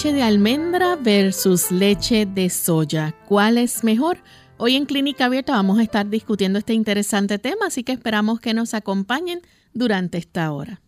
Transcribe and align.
Leche 0.00 0.14
de 0.14 0.22
almendra 0.22 0.96
versus 0.96 1.70
leche 1.70 2.24
de 2.24 2.48
soya. 2.48 3.14
¿Cuál 3.28 3.58
es 3.58 3.84
mejor? 3.84 4.16
Hoy 4.56 4.76
en 4.76 4.86
Clínica 4.86 5.26
Abierta 5.26 5.52
vamos 5.52 5.78
a 5.78 5.82
estar 5.82 6.08
discutiendo 6.08 6.58
este 6.58 6.72
interesante 6.72 7.38
tema, 7.38 7.66
así 7.66 7.84
que 7.84 7.92
esperamos 7.92 8.40
que 8.40 8.54
nos 8.54 8.72
acompañen 8.72 9.42
durante 9.74 10.16
esta 10.16 10.52
hora. 10.52 10.80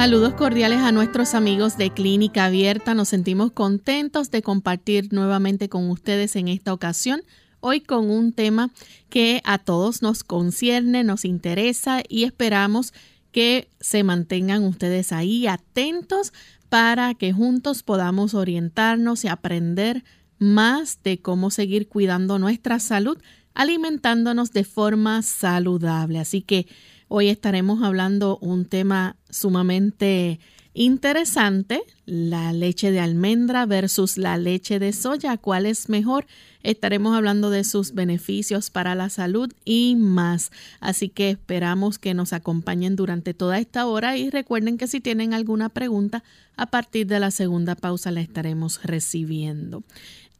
Saludos 0.00 0.32
cordiales 0.32 0.78
a 0.78 0.92
nuestros 0.92 1.34
amigos 1.34 1.76
de 1.76 1.90
Clínica 1.90 2.46
Abierta. 2.46 2.94
Nos 2.94 3.10
sentimos 3.10 3.52
contentos 3.52 4.30
de 4.30 4.40
compartir 4.40 5.12
nuevamente 5.12 5.68
con 5.68 5.90
ustedes 5.90 6.36
en 6.36 6.48
esta 6.48 6.72
ocasión, 6.72 7.20
hoy 7.60 7.82
con 7.82 8.08
un 8.08 8.32
tema 8.32 8.70
que 9.10 9.42
a 9.44 9.58
todos 9.58 10.00
nos 10.00 10.24
concierne, 10.24 11.04
nos 11.04 11.26
interesa 11.26 12.02
y 12.08 12.24
esperamos 12.24 12.94
que 13.30 13.68
se 13.78 14.02
mantengan 14.02 14.64
ustedes 14.64 15.12
ahí 15.12 15.46
atentos 15.46 16.32
para 16.70 17.12
que 17.12 17.34
juntos 17.34 17.82
podamos 17.82 18.32
orientarnos 18.32 19.26
y 19.26 19.28
aprender 19.28 20.02
más 20.38 21.02
de 21.02 21.20
cómo 21.20 21.50
seguir 21.50 21.88
cuidando 21.88 22.38
nuestra 22.38 22.78
salud, 22.78 23.18
alimentándonos 23.52 24.52
de 24.52 24.64
forma 24.64 25.20
saludable. 25.20 26.20
Así 26.20 26.40
que 26.40 26.66
Hoy 27.12 27.28
estaremos 27.28 27.82
hablando 27.82 28.38
un 28.40 28.66
tema 28.66 29.16
sumamente 29.30 30.38
interesante, 30.74 31.82
la 32.06 32.52
leche 32.52 32.92
de 32.92 33.00
almendra 33.00 33.66
versus 33.66 34.16
la 34.16 34.36
leche 34.36 34.78
de 34.78 34.92
soya, 34.92 35.36
cuál 35.36 35.66
es 35.66 35.88
mejor. 35.88 36.24
Estaremos 36.62 37.16
hablando 37.16 37.50
de 37.50 37.64
sus 37.64 37.94
beneficios 37.94 38.70
para 38.70 38.94
la 38.94 39.08
salud 39.08 39.52
y 39.64 39.96
más. 39.96 40.52
Así 40.78 41.08
que 41.08 41.30
esperamos 41.30 41.98
que 41.98 42.14
nos 42.14 42.32
acompañen 42.32 42.94
durante 42.94 43.34
toda 43.34 43.58
esta 43.58 43.86
hora 43.86 44.16
y 44.16 44.30
recuerden 44.30 44.78
que 44.78 44.86
si 44.86 45.00
tienen 45.00 45.34
alguna 45.34 45.68
pregunta, 45.68 46.22
a 46.56 46.66
partir 46.66 47.08
de 47.08 47.18
la 47.18 47.32
segunda 47.32 47.74
pausa 47.74 48.12
la 48.12 48.20
estaremos 48.20 48.84
recibiendo. 48.84 49.82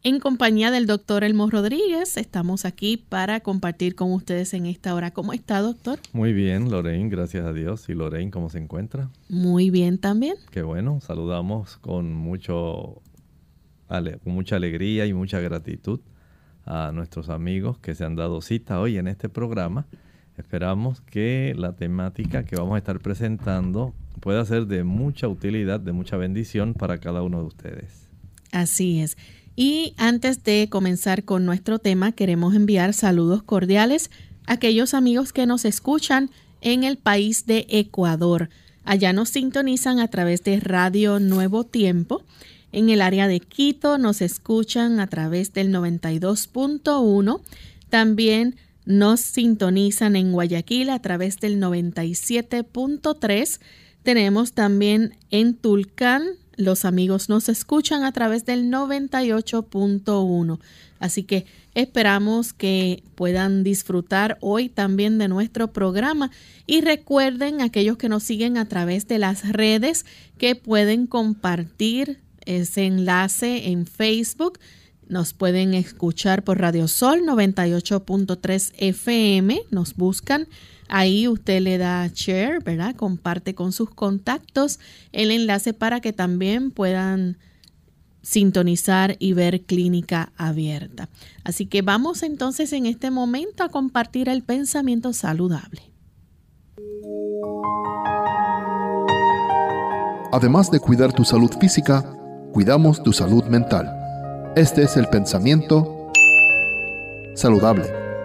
En 0.03 0.19
compañía 0.19 0.71
del 0.71 0.87
doctor 0.87 1.25
Elmo 1.25 1.50
Rodríguez, 1.50 2.16
estamos 2.16 2.65
aquí 2.65 2.97
para 2.97 3.41
compartir 3.41 3.94
con 3.94 4.12
ustedes 4.12 4.55
en 4.55 4.65
esta 4.65 4.94
hora. 4.94 5.11
¿Cómo 5.11 5.34
está, 5.34 5.61
doctor? 5.61 5.99
Muy 6.15 6.33
bien, 6.33 6.71
Lorraine, 6.71 7.11
gracias 7.11 7.44
a 7.44 7.53
Dios. 7.53 7.87
¿Y 7.91 7.93
Lorraine 7.93 8.31
cómo 8.31 8.49
se 8.49 8.56
encuentra? 8.56 9.10
Muy 9.28 9.69
bien 9.69 9.99
también. 9.99 10.37
Qué 10.50 10.62
bueno, 10.62 11.03
saludamos 11.03 11.77
con, 11.77 12.15
mucho, 12.15 13.03
con 13.89 14.33
mucha 14.33 14.56
alegría 14.56 15.05
y 15.05 15.12
mucha 15.12 15.39
gratitud 15.41 16.00
a 16.65 16.93
nuestros 16.94 17.28
amigos 17.28 17.77
que 17.77 17.94
se 17.94 18.06
han 18.06 18.16
dado 18.16 18.41
cita 18.41 18.81
hoy 18.81 18.97
en 18.97 19.06
este 19.06 19.28
programa. 19.28 19.87
Esperamos 20.39 21.03
que 21.03 21.53
la 21.59 21.77
temática 21.77 22.47
que 22.47 22.56
vamos 22.56 22.77
a 22.77 22.78
estar 22.78 23.00
presentando 23.00 23.93
pueda 24.21 24.47
ser 24.47 24.66
de 24.66 24.83
mucha 24.83 25.28
utilidad, 25.28 25.78
de 25.78 25.93
mucha 25.93 26.16
bendición 26.16 26.72
para 26.72 26.97
cada 26.97 27.21
uno 27.22 27.41
de 27.41 27.49
ustedes. 27.49 28.09
Así 28.53 29.00
es. 29.00 29.16
Y 29.62 29.93
antes 29.98 30.43
de 30.43 30.69
comenzar 30.71 31.25
con 31.25 31.44
nuestro 31.44 31.78
tema, 31.78 32.12
queremos 32.12 32.54
enviar 32.54 32.94
saludos 32.94 33.43
cordiales 33.43 34.10
a 34.47 34.54
aquellos 34.54 34.94
amigos 34.94 35.34
que 35.34 35.44
nos 35.44 35.66
escuchan 35.66 36.31
en 36.62 36.82
el 36.82 36.97
país 36.97 37.44
de 37.44 37.66
Ecuador. 37.69 38.48
Allá 38.84 39.12
nos 39.12 39.28
sintonizan 39.28 40.00
a 40.00 40.09
través 40.09 40.43
de 40.44 40.60
Radio 40.60 41.21
Nuevo 41.21 41.65
Tiempo. 41.65 42.22
En 42.72 42.88
el 42.88 43.03
área 43.03 43.28
de 43.28 43.41
Quito 43.41 43.98
nos 43.98 44.22
escuchan 44.22 44.98
a 44.98 45.09
través 45.09 45.53
del 45.53 45.75
92.1. 45.75 47.42
También 47.91 48.56
nos 48.87 49.21
sintonizan 49.21 50.16
en 50.16 50.32
Guayaquil 50.32 50.88
a 50.88 51.03
través 51.03 51.37
del 51.37 51.60
97.3. 51.60 53.60
Tenemos 54.04 54.54
también 54.54 55.19
en 55.31 55.53
Tulcán 55.53 56.22
los 56.60 56.84
amigos 56.84 57.28
nos 57.28 57.48
escuchan 57.48 58.04
a 58.04 58.12
través 58.12 58.45
del 58.45 58.71
98.1. 58.71 60.59
Así 60.98 61.22
que 61.24 61.47
esperamos 61.74 62.53
que 62.53 63.03
puedan 63.15 63.65
disfrutar 63.65 64.36
hoy 64.41 64.68
también 64.68 65.18
de 65.18 65.28
nuestro 65.28 65.72
programa 65.72 66.30
y 66.66 66.83
recuerden 66.83 67.62
aquellos 67.62 67.97
que 67.97 68.09
nos 68.09 68.22
siguen 68.22 68.59
a 68.59 68.68
través 68.68 69.09
de 69.09 69.18
las 69.18 69.48
redes 69.48 70.04
que 70.39 70.54
pueden 70.57 71.07
compartir 71.07 72.21
ese 72.45 72.86
enlace 72.86 73.71
en 73.71 73.86
Facebook. 73.86 74.59
Nos 75.10 75.34
pueden 75.34 75.74
escuchar 75.74 76.45
por 76.45 76.59
Radio 76.59 76.89
Sol 76.89 77.21
98.3 77.27 78.72
FM, 78.78 79.62
nos 79.71 79.95
buscan 79.97 80.47
Ahí 80.92 81.28
usted 81.28 81.60
le 81.60 81.78
da 81.78 82.09
share, 82.09 82.60
¿verdad? 82.65 82.97
Comparte 82.97 83.54
con 83.54 83.71
sus 83.71 83.91
contactos 83.91 84.80
el 85.12 85.30
enlace 85.30 85.72
para 85.72 86.01
que 86.01 86.12
también 86.12 86.72
puedan 86.72 87.39
sintonizar 88.22 89.15
y 89.21 89.33
ver 89.33 89.62
clínica 89.62 90.33
abierta. 90.36 91.09
Así 91.45 91.66
que 91.66 91.83
vamos 91.83 92.24
entonces 92.24 92.72
en 92.72 92.86
este 92.86 93.12
momento 93.12 93.62
a 93.62 93.68
compartir 93.68 94.28
el 94.28 94.42
pensamiento 94.42 95.12
saludable. 95.12 95.83
Además 100.33 100.72
de 100.72 100.80
cuidar 100.80 101.12
tu 101.12 101.24
salud 101.24 101.53
física, 101.60 102.03
cuidamos 102.53 103.01
tu 103.01 103.12
salud 103.12 103.45
mental. 103.45 103.99
Este 104.56 104.82
es 104.82 104.97
el 104.97 105.06
pensamiento 105.06 106.10
saludable 107.34 107.84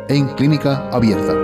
en 0.09 0.27
clínica 0.29 0.89
abierta. 0.89 1.35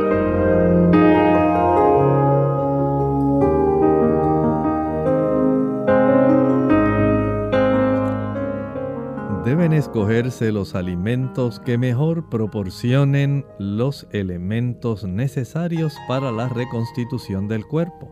Deben 9.45 9.71
escogerse 9.73 10.51
los 10.51 10.73
alimentos 10.73 11.59
que 11.59 11.77
mejor 11.77 12.27
proporcionen 12.29 13.45
los 13.59 14.07
elementos 14.11 15.03
necesarios 15.03 15.95
para 16.07 16.31
la 16.31 16.49
reconstitución 16.49 17.47
del 17.47 17.67
cuerpo. 17.67 18.09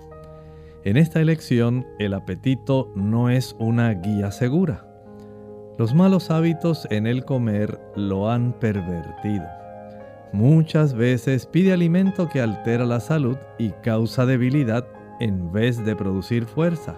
En 0.84 0.98
esta 0.98 1.20
elección, 1.20 1.88
el 1.98 2.14
apetito 2.14 2.92
no 2.96 3.32
es 3.32 3.56
una 3.58 3.92
guía 3.96 4.32
segura 4.32 4.89
los 5.80 5.96
malos 5.96 6.30
hábitos 6.30 6.86
en 6.92 7.08
el 7.08 7.24
comer 7.24 7.80
lo 7.96 8.30
han 8.30 8.52
pervertido. 8.52 9.46
Muchas 10.34 10.94
veces 10.94 11.46
pide 11.46 11.72
alimento 11.72 12.28
que 12.28 12.42
altera 12.42 12.86
la 12.86 13.00
salud 13.00 13.38
y 13.58 13.70
causa 13.70 14.26
debilidad 14.26 14.86
en 15.22 15.54
vez 15.54 15.86
de 15.86 15.96
producir 15.96 16.48
fuerza. 16.48 16.98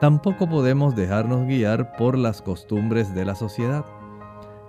Tampoco 0.00 0.48
podemos 0.48 0.96
dejarnos 0.96 1.46
guiar 1.46 1.94
por 1.98 2.16
las 2.16 2.40
costumbres 2.40 3.14
de 3.14 3.26
la 3.26 3.34
sociedad. 3.34 3.84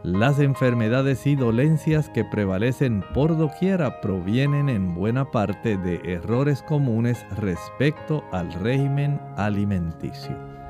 Las 0.03 0.39
enfermedades 0.39 1.25
y 1.25 1.37
dolencias 1.37 2.09
que 2.09 2.25
prevalecen 2.25 3.01
por 3.13 3.37
doquiera 3.37 4.01
provienen 4.01 4.67
en 4.67 4.93
buena 4.93 5.31
parte 5.31 5.77
de 5.77 6.01
errores 6.03 6.61
comunes 6.63 7.25
respecto 7.37 8.25
al 8.33 8.51
régimen 8.51 9.21
alimenticio. 9.37 10.64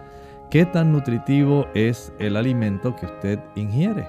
¿Qué 0.56 0.66
tan 0.66 0.94
nutritivo 0.94 1.68
es 1.74 2.14
el 2.18 2.38
alimento 2.38 2.96
que 2.96 3.08
usted 3.08 3.40
ingiere? 3.56 4.08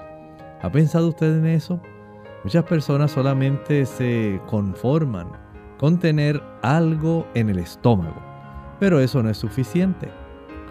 ¿Ha 0.61 0.71
pensado 0.71 1.09
usted 1.09 1.39
en 1.39 1.45
eso? 1.45 1.81
Muchas 2.45 2.63
personas 2.63 3.11
solamente 3.11 3.85
se 3.85 4.39
conforman 4.47 5.27
con 5.77 5.99
tener 5.99 6.41
algo 6.61 7.27
en 7.33 7.49
el 7.49 7.59
estómago, 7.59 8.15
pero 8.79 9.01
eso 9.01 9.21
no 9.21 9.29
es 9.29 9.37
suficiente. 9.37 10.09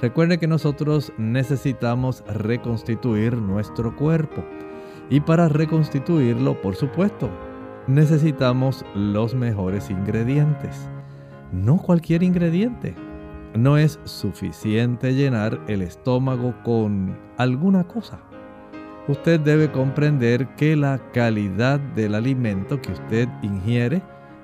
Recuerde 0.01 0.39
que 0.39 0.47
nosotros 0.47 1.13
necesitamos 1.19 2.25
reconstituir 2.27 3.37
nuestro 3.37 3.95
cuerpo 3.97 4.43
y 5.11 5.21
para 5.21 5.47
reconstituirlo, 5.51 6.59
por 6.63 6.75
supuesto, 6.75 7.29
necesitamos 7.87 8.83
los 8.95 9.35
mejores 9.35 9.91
ingredientes. 9.91 10.89
No 11.53 11.77
cualquier 11.77 12.23
ingrediente. 12.23 12.95
No 13.57 13.79
es 13.79 13.99
suficiente 14.05 15.15
llenar 15.15 15.61
el 15.69 15.83
estómago 15.83 16.55
con 16.63 17.17
alguna 17.39 17.85
cosa 17.85 18.19
usted 19.09 19.41
debe 19.41 19.71
comprender 19.71 20.47
que 20.57 20.77
la 20.77 20.99
calidad 21.13 21.79
del 21.79 22.15
alimento 22.15 22.81
que 22.81 22.93
usted 22.93 23.29
ingiere 23.43 24.03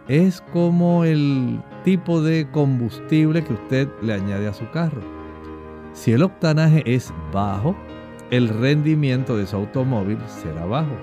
es 0.09 0.41
como 0.53 1.05
el 1.05 1.61
tipo 1.85 2.21
de 2.23 2.49
combustible 2.51 3.43
que 3.45 3.53
usted 3.55 3.89
le 4.03 4.15
añade 4.15 4.49
a 4.49 4.53
su 4.53 4.69
carro. 4.71 5.01
Si 5.93 6.13
el 6.13 6.23
octanaje 6.23 6.83
es 6.87 7.13
bajo, 7.33 7.77
el 8.31 8.49
rendimiento 8.49 9.37
de 9.37 9.47
su 9.47 9.57
automóvil 9.57 10.19
será 10.27 10.65
bajo. 10.65 10.97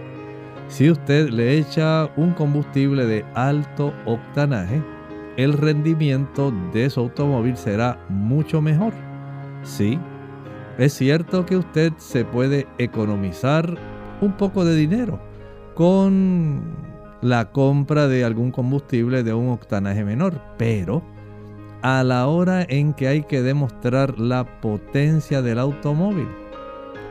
Si 0.68 0.90
usted 0.90 1.30
le 1.30 1.58
echa 1.58 2.10
un 2.16 2.34
combustible 2.34 3.06
de 3.06 3.26
alto 3.36 3.94
octanaje, 4.06 4.82
el 5.40 5.54
rendimiento 5.54 6.52
de 6.74 6.90
su 6.90 7.00
automóvil 7.00 7.56
será 7.56 7.98
mucho 8.10 8.62
mejor. 8.62 8.92
Sí, 9.64 9.98
es 10.78 10.92
cierto 10.94 11.46
que 11.46 11.56
usted 11.56 11.94
se 11.96 12.26
puede 12.26 12.68
economizar 12.78 13.78
un 14.20 14.34
poco 14.34 14.66
de 14.66 14.76
dinero 14.76 15.22
con 15.76 16.62
la 17.22 17.52
compra 17.52 18.10
de 18.10 18.26
algún 18.26 18.52
combustible 18.52 19.24
de 19.24 19.34
un 19.34 19.48
octanaje 19.48 20.04
menor, 20.04 20.42
pero 20.58 21.02
a 21.84 22.04
la 22.04 22.28
hora 22.28 22.64
en 22.68 22.94
que 22.94 23.08
hay 23.08 23.24
que 23.24 23.42
demostrar 23.42 24.20
la 24.20 24.60
potencia 24.60 25.42
del 25.42 25.60
automóvil, 25.60 26.28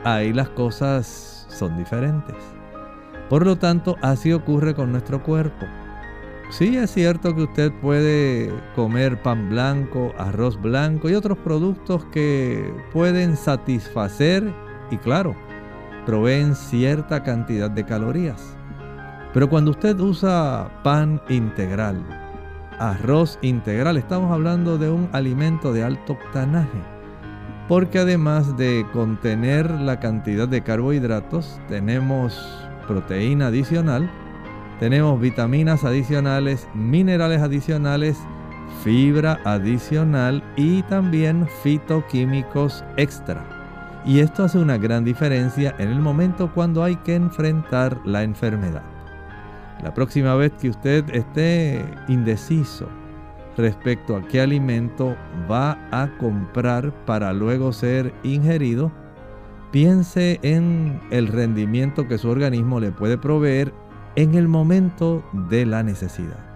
ahí 0.03 0.33
las 0.33 0.49
cosas 0.49 1.47
son 1.49 1.75
diferentes. 1.77 2.35
Por 3.27 3.43
lo 3.47 3.57
tanto, 3.57 3.95
así 4.03 4.31
ocurre 4.33 4.75
con 4.75 4.91
nuestro 4.91 5.23
cuerpo. 5.23 5.65
Sí 6.49 6.75
es 6.77 6.91
cierto 6.91 7.35
que 7.35 7.43
usted 7.43 7.71
puede 7.73 8.51
comer 8.75 9.21
pan 9.21 9.49
blanco, 9.49 10.13
arroz 10.17 10.59
blanco 10.59 11.07
y 11.07 11.13
otros 11.13 11.37
productos 11.37 12.05
que 12.05 12.73
pueden 12.91 13.37
satisfacer 13.37 14.51
y 14.89 14.97
claro, 14.97 15.35
proveen 16.07 16.55
cierta 16.55 17.21
cantidad 17.21 17.69
de 17.69 17.85
calorías. 17.85 18.57
Pero 19.31 19.47
cuando 19.47 19.71
usted 19.71 19.99
usa 19.99 20.71
pan 20.83 21.21
integral, 21.29 22.03
arroz 22.79 23.37
integral, 23.43 23.97
estamos 23.97 24.31
hablando 24.31 24.79
de 24.79 24.89
un 24.89 25.07
alimento 25.11 25.71
de 25.71 25.83
alto 25.83 26.13
octanaje. 26.13 26.81
Porque 27.67 27.99
además 27.99 28.57
de 28.57 28.87
contener 28.91 29.69
la 29.69 29.99
cantidad 29.99 30.47
de 30.47 30.63
carbohidratos, 30.63 31.61
tenemos 31.67 32.67
proteína 32.87 33.47
adicional, 33.47 34.09
tenemos 34.79 35.19
vitaminas 35.19 35.83
adicionales, 35.83 36.67
minerales 36.73 37.41
adicionales, 37.41 38.17
fibra 38.83 39.39
adicional 39.43 40.43
y 40.55 40.83
también 40.83 41.47
fitoquímicos 41.63 42.83
extra. 42.97 43.43
Y 44.05 44.19
esto 44.19 44.45
hace 44.45 44.57
una 44.57 44.77
gran 44.77 45.03
diferencia 45.03 45.75
en 45.77 45.89
el 45.89 45.99
momento 45.99 46.51
cuando 46.53 46.83
hay 46.83 46.95
que 46.97 47.15
enfrentar 47.15 47.99
la 48.05 48.23
enfermedad. 48.23 48.83
La 49.83 49.93
próxima 49.93 50.35
vez 50.35 50.51
que 50.53 50.69
usted 50.69 51.03
esté 51.13 51.83
indeciso 52.07 52.87
respecto 53.57 54.15
a 54.15 54.21
qué 54.27 54.39
alimento 54.39 55.17
va 55.51 55.77
a 55.91 56.09
comprar 56.17 56.93
para 57.05 57.33
luego 57.33 57.73
ser 57.73 58.13
ingerido, 58.23 58.91
piense 59.71 60.39
en 60.41 61.01
el 61.11 61.27
rendimiento 61.27 62.07
que 62.07 62.17
su 62.17 62.29
organismo 62.29 62.79
le 62.79 62.91
puede 62.91 63.17
proveer 63.17 63.73
en 64.15 64.35
el 64.35 64.47
momento 64.47 65.23
de 65.49 65.65
la 65.65 65.83
necesidad. 65.83 66.49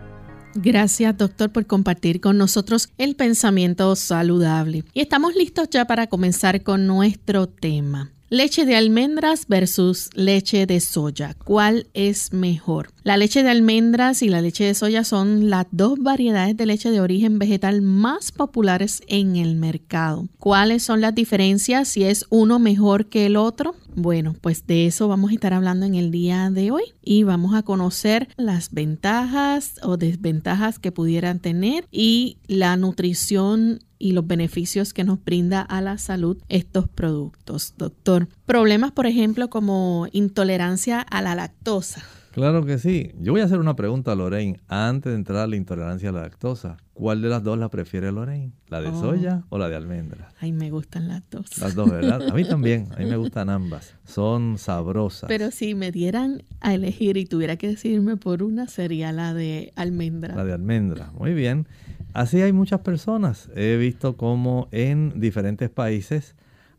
Gracias, 0.55 1.17
doctor, 1.17 1.51
por 1.51 1.65
compartir 1.65 2.21
con 2.21 2.37
nosotros 2.37 2.89
el 2.97 3.15
pensamiento 3.15 3.95
saludable. 3.95 4.83
Y 4.93 5.01
estamos 5.01 5.35
listos 5.35 5.69
ya 5.69 5.85
para 5.85 6.07
comenzar 6.07 6.61
con 6.61 6.85
nuestro 6.85 7.47
tema. 7.47 8.11
Leche 8.33 8.65
de 8.65 8.75
almendras 8.75 9.45
versus 9.47 10.09
leche 10.15 10.65
de 10.65 10.79
soya. 10.79 11.35
¿Cuál 11.35 11.85
es 11.93 12.33
mejor? 12.33 12.89
La 13.03 13.15
leche 13.15 13.43
de 13.43 13.51
almendras 13.51 14.23
y 14.23 14.27
la 14.27 14.41
leche 14.41 14.63
de 14.63 14.73
soya 14.73 15.03
son 15.03 15.51
las 15.51 15.67
dos 15.69 15.99
variedades 15.99 16.57
de 16.57 16.65
leche 16.65 16.89
de 16.89 16.99
origen 16.99 17.37
vegetal 17.37 17.83
más 17.83 18.31
populares 18.31 19.03
en 19.05 19.35
el 19.35 19.55
mercado. 19.55 20.29
¿Cuáles 20.39 20.81
son 20.81 20.99
las 20.99 21.13
diferencias? 21.13 21.89
Si 21.89 22.05
es 22.05 22.25
uno 22.31 22.57
mejor 22.57 23.05
que 23.05 23.27
el 23.27 23.35
otro. 23.35 23.75
Bueno, 23.95 24.35
pues 24.41 24.65
de 24.65 24.87
eso 24.87 25.07
vamos 25.07 25.29
a 25.29 25.35
estar 25.35 25.53
hablando 25.53 25.85
en 25.85 25.93
el 25.93 26.09
día 26.09 26.49
de 26.49 26.71
hoy 26.71 26.85
y 27.03 27.21
vamos 27.21 27.53
a 27.53 27.61
conocer 27.61 28.29
las 28.35 28.71
ventajas 28.71 29.75
o 29.83 29.97
desventajas 29.97 30.79
que 30.79 30.91
pudieran 30.91 31.39
tener 31.39 31.85
y 31.91 32.37
la 32.47 32.77
nutrición 32.77 33.81
y 34.03 34.11
los 34.11 34.27
beneficios 34.27 34.93
que 34.93 35.05
nos 35.05 35.23
brinda 35.23 35.61
a 35.61 35.79
la 35.79 35.97
salud 35.97 36.37
estos 36.49 36.89
productos, 36.89 37.73
doctor. 37.77 38.27
Problemas, 38.45 38.91
por 38.91 39.05
ejemplo, 39.05 39.49
como 39.49 40.07
intolerancia 40.11 40.99
a 40.99 41.21
la 41.21 41.35
lactosa. 41.35 42.03
Claro 42.33 42.65
que 42.65 42.79
sí. 42.79 43.11
Yo 43.21 43.31
voy 43.31 43.39
a 43.39 43.45
hacer 43.45 43.59
una 43.59 43.77
pregunta 43.77 44.11
a 44.11 44.15
Lorraine 44.15 44.59
antes 44.67 45.11
de 45.11 45.17
entrar 45.17 45.37
a 45.37 45.47
la 45.47 45.55
intolerancia 45.55 46.09
a 46.09 46.11
la 46.11 46.21
lactosa. 46.23 46.77
¿Cuál 46.93 47.21
de 47.21 47.29
las 47.29 47.43
dos 47.43 47.57
la 47.57 47.69
prefiere 47.69 48.11
Lorraine? 48.11 48.51
¿La 48.67 48.81
de 48.81 48.89
oh. 48.89 48.99
soya 48.99 49.43
o 49.47 49.57
la 49.57 49.69
de 49.69 49.77
almendra? 49.77 50.33
Ay, 50.41 50.51
me 50.51 50.69
gustan 50.69 51.07
las 51.07 51.21
dos. 51.29 51.57
Las 51.59 51.73
dos, 51.73 51.89
¿verdad? 51.89 52.27
A 52.27 52.33
mí 52.33 52.43
también. 52.43 52.89
A 52.95 52.97
mí 52.97 53.05
me 53.05 53.15
gustan 53.17 53.49
ambas. 53.49 53.95
Son 54.03 54.57
sabrosas. 54.57 55.29
Pero 55.29 55.49
si 55.51 55.75
me 55.75 55.91
dieran 55.93 56.43
a 56.59 56.73
elegir 56.73 57.15
y 57.15 57.25
tuviera 57.25 57.55
que 57.55 57.69
decirme 57.69 58.17
por 58.17 58.43
una, 58.43 58.67
sería 58.67 59.13
la 59.13 59.33
de 59.33 59.71
almendra. 59.77 60.35
La 60.35 60.43
de 60.43 60.51
almendra. 60.51 61.11
Muy 61.13 61.33
bien. 61.33 61.67
Así 62.13 62.41
hay 62.41 62.53
muchas 62.53 62.81
personas. 62.81 63.49
He 63.55 63.75
visto 63.77 64.17
cómo 64.17 64.67
en 64.71 65.19
diferentes 65.19 65.69
países 65.71 66.35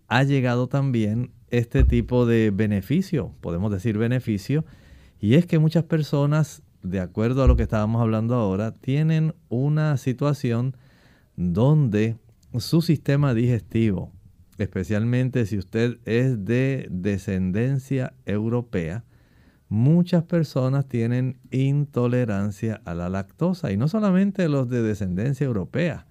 ha 0.07 0.23
llegado 0.23 0.69
también 0.69 1.33
este 1.51 1.83
tipo 1.83 2.25
de 2.25 2.51
beneficio, 2.53 3.33
podemos 3.41 3.73
decir 3.73 3.99
beneficio, 3.99 4.65
y 5.21 5.35
es 5.35 5.47
que 5.47 5.59
muchas 5.59 5.85
personas, 5.85 6.63
de 6.83 7.01
acuerdo 7.01 7.43
a 7.43 7.47
lo 7.49 7.57
que 7.57 7.65
estábamos 7.65 8.01
hablando 8.01 8.35
ahora, 8.35 8.73
tienen 8.73 9.35
una 9.49 9.97
situación 9.97 10.77
donde 11.37 12.17
su 12.59 12.81
sistema 12.81 13.35
digestivo, 13.35 14.13
especialmente 14.59 15.47
si 15.47 15.59
usted 15.59 15.99
es 16.05 16.45
de 16.45 16.87
descendencia 16.91 18.15
europea, 18.27 19.05
muchas 19.69 20.25
personas 20.25 20.87
tienen 20.87 21.39
intolerancia 21.51 22.81
a 22.85 22.95
la 22.95 23.09
lactosa 23.09 23.73
y 23.73 23.77
no 23.77 23.89
solamente 23.89 24.49
los 24.49 24.69
de 24.69 24.83
descendencia 24.83 25.45
europea. 25.45 26.07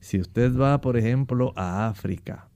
Si 0.00 0.20
usted 0.20 0.56
va, 0.56 0.80
por 0.80 0.96
ejemplo, 0.96 1.52
a 1.56 1.88
África, 1.88 2.48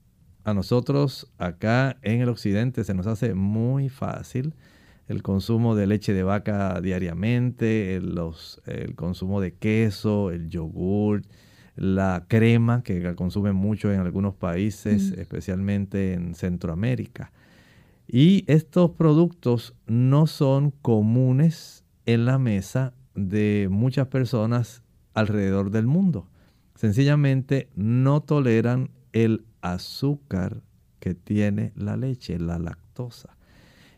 a 0.43 0.53
nosotros 0.53 1.31
acá 1.37 1.97
en 2.01 2.21
el 2.21 2.29
occidente 2.29 2.83
se 2.83 2.93
nos 2.93 3.07
hace 3.07 3.33
muy 3.33 3.89
fácil 3.89 4.53
el 5.07 5.23
consumo 5.23 5.75
de 5.75 5.87
leche 5.87 6.13
de 6.13 6.23
vaca 6.23 6.79
diariamente, 6.81 7.95
el, 7.95 8.15
el 8.67 8.95
consumo 8.95 9.41
de 9.41 9.55
queso, 9.55 10.29
el 10.29 10.49
yogur, 10.49 11.23
la 11.75 12.25
crema 12.27 12.83
que 12.83 13.15
consumen 13.15 13.55
mucho 13.55 13.91
en 13.91 14.01
algunos 14.01 14.35
países, 14.35 15.11
especialmente 15.13 16.13
en 16.13 16.35
Centroamérica. 16.35 17.31
Y 18.11 18.43
estos 18.47 18.89
productos 18.91 19.75
no 19.85 20.25
son 20.25 20.71
comunes 20.71 21.85
en 22.07 22.25
la 22.25 22.39
mesa 22.39 22.95
de 23.13 23.67
muchas 23.69 24.07
personas 24.07 24.81
alrededor 25.13 25.69
del 25.69 25.85
mundo. 25.85 26.27
Sencillamente 26.73 27.69
no 27.75 28.21
toleran 28.21 28.89
el 29.13 29.45
azúcar 29.61 30.63
que 30.99 31.13
tiene 31.13 31.71
la 31.75 31.97
leche, 31.97 32.39
la 32.39 32.57
lactosa. 32.57 33.37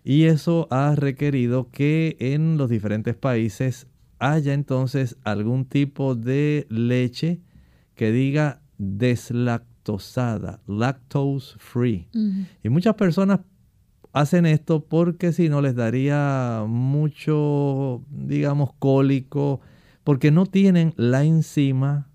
Y 0.04 0.24
eso 0.24 0.68
ha 0.72 0.94
requerido 0.96 1.70
que 1.72 2.18
en 2.20 2.58
los 2.58 2.70
diferentes 2.70 3.16
países 3.16 3.88
haya 4.20 4.54
entonces 4.54 5.16
algún 5.24 5.64
tipo 5.64 6.16
de 6.16 6.68
leche 6.70 7.40
que 7.96 8.12
diga 8.12 8.62
deslactosada, 8.78 10.60
lactose 10.68 11.56
free. 11.60 12.10
Y 12.62 12.70
muchas 12.70 12.96
personas 12.96 13.40
hacen 14.14 14.46
esto 14.46 14.86
porque 14.86 15.32
si 15.34 15.50
no 15.50 15.62
les 15.62 15.76
daría 15.76 16.64
mucho, 16.68 18.04
digamos, 18.10 18.72
cólico, 18.80 19.62
porque 20.04 20.32
no 20.32 20.46
tienen 20.46 20.94
la 20.98 21.24
enzima, 21.24 22.10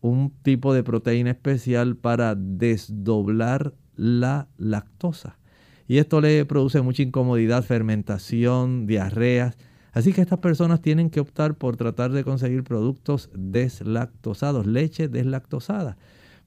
un 0.00 0.32
tipo 0.42 0.74
de 0.74 0.82
proteína 0.82 1.30
especial 1.30 1.96
para 1.96 2.34
desdoblar 2.34 3.74
la 3.94 4.48
lactosa. 4.58 5.38
Y 5.86 5.98
esto 5.98 6.20
le 6.20 6.44
produce 6.44 6.80
mucha 6.80 7.02
incomodidad, 7.02 7.62
fermentación, 7.62 8.86
diarreas. 8.86 9.56
Así 9.92 10.12
que 10.12 10.22
estas 10.22 10.38
personas 10.38 10.80
tienen 10.80 11.10
que 11.10 11.20
optar 11.20 11.54
por 11.54 11.76
tratar 11.76 12.12
de 12.12 12.24
conseguir 12.24 12.64
productos 12.64 13.30
deslactosados, 13.34 14.66
leche 14.66 15.08
deslactosada. 15.08 15.96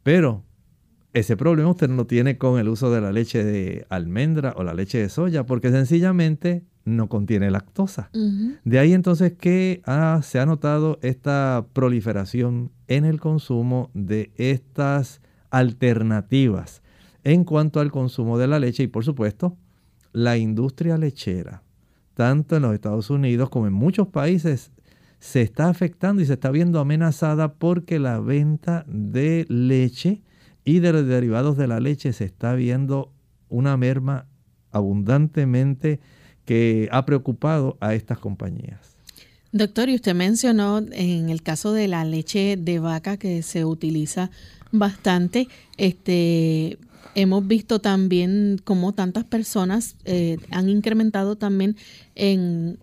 Pero 0.04 0.44
ese 1.16 1.38
problema 1.38 1.70
usted 1.70 1.88
no 1.88 1.96
lo 1.96 2.08
tiene 2.08 2.38
con 2.38 2.60
el 2.60 2.68
uso 2.68 2.92
de 2.92 3.00
la 3.00 3.14
leche 3.14 3.42
de 3.42 3.86
almendra 3.90 4.54
o 4.58 4.66
la 4.66 4.74
leche 4.74 4.98
de 4.98 5.08
soya, 5.08 5.46
porque 5.46 5.72
sencillamente 5.72 6.66
no 6.84 7.08
contiene 7.08 7.50
lactosa. 7.50 8.10
De 8.66 8.80
ahí 8.80 8.94
entonces 8.94 9.32
que 9.32 9.82
se 10.24 10.40
ha 10.40 10.46
notado 10.46 11.00
esta 11.02 11.66
proliferación 11.72 12.74
en 12.88 13.06
el 13.06 13.22
consumo 13.22 13.92
de 13.94 14.34
estas 14.36 15.22
alternativas 15.52 16.82
en 17.24 17.46
cuanto 17.46 17.80
al 17.80 17.92
consumo 17.92 18.38
de 18.38 18.48
la 18.48 18.60
leche 18.60 18.84
y 18.84 18.88
por 18.88 19.06
supuesto 19.06 19.58
la 20.12 20.36
industria 20.36 20.98
lechera, 20.98 21.64
tanto 22.14 22.58
en 22.58 22.64
los 22.64 22.74
Estados 22.74 23.10
Unidos 23.10 23.50
como 23.50 23.68
en 23.68 23.74
muchos 23.74 24.10
países, 24.10 24.74
se 25.20 25.42
está 25.42 25.70
afectando 25.70 26.22
y 26.22 26.26
se 26.26 26.34
está 26.34 26.52
viendo 26.52 26.82
amenazada 26.82 27.54
porque 27.54 28.00
la 28.00 28.20
venta 28.20 28.86
de 28.88 29.46
leche 29.48 30.22
y 30.66 30.80
de 30.80 30.92
los 30.92 31.08
derivados 31.08 31.56
de 31.56 31.68
la 31.68 31.80
leche 31.80 32.12
se 32.12 32.26
está 32.26 32.56
viendo 32.56 33.12
una 33.48 33.78
merma 33.78 34.26
abundantemente 34.72 36.00
que 36.44 36.90
ha 36.92 37.06
preocupado 37.06 37.78
a 37.80 37.94
estas 37.94 38.18
compañías. 38.18 38.96
Doctor, 39.52 39.88
y 39.88 39.96
usted 39.96 40.16
mencionó 40.16 40.80
en 40.92 41.30
el 41.30 41.42
caso 41.42 41.72
de 41.72 41.88
la 41.88 42.04
leche 42.04 42.58
de 42.58 42.80
vaca 42.80 43.16
que 43.16 43.42
se 43.42 43.64
utiliza 43.64 44.32
bastante, 44.72 45.48
este, 45.78 46.78
hemos 47.14 47.48
visto 47.48 47.80
también 47.80 48.60
cómo 48.64 48.94
tantas 48.94 49.24
personas 49.24 49.96
eh, 50.04 50.38
han 50.52 50.68
incrementado 50.68 51.38
también 51.38 51.78
en, 52.16 52.80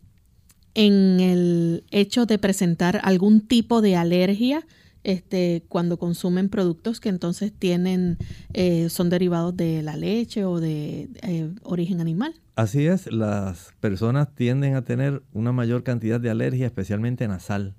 en 0.74 1.20
el 1.20 1.84
hecho 1.90 2.24
de 2.24 2.38
presentar 2.38 3.00
algún 3.04 3.42
tipo 3.42 3.82
de 3.82 3.96
alergia 3.96 4.64
este, 5.04 5.64
cuando 5.68 5.98
consumen 5.98 6.48
productos 6.48 7.00
que 7.00 7.08
entonces 7.08 7.52
tienen, 7.52 8.18
eh, 8.52 8.88
son 8.88 9.10
derivados 9.10 9.56
de 9.56 9.82
la 9.82 9.96
leche 9.96 10.44
o 10.44 10.60
de 10.60 11.08
eh, 11.22 11.50
origen 11.62 12.00
animal. 12.00 12.34
Así 12.54 12.86
es, 12.86 13.10
las 13.10 13.72
personas 13.80 14.34
tienden 14.34 14.74
a 14.74 14.82
tener 14.82 15.22
una 15.32 15.52
mayor 15.52 15.82
cantidad 15.82 16.20
de 16.20 16.30
alergia, 16.30 16.66
especialmente 16.66 17.26
nasal. 17.26 17.74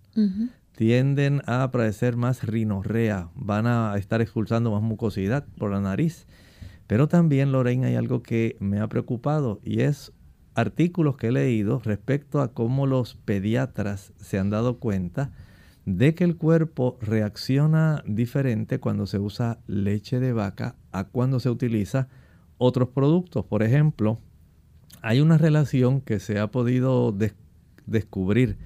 Tienden 0.76 1.42
a 1.46 1.70
padecer 1.72 2.16
más 2.16 2.44
rinorrea, 2.44 3.30
van 3.36 3.68
a 3.68 3.96
estar 3.98 4.22
expulsando 4.22 4.72
más 4.72 4.82
mucosidad 4.82 5.46
por 5.58 5.72
la 5.72 5.80
nariz. 5.80 6.26
Pero 6.88 7.08
también, 7.08 7.52
Lorraine, 7.52 7.86
hay 7.86 7.96
algo 7.96 8.24
que 8.24 8.58
me 8.60 8.80
ha 8.80 8.88
preocupado 8.88 9.60
y 9.64 9.82
es 9.82 10.12
artículos 10.56 11.18
que 11.18 11.28
he 11.28 11.32
leído 11.32 11.80
respecto 11.84 12.42
a 12.42 12.54
cómo 12.54 12.88
los 12.88 13.16
pediatras 13.16 14.14
se 14.18 14.40
han 14.40 14.50
dado 14.50 14.80
cuenta 14.80 15.32
de 15.86 16.16
que 16.16 16.24
el 16.24 16.38
cuerpo 16.38 16.98
reacciona 17.02 18.04
diferente 18.06 18.80
cuando 18.80 19.06
se 19.06 19.20
usa 19.20 19.60
leche 19.68 20.20
de 20.20 20.34
vaca 20.34 20.76
a 20.92 21.06
cuando 21.06 21.40
se 21.40 21.50
utiliza 21.50 22.08
otros 22.58 22.90
productos. 22.90 23.46
Por 23.46 23.64
ejemplo, 23.64 24.20
hay 25.02 25.20
una 25.20 25.38
relación 25.38 26.02
que 26.02 26.20
se 26.20 26.40
ha 26.40 26.48
podido 26.48 27.16
descubrir 27.86 28.58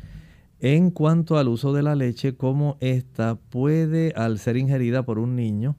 en 0.60 0.90
cuanto 0.90 1.38
al 1.38 1.48
uso 1.48 1.74
de 1.74 1.84
la 1.84 1.96
leche, 1.96 2.36
cómo 2.36 2.78
ésta 2.80 3.36
puede, 3.50 4.14
al 4.16 4.40
ser 4.40 4.58
ingerida 4.58 5.04
por 5.04 5.20
un 5.20 5.36
niño, 5.36 5.78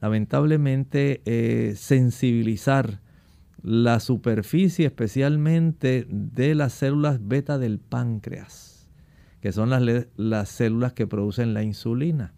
lamentablemente 0.00 1.20
eh, 1.24 1.74
sensibilizar 1.76 3.00
la 3.62 4.00
superficie 4.00 4.86
especialmente 4.86 6.06
de 6.08 6.54
las 6.54 6.72
células 6.72 7.26
beta 7.26 7.58
del 7.58 7.78
páncreas, 7.78 8.79
que 9.40 9.52
son 9.52 9.70
las, 9.70 9.82
las 10.16 10.48
células 10.48 10.92
que 10.92 11.06
producen 11.06 11.54
la 11.54 11.62
insulina. 11.62 12.34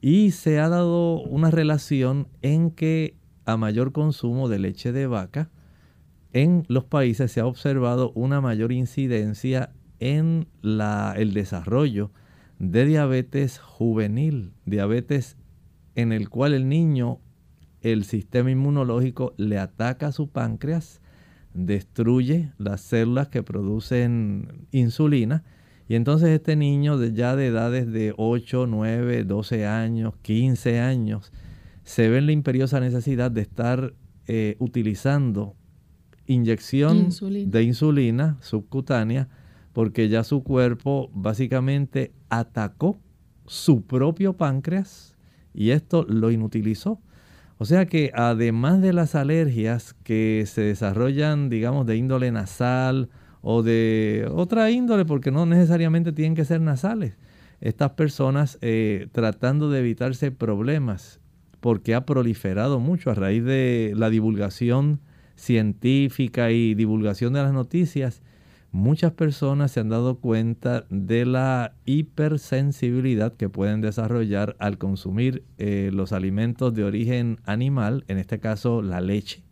Y 0.00 0.30
se 0.32 0.58
ha 0.60 0.68
dado 0.68 1.20
una 1.22 1.50
relación 1.50 2.28
en 2.42 2.70
que 2.70 3.16
a 3.44 3.56
mayor 3.56 3.92
consumo 3.92 4.48
de 4.48 4.58
leche 4.58 4.92
de 4.92 5.06
vaca, 5.06 5.50
en 6.32 6.64
los 6.68 6.84
países 6.84 7.32
se 7.32 7.40
ha 7.40 7.46
observado 7.46 8.12
una 8.14 8.40
mayor 8.40 8.72
incidencia 8.72 9.70
en 10.00 10.48
la, 10.60 11.14
el 11.16 11.32
desarrollo 11.32 12.10
de 12.58 12.84
diabetes 12.84 13.58
juvenil, 13.58 14.52
diabetes 14.64 15.36
en 15.94 16.12
el 16.12 16.28
cual 16.28 16.54
el 16.54 16.68
niño, 16.68 17.20
el 17.80 18.04
sistema 18.04 18.50
inmunológico 18.50 19.34
le 19.36 19.58
ataca 19.58 20.08
a 20.08 20.12
su 20.12 20.28
páncreas, 20.28 21.00
destruye 21.54 22.52
las 22.58 22.82
células 22.82 23.28
que 23.28 23.42
producen 23.42 24.66
insulina, 24.72 25.44
y 25.88 25.94
entonces 25.94 26.30
este 26.30 26.56
niño 26.56 27.02
ya 27.04 27.36
de 27.36 27.46
edades 27.46 27.90
de 27.92 28.12
8, 28.16 28.66
9, 28.66 29.24
12 29.24 29.66
años, 29.66 30.14
15 30.22 30.80
años, 30.80 31.32
se 31.84 32.08
ve 32.08 32.18
en 32.18 32.26
la 32.26 32.32
imperiosa 32.32 32.80
necesidad 32.80 33.30
de 33.30 33.42
estar 33.42 33.94
eh, 34.26 34.56
utilizando 34.58 35.54
inyección 36.26 37.10
de 37.20 37.62
insulina 37.62 38.36
subcutánea 38.40 39.28
porque 39.72 40.08
ya 40.08 40.24
su 40.24 40.42
cuerpo 40.42 41.10
básicamente 41.14 42.12
atacó 42.28 42.98
su 43.46 43.82
propio 43.82 44.32
páncreas 44.32 45.14
y 45.54 45.70
esto 45.70 46.04
lo 46.08 46.30
inutilizó. 46.30 47.00
O 47.58 47.64
sea 47.64 47.86
que 47.86 48.10
además 48.14 48.82
de 48.82 48.92
las 48.92 49.14
alergias 49.14 49.94
que 50.02 50.44
se 50.46 50.62
desarrollan, 50.62 51.48
digamos, 51.48 51.86
de 51.86 51.96
índole 51.96 52.32
nasal 52.32 53.08
o 53.48 53.62
de 53.62 54.28
otra 54.34 54.72
índole, 54.72 55.04
porque 55.04 55.30
no 55.30 55.46
necesariamente 55.46 56.10
tienen 56.10 56.34
que 56.34 56.44
ser 56.44 56.60
nasales, 56.60 57.14
estas 57.60 57.92
personas 57.92 58.58
eh, 58.60 59.06
tratando 59.12 59.70
de 59.70 59.78
evitarse 59.78 60.32
problemas, 60.32 61.20
porque 61.60 61.94
ha 61.94 62.04
proliferado 62.04 62.80
mucho 62.80 63.08
a 63.08 63.14
raíz 63.14 63.44
de 63.44 63.92
la 63.94 64.10
divulgación 64.10 64.98
científica 65.36 66.50
y 66.50 66.74
divulgación 66.74 67.34
de 67.34 67.42
las 67.44 67.52
noticias, 67.52 68.20
muchas 68.72 69.12
personas 69.12 69.70
se 69.70 69.78
han 69.78 69.90
dado 69.90 70.16
cuenta 70.16 70.84
de 70.90 71.24
la 71.24 71.76
hipersensibilidad 71.84 73.32
que 73.32 73.48
pueden 73.48 73.80
desarrollar 73.80 74.56
al 74.58 74.76
consumir 74.76 75.44
eh, 75.58 75.90
los 75.92 76.12
alimentos 76.12 76.74
de 76.74 76.82
origen 76.82 77.38
animal, 77.44 78.04
en 78.08 78.18
este 78.18 78.40
caso 78.40 78.82
la 78.82 79.00
leche, 79.00 79.44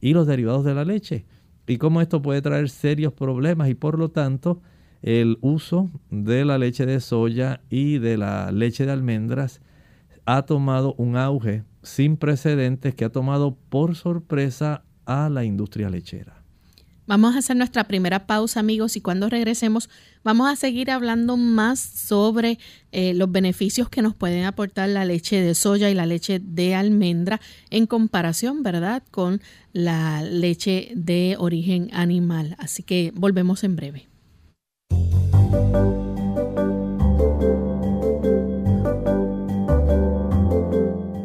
y 0.00 0.14
los 0.14 0.26
derivados 0.26 0.64
de 0.64 0.74
la 0.74 0.84
leche, 0.84 1.26
y 1.66 1.78
cómo 1.78 2.00
esto 2.00 2.22
puede 2.22 2.42
traer 2.42 2.68
serios 2.68 3.12
problemas 3.12 3.68
y 3.68 3.74
por 3.74 3.98
lo 3.98 4.10
tanto 4.10 4.60
el 5.02 5.38
uso 5.40 5.90
de 6.10 6.44
la 6.44 6.58
leche 6.58 6.86
de 6.86 7.00
soya 7.00 7.62
y 7.70 7.98
de 7.98 8.16
la 8.16 8.52
leche 8.52 8.86
de 8.86 8.92
almendras 8.92 9.60
ha 10.26 10.42
tomado 10.42 10.94
un 10.98 11.16
auge 11.16 11.64
sin 11.82 12.16
precedentes 12.16 12.94
que 12.94 13.04
ha 13.04 13.10
tomado 13.10 13.56
por 13.68 13.96
sorpresa 13.96 14.84
a 15.06 15.28
la 15.28 15.44
industria 15.44 15.88
lechera. 15.88 16.39
Vamos 17.10 17.34
a 17.34 17.40
hacer 17.40 17.56
nuestra 17.56 17.82
primera 17.82 18.28
pausa, 18.28 18.60
amigos, 18.60 18.94
y 18.94 19.00
cuando 19.00 19.28
regresemos 19.28 19.90
vamos 20.22 20.48
a 20.48 20.54
seguir 20.54 20.92
hablando 20.92 21.36
más 21.36 21.80
sobre 21.80 22.60
eh, 22.92 23.14
los 23.14 23.32
beneficios 23.32 23.88
que 23.88 24.00
nos 24.00 24.14
pueden 24.14 24.44
aportar 24.44 24.88
la 24.90 25.04
leche 25.04 25.40
de 25.40 25.56
soya 25.56 25.90
y 25.90 25.94
la 25.94 26.06
leche 26.06 26.38
de 26.40 26.76
almendra 26.76 27.40
en 27.70 27.88
comparación, 27.88 28.62
¿verdad?, 28.62 29.02
con 29.10 29.42
la 29.72 30.22
leche 30.22 30.92
de 30.94 31.34
origen 31.36 31.90
animal. 31.92 32.54
Así 32.60 32.84
que 32.84 33.10
volvemos 33.12 33.64
en 33.64 33.74
breve. 33.74 34.06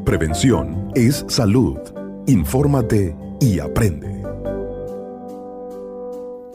Prevención 0.03 0.91
es 0.95 1.23
salud. 1.27 1.77
Infórmate 2.25 3.15
y 3.39 3.59
aprende. 3.59 4.14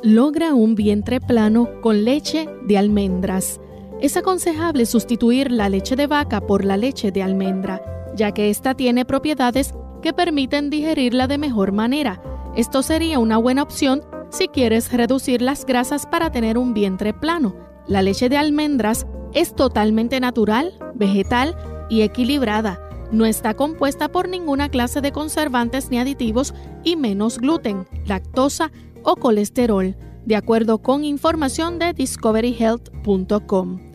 Logra 0.02 0.54
un 0.54 0.74
vientre 0.74 1.20
plano 1.20 1.68
con 1.82 2.04
leche 2.04 2.48
de 2.62 2.78
almendras. 2.78 3.60
Es 4.00 4.16
aconsejable 4.16 4.86
sustituir 4.86 5.50
la 5.50 5.68
leche 5.68 5.94
de 5.94 6.06
vaca 6.06 6.40
por 6.40 6.64
la 6.64 6.78
leche 6.78 7.12
de 7.12 7.22
almendra, 7.22 7.82
ya 8.16 8.32
que 8.32 8.48
ésta 8.48 8.74
tiene 8.74 9.04
propiedades 9.04 9.74
que 10.00 10.14
permiten 10.14 10.70
digerirla 10.70 11.26
de 11.26 11.36
mejor 11.36 11.72
manera. 11.72 12.22
Esto 12.56 12.82
sería 12.82 13.18
una 13.18 13.36
buena 13.36 13.62
opción 13.62 14.02
si 14.30 14.48
quieres 14.48 14.90
reducir 14.90 15.42
las 15.42 15.66
grasas 15.66 16.06
para 16.06 16.32
tener 16.32 16.56
un 16.56 16.72
vientre 16.72 17.12
plano. 17.12 17.54
La 17.86 18.00
leche 18.00 18.28
de 18.30 18.38
almendras 18.38 19.06
es 19.34 19.54
totalmente 19.54 20.18
natural, 20.18 20.78
vegetal 20.94 21.56
y 21.90 22.02
equilibrada. 22.02 22.80
No 23.12 23.26
está 23.26 23.54
compuesta 23.54 24.08
por 24.08 24.28
ninguna 24.28 24.68
clase 24.70 25.00
de 25.00 25.12
conservantes 25.12 25.90
ni 25.90 25.98
aditivos 25.98 26.54
y 26.84 26.96
menos 26.96 27.38
gluten, 27.38 27.86
lactosa 28.06 28.70
o 29.02 29.16
colesterol, 29.16 29.96
de 30.24 30.36
acuerdo 30.36 30.78
con 30.78 31.04
información 31.04 31.78
de 31.78 31.92
discoveryhealth.com. 31.92 33.90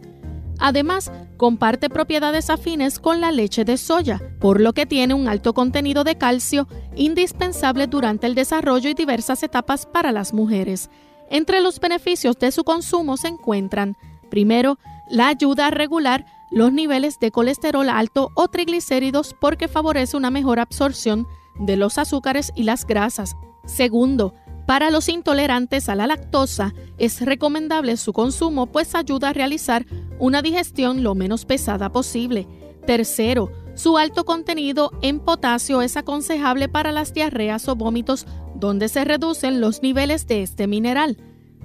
Además, 0.59 1.11
comparte 1.37 1.89
propiedades 1.89 2.49
afines 2.49 2.99
con 2.99 3.19
la 3.21 3.31
leche 3.31 3.65
de 3.65 3.77
soya, 3.77 4.21
por 4.39 4.61
lo 4.61 4.73
que 4.73 4.85
tiene 4.85 5.13
un 5.13 5.27
alto 5.27 5.53
contenido 5.53 6.03
de 6.03 6.17
calcio 6.17 6.67
indispensable 6.95 7.87
durante 7.87 8.27
el 8.27 8.35
desarrollo 8.35 8.89
y 8.89 8.93
diversas 8.93 9.43
etapas 9.43 9.85
para 9.85 10.11
las 10.11 10.33
mujeres. 10.33 10.89
Entre 11.29 11.59
los 11.61 11.79
beneficios 11.79 12.37
de 12.37 12.51
su 12.51 12.63
consumo 12.63 13.17
se 13.17 13.27
encuentran, 13.27 13.97
primero, 14.29 14.77
la 15.09 15.27
ayuda 15.27 15.67
a 15.67 15.71
regular 15.71 16.25
los 16.51 16.71
niveles 16.71 17.19
de 17.19 17.31
colesterol 17.31 17.89
alto 17.89 18.31
o 18.35 18.47
triglicéridos 18.47 19.35
porque 19.39 19.67
favorece 19.67 20.15
una 20.15 20.31
mejor 20.31 20.59
absorción 20.59 21.27
de 21.59 21.75
los 21.75 21.97
azúcares 21.97 22.51
y 22.55 22.63
las 22.63 22.85
grasas. 22.85 23.35
Segundo, 23.65 24.33
para 24.65 24.89
los 24.89 25.09
intolerantes 25.09 25.89
a 25.89 25.95
la 25.95 26.07
lactosa 26.07 26.73
es 26.97 27.21
recomendable 27.21 27.97
su 27.97 28.13
consumo 28.13 28.67
pues 28.67 28.95
ayuda 28.95 29.29
a 29.29 29.33
realizar 29.33 29.85
una 30.19 30.41
digestión 30.41 31.03
lo 31.03 31.13
menos 31.13 31.45
pesada 31.45 31.91
posible. 31.91 32.47
Tercero, 32.85 33.51
su 33.75 33.97
alto 33.97 34.25
contenido 34.25 34.91
en 35.01 35.19
potasio 35.19 35.81
es 35.81 35.97
aconsejable 35.97 36.69
para 36.69 36.91
las 36.91 37.13
diarreas 37.13 37.67
o 37.67 37.75
vómitos 37.75 38.25
donde 38.55 38.87
se 38.87 39.03
reducen 39.03 39.59
los 39.59 39.81
niveles 39.81 40.27
de 40.27 40.41
este 40.41 40.65
mineral. 40.67 41.17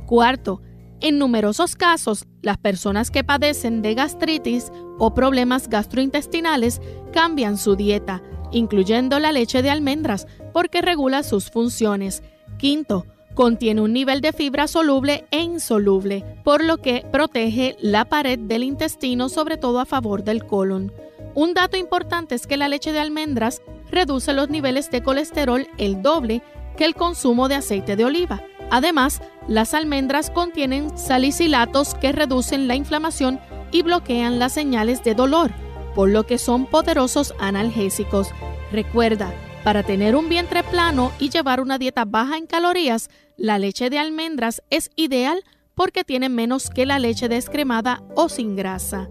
Cuarto, 0.07 0.61
en 1.01 1.19
numerosos 1.19 1.77
casos, 1.77 2.27
las 2.43 2.59
personas 2.59 3.11
que 3.11 3.25
padecen 3.25 3.81
de 3.81 3.95
gastritis 3.95 4.71
o 4.99 5.15
problemas 5.15 5.69
gastrointestinales 5.69 6.81
cambian 7.13 7.57
su 7.57 7.77
dieta, 7.77 8.23
incluyendo 8.53 9.19
la 9.19 9.33
leche 9.33 9.63
de 9.63 9.71
almendras, 9.71 10.27
porque 10.53 10.83
regula 10.83 11.23
sus 11.23 11.51
funciones. 11.51 12.23
Quinto, 12.61 13.07
contiene 13.33 13.81
un 13.81 13.95
nivel 13.95 14.21
de 14.21 14.35
fibra 14.35 14.69
soluble 14.69 15.25
e 15.31 15.41
insoluble, 15.41 16.23
por 16.45 16.63
lo 16.63 16.77
que 16.77 17.07
protege 17.11 17.75
la 17.81 18.05
pared 18.05 18.39
del 18.39 18.65
intestino, 18.65 19.31
sobre 19.31 19.57
todo 19.57 19.81
a 19.81 19.87
favor 19.87 20.25
del 20.25 20.45
colon. 20.45 20.93
Un 21.35 21.55
dato 21.55 21.79
importante 21.79 22.35
es 22.35 22.47
que 22.47 22.59
la 22.59 22.69
leche 22.69 22.93
de 22.93 22.99
almendras 22.99 23.63
reduce 23.91 24.35
los 24.35 24.51
niveles 24.51 24.91
de 24.91 25.03
colesterol 25.03 25.67
el 25.79 26.03
doble 26.03 26.43
que 26.77 26.85
el 26.85 26.95
consumo 26.95 27.49
de 27.49 27.55
aceite 27.55 27.97
de 27.97 28.05
oliva. 28.05 28.43
Además, 28.71 29.23
las 29.49 29.73
almendras 29.73 30.29
contienen 30.29 30.99
salicilatos 30.99 31.95
que 31.95 32.13
reducen 32.13 32.69
la 32.69 32.75
inflamación 32.75 33.41
y 33.73 33.81
bloquean 33.81 34.39
las 34.39 34.53
señales 34.53 35.03
de 35.03 35.15
dolor, 35.15 35.51
por 35.95 36.11
lo 36.11 36.27
que 36.27 36.37
son 36.37 36.67
poderosos 36.67 37.35
analgésicos. 37.39 38.29
Recuerda, 38.71 39.33
para 39.65 39.83
tener 39.83 40.17
un 40.17 40.29
vientre 40.29 40.63
plano 40.63 41.13
y 41.19 41.31
llevar 41.31 41.61
una 41.61 41.79
dieta 41.79 42.05
baja 42.05 42.37
en 42.37 42.47
calorías, 42.47 43.11
la 43.37 43.59
leche 43.59 43.91
de 43.91 43.99
almendras 43.99 44.63
es 44.71 44.91
ideal 44.97 45.45
porque 45.75 46.05
tiene 46.05 46.29
menos 46.29 46.71
que 46.71 46.87
la 46.87 46.99
leche 46.99 47.29
descremada 47.29 48.03
o 48.15 48.29
sin 48.29 48.57
grasa. 48.57 49.09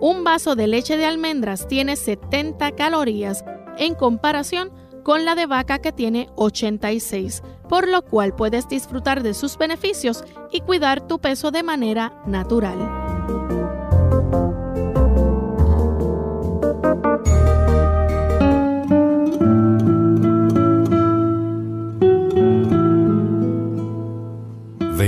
Un 0.00 0.22
vaso 0.24 0.54
de 0.54 0.66
leche 0.66 0.96
de 0.96 1.06
almendras 1.06 1.66
tiene 1.66 1.96
70 1.96 2.72
calorías 2.72 3.44
en 3.78 3.94
comparación 3.94 4.70
con 5.02 5.24
la 5.24 5.34
de 5.34 5.46
vaca 5.46 5.78
que 5.78 5.90
tiene 5.90 6.28
86, 6.36 7.42
por 7.68 7.88
lo 7.88 8.02
cual 8.02 8.34
puedes 8.34 8.68
disfrutar 8.68 9.22
de 9.22 9.34
sus 9.34 9.56
beneficios 9.56 10.24
y 10.52 10.60
cuidar 10.60 11.06
tu 11.06 11.18
peso 11.18 11.50
de 11.50 11.62
manera 11.62 12.12
natural. 12.26 12.76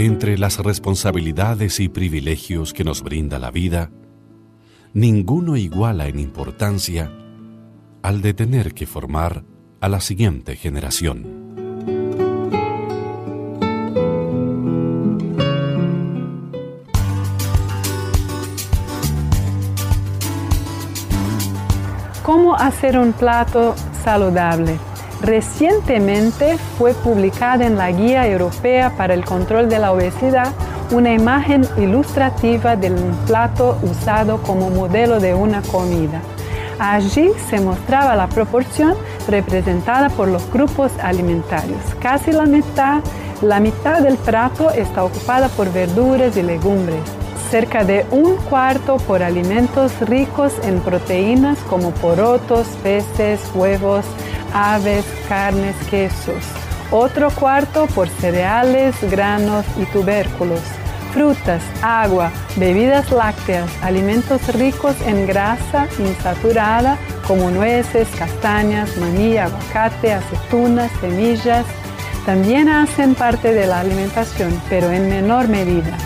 Entre 0.06 0.38
las 0.38 0.58
responsabilidades 0.58 1.78
y 1.78 1.90
privilegios 1.90 2.72
que 2.72 2.84
nos 2.84 3.02
brinda 3.02 3.38
la 3.38 3.50
vida, 3.50 3.90
ninguno 4.94 5.58
iguala 5.58 6.08
en 6.08 6.18
importancia 6.18 7.12
al 8.02 8.22
de 8.22 8.32
tener 8.32 8.72
que 8.72 8.86
formar 8.86 9.44
a 9.80 9.88
la 9.90 10.00
siguiente 10.00 10.56
generación. 10.56 11.50
¿Cómo 22.22 22.54
hacer 22.54 22.96
un 22.96 23.12
plato 23.12 23.74
saludable? 24.02 24.78
Recientemente 25.22 26.56
fue 26.78 26.94
publicada 26.94 27.66
en 27.66 27.76
la 27.76 27.90
Guía 27.90 28.26
Europea 28.26 28.94
para 28.96 29.12
el 29.12 29.24
Control 29.24 29.68
de 29.68 29.78
la 29.78 29.92
Obesidad 29.92 30.52
una 30.92 31.12
imagen 31.12 31.66
ilustrativa 31.76 32.74
del 32.74 32.94
plato 33.26 33.78
usado 33.82 34.42
como 34.42 34.70
modelo 34.70 35.20
de 35.20 35.34
una 35.34 35.62
comida. 35.62 36.20
Allí 36.78 37.30
se 37.50 37.60
mostraba 37.60 38.16
la 38.16 38.28
proporción 38.28 38.94
representada 39.28 40.08
por 40.08 40.28
los 40.28 40.50
grupos 40.50 40.90
alimentarios. 41.02 41.80
Casi 42.00 42.32
la 42.32 42.46
mitad, 42.46 43.02
la 43.42 43.60
mitad 43.60 44.00
del 44.00 44.16
plato 44.16 44.70
está 44.70 45.04
ocupada 45.04 45.48
por 45.48 45.70
verduras 45.70 46.36
y 46.38 46.42
legumbres. 46.42 47.02
Cerca 47.50 47.84
de 47.84 48.06
un 48.10 48.36
cuarto 48.36 48.96
por 48.96 49.22
alimentos 49.22 49.92
ricos 50.08 50.54
en 50.62 50.80
proteínas 50.80 51.58
como 51.68 51.90
porotos, 51.90 52.66
peces, 52.82 53.40
huevos, 53.54 54.06
aves, 54.52 55.04
carnes, 55.28 55.76
quesos. 55.88 56.44
Otro 56.90 57.30
cuarto 57.30 57.86
por 57.86 58.08
cereales, 58.08 58.96
granos 59.10 59.64
y 59.80 59.84
tubérculos. 59.86 60.60
Frutas, 61.12 61.62
agua, 61.82 62.30
bebidas 62.56 63.10
lácteas, 63.10 63.70
alimentos 63.82 64.46
ricos 64.54 64.94
en 65.06 65.26
grasa 65.26 65.88
insaturada 65.98 66.98
como 67.26 67.50
nueces, 67.50 68.08
castañas, 68.16 68.96
maní, 68.96 69.36
aguacate, 69.36 70.12
aceitunas, 70.12 70.90
semillas, 71.00 71.64
también 72.26 72.68
hacen 72.68 73.14
parte 73.14 73.54
de 73.54 73.66
la 73.66 73.80
alimentación, 73.80 74.60
pero 74.68 74.90
en 74.90 75.08
menor 75.08 75.48
medida. 75.48 75.96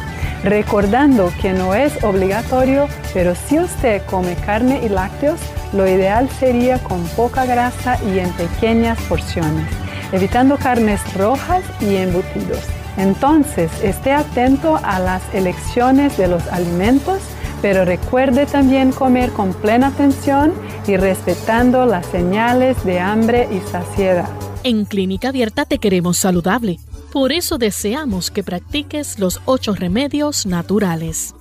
Recordando 0.43 1.33
que 1.41 1.53
no 1.53 1.75
es 1.75 2.05
obligatorio, 2.05 2.89
pero 3.13 3.35
si 3.35 3.59
usted 3.59 4.03
come 4.07 4.37
carne 4.37 4.81
y 4.85 4.89
lácteos, 4.89 5.41
lo 5.75 5.89
ideal 5.89 6.29
sería 6.31 6.79
con 6.79 7.03
poca 7.09 7.45
grasa 7.45 7.99
y 8.05 8.19
en 8.19 8.31
pequeñas 8.33 8.99
porciones, 9.03 9.69
evitando 10.13 10.57
carnes 10.57 11.01
rojas 11.15 11.63
y 11.81 11.97
embutidos. 11.97 12.61
Entonces, 12.97 13.71
esté 13.83 14.13
atento 14.13 14.79
a 14.83 15.01
las 15.01 15.23
elecciones 15.35 16.17
de 16.17 16.29
los 16.29 16.47
alimentos, 16.49 17.21
pero 17.61 17.85
recuerde 17.85 18.47
también 18.47 18.93
comer 18.93 19.31
con 19.31 19.53
plena 19.53 19.89
atención 19.89 20.53
y 20.87 20.97
respetando 20.97 21.87
las 21.87 22.07
señales 22.07 22.83
de 22.85 23.01
hambre 23.01 23.49
y 23.51 23.61
saciedad. 23.71 24.29
En 24.63 24.85
Clínica 24.85 25.29
Abierta 25.29 25.65
te 25.65 25.79
queremos 25.79 26.19
saludable. 26.19 26.79
Por 27.13 27.33
eso 27.33 27.59
deseamos 27.59 28.31
que 28.31 28.43
practiques 28.43 29.19
los 29.19 29.41
ocho 29.45 29.75
remedios 29.75 30.47
naturales. 30.47 31.35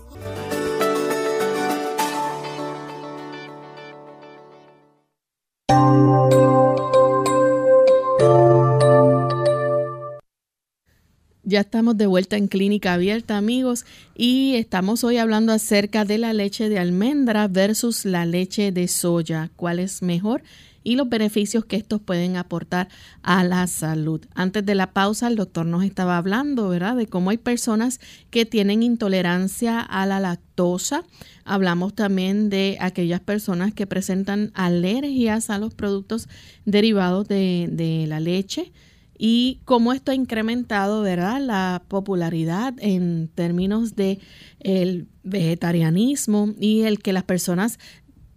Ya 11.46 11.60
estamos 11.60 11.98
de 11.98 12.08
vuelta 12.08 12.38
en 12.38 12.48
Clínica 12.48 12.94
Abierta, 12.94 13.38
amigos, 13.38 13.86
y 14.16 14.56
estamos 14.56 15.04
hoy 15.04 15.18
hablando 15.18 15.52
acerca 15.52 16.06
de 16.06 16.18
la 16.18 16.34
leche 16.34 16.70
de 16.70 16.80
almendra 16.80 17.48
versus 17.48 18.06
la 18.06 18.26
leche 18.26 18.72
de 18.72 18.88
soya. 18.88 19.52
¿Cuál 19.56 19.80
es 19.80 20.02
mejor? 20.02 20.42
Y 20.84 20.96
los 20.96 21.10
beneficios 21.10 21.66
que 21.66 21.78
estos 21.78 22.02
pueden 22.02 22.36
aportar 22.36 22.90
a 23.22 23.44
la 23.44 23.68
salud. 23.68 24.22
Antes 24.36 24.66
de 24.66 24.76
la 24.76 24.92
pausa, 24.92 25.28
el 25.28 25.36
doctor 25.36 25.66
nos 25.66 25.84
estaba 25.84 26.18
hablando, 26.18 26.70
¿verdad?, 26.70 26.96
de 26.96 27.08
cómo 27.08 27.30
hay 27.30 27.38
personas 27.38 28.00
que 28.30 28.46
tienen 28.46 28.84
intolerancia 28.84 29.80
a 29.80 30.06
la 30.06 30.20
lactosa. 30.20 31.04
Hablamos 31.46 31.94
también 31.94 32.50
de 32.50 32.78
aquellas 32.80 33.20
personas 33.22 33.74
que 33.74 33.88
presentan 33.88 34.52
alergias 34.54 35.50
a 35.50 35.58
los 35.58 35.74
productos 35.74 36.28
derivados 36.66 37.28
de, 37.28 37.70
de 37.72 38.06
la 38.08 38.20
leche 38.20 38.72
y 39.18 39.60
cómo 39.64 39.94
esto 39.94 40.12
ha 40.12 40.16
incrementado, 40.16 41.02
¿verdad?, 41.02 41.40
la 41.40 41.84
popularidad 41.88 42.74
en 42.80 43.30
términos 43.34 43.96
de 43.96 44.20
el 44.60 45.08
vegetarianismo 45.24 46.54
y 46.60 46.82
el 46.82 47.00
que 47.00 47.14
las 47.14 47.24
personas 47.24 47.80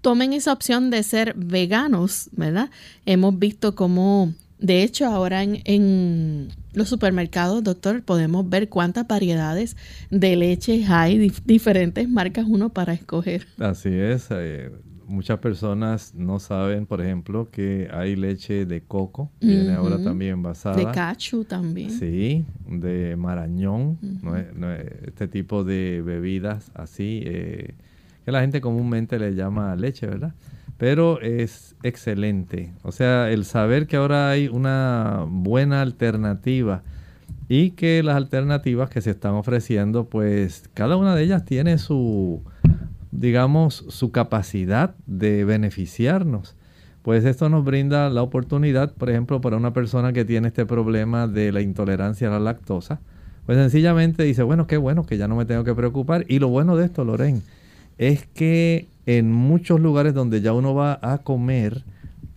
tomen 0.07 0.35
esa 0.35 0.53
opción 0.53 0.89
de 0.91 1.03
ser 1.03 1.35
veganos, 1.35 2.31
¿verdad? 2.31 2.71
Hemos 3.07 3.37
visto 3.41 3.75
cómo, 3.75 4.33
de 4.61 4.85
hecho, 4.85 5.07
ahora 5.07 5.43
en, 5.43 6.47
los 6.75 6.89
supermercados, 6.89 7.65
doctor, 7.65 8.05
podemos 8.05 8.49
ver 8.49 8.69
cuántas 8.69 9.09
variedades 9.09 9.77
de 10.13 10.37
leche 10.37 10.85
hay, 10.87 11.33
diferentes 11.45 12.09
marcas 12.09 12.47
uno 12.49 12.69
para 12.69 12.93
escoger. 12.93 13.49
Así 13.59 13.89
es. 13.89 14.29
Eh, 14.31 14.71
muchas 15.09 15.41
personas 15.41 16.15
no 16.15 16.39
saben, 16.39 16.87
por 16.87 17.01
ejemplo, 17.01 17.51
que 17.51 17.89
hay 17.93 18.15
leche 18.15 18.65
de 18.65 18.83
coco, 18.83 19.33
viene 19.41 19.73
ahora 19.73 20.01
también 20.01 20.41
basada. 20.41 20.77
De 20.77 20.89
cachu 20.89 21.43
también. 21.43 21.91
Sí, 21.91 22.45
de 22.69 23.17
marañón, 23.17 23.99
este 25.05 25.27
tipo 25.27 25.65
de 25.65 26.01
bebidas 26.01 26.71
así, 26.77 27.25
eh, 27.27 27.75
que 28.27 28.33
la 28.33 28.43
gente 28.43 28.61
comúnmente 28.61 29.19
le 29.19 29.35
llama 29.35 29.75
leche, 29.77 30.07
¿verdad? 30.07 30.35
Pero 30.77 31.19
es 31.23 31.75
excelente. 31.83 32.75
O 32.83 32.93
sea, 32.93 33.31
el 33.31 33.47
saber 33.47 33.87
que 33.87 33.97
ahora 33.97 34.29
hay 34.29 34.49
una 34.49 35.25
buena 35.27 35.81
alternativa 35.81 36.83
y 37.49 37.71
que 37.71 38.03
las 38.03 38.17
alternativas 38.17 38.91
que 38.91 39.01
se 39.01 39.13
están 39.13 39.33
ofreciendo, 39.33 40.05
pues 40.05 40.69
cada 40.75 40.99
una 40.99 41.15
de 41.15 41.23
ellas 41.23 41.47
tiene 41.47 41.79
su 41.79 42.43
digamos, 43.11 43.85
su 43.89 44.11
capacidad 44.11 44.95
de 45.07 45.45
beneficiarnos. 45.45 46.55
Pues 47.03 47.25
esto 47.25 47.49
nos 47.49 47.65
brinda 47.65 48.11
la 48.11 48.23
oportunidad, 48.23 48.93
por 48.95 49.11
ejemplo, 49.11 49.41
para 49.41 49.57
una 49.57 49.73
persona 49.73 50.13
que 50.13 50.25
tiene 50.25 50.49
este 50.49 50.67
problema 50.67 51.29
de 51.29 51.53
la 51.53 51.61
intolerancia 51.61 52.29
a 52.29 52.33
la 52.33 52.41
lactosa, 52.41 53.01
pues 53.47 53.59
sencillamente 53.59 54.25
dice, 54.25 54.43
bueno, 54.43 54.67
qué 54.67 54.77
bueno 54.77 55.07
que 55.07 55.17
ya 55.17 55.29
no 55.29 55.37
me 55.37 55.45
tengo 55.45 55.63
que 55.63 55.75
preocupar. 55.75 56.25
Y 56.29 56.41
lo 56.41 56.49
bueno 56.49 56.77
de 56.77 56.87
esto, 56.87 57.05
Loren, 57.05 57.43
es 57.99 58.27
que 58.27 58.89
en 59.07 59.33
muchos 59.33 59.81
lugares 59.81 60.15
donde 60.15 60.41
ya 60.41 60.53
uno 60.53 60.75
va 60.75 60.99
a 61.03 61.19
comer, 61.19 61.85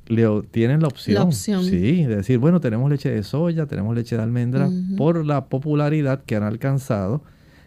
le 0.08 0.26
tienen 0.52 0.82
la 0.82 0.88
opción, 0.88 1.16
la 1.16 1.24
opción. 1.24 1.64
Sí, 1.64 2.04
de 2.06 2.18
decir, 2.18 2.40
bueno, 2.40 2.60
tenemos 2.60 2.90
leche 2.90 3.10
de 3.10 3.24
soya, 3.24 3.66
tenemos 3.66 3.96
leche 3.96 4.16
de 4.16 4.24
almendra, 4.24 4.70
por 4.98 5.26
la 5.26 5.46
popularidad 5.46 6.24
que 6.24 6.36
han 6.36 6.44
alcanzado 6.44 7.24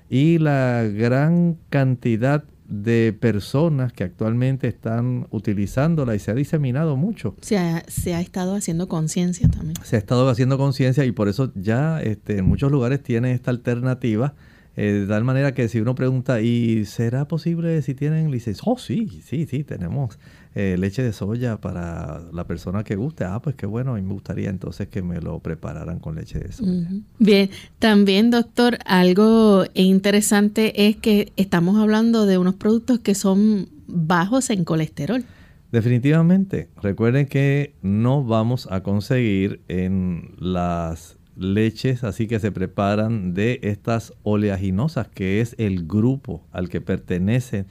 y 0.09 0.39
la 0.39 0.83
gran 0.83 1.57
cantidad 1.71 2.45
de 2.69 3.13
personas 3.19 3.93
que 3.93 4.03
actualmente 4.03 4.67
están 4.67 5.27
utilizándola 5.31 6.15
y 6.15 6.19
se 6.19 6.31
ha 6.31 6.35
diseminado 6.35 6.97
mucho. 6.97 7.35
Se 7.43 7.59
ha, 7.59 7.85
se 7.87 8.15
ha 8.15 8.21
estado 8.21 8.55
haciendo 8.55 8.89
conciencia 8.89 9.49
también. 9.49 9.75
Se 9.85 9.97
ha 9.97 9.99
estado 9.99 10.29
haciendo 10.29 10.57
conciencia 10.57 11.05
y 11.05 11.13
por 11.13 11.29
eso 11.29 11.53
ya 11.55 12.01
este, 12.01 12.39
en 12.39 12.47
muchos 12.47 12.73
lugares 12.73 13.03
tiene 13.03 13.33
esta 13.33 13.51
alternativa. 13.51 14.35
Eh, 14.77 14.93
de 14.93 15.07
tal 15.07 15.23
manera 15.25 15.53
que 15.53 15.69
si 15.69 15.81
uno 15.81 15.95
pregunta, 15.95 16.41
¿y 16.41 16.87
será 16.87 17.29
posible 17.29 17.83
si 17.83 17.95
tienen? 17.95 18.31
licencia? 18.31 18.63
oh 18.67 18.79
sí, 18.79 19.21
sí, 19.23 19.47
sí, 19.47 19.65
tenemos 19.65 20.19
eh, 20.55 20.77
leche 20.79 21.03
de 21.03 21.13
soya 21.13 21.61
para 21.61 22.23
la 22.33 22.47
persona 22.47 22.83
que 22.83 22.97
guste. 22.97 23.25
Ah, 23.25 23.41
pues 23.43 23.55
qué 23.55 23.67
bueno, 23.67 23.99
y 23.99 24.03
me 24.03 24.15
gustaría 24.15 24.49
entonces 24.49 24.89
que 24.89 25.03
me 25.03 25.21
lo 25.21 25.41
prepararan 25.41 25.99
con 25.99 26.15
leche 26.15 26.39
de 26.39 26.53
soya. 26.53 26.89
Bien, 27.19 27.51
también 27.79 28.31
doctor, 28.31 28.79
algo 28.87 29.65
interesante 29.75 30.89
es 30.89 30.97
que 30.97 31.33
estamos 31.37 31.79
hablando 31.79 32.25
de 32.25 32.39
unos 32.39 32.55
productos 32.55 33.01
que 33.01 33.15
son 33.15 33.69
bajos 33.87 34.49
en 34.51 34.65
colesterol. 34.65 35.25
Definitivamente, 35.71 36.69
recuerden 36.83 37.27
que 37.27 37.75
no 37.81 38.23
vamos 38.23 38.69
a 38.71 38.83
conseguir 38.83 39.63
en 39.69 40.35
las 40.39 41.19
leches 41.37 42.05
así 42.05 42.27
que 42.27 42.39
se 42.41 42.53
preparan 42.53 43.35
de 43.35 43.61
estas 43.63 44.13
oleaginosas, 44.23 45.09
que 45.09 45.41
es 45.41 45.55
el 45.59 45.87
grupo 45.87 46.47
al 46.53 46.69
que 46.69 46.81
pertenecen 46.81 47.67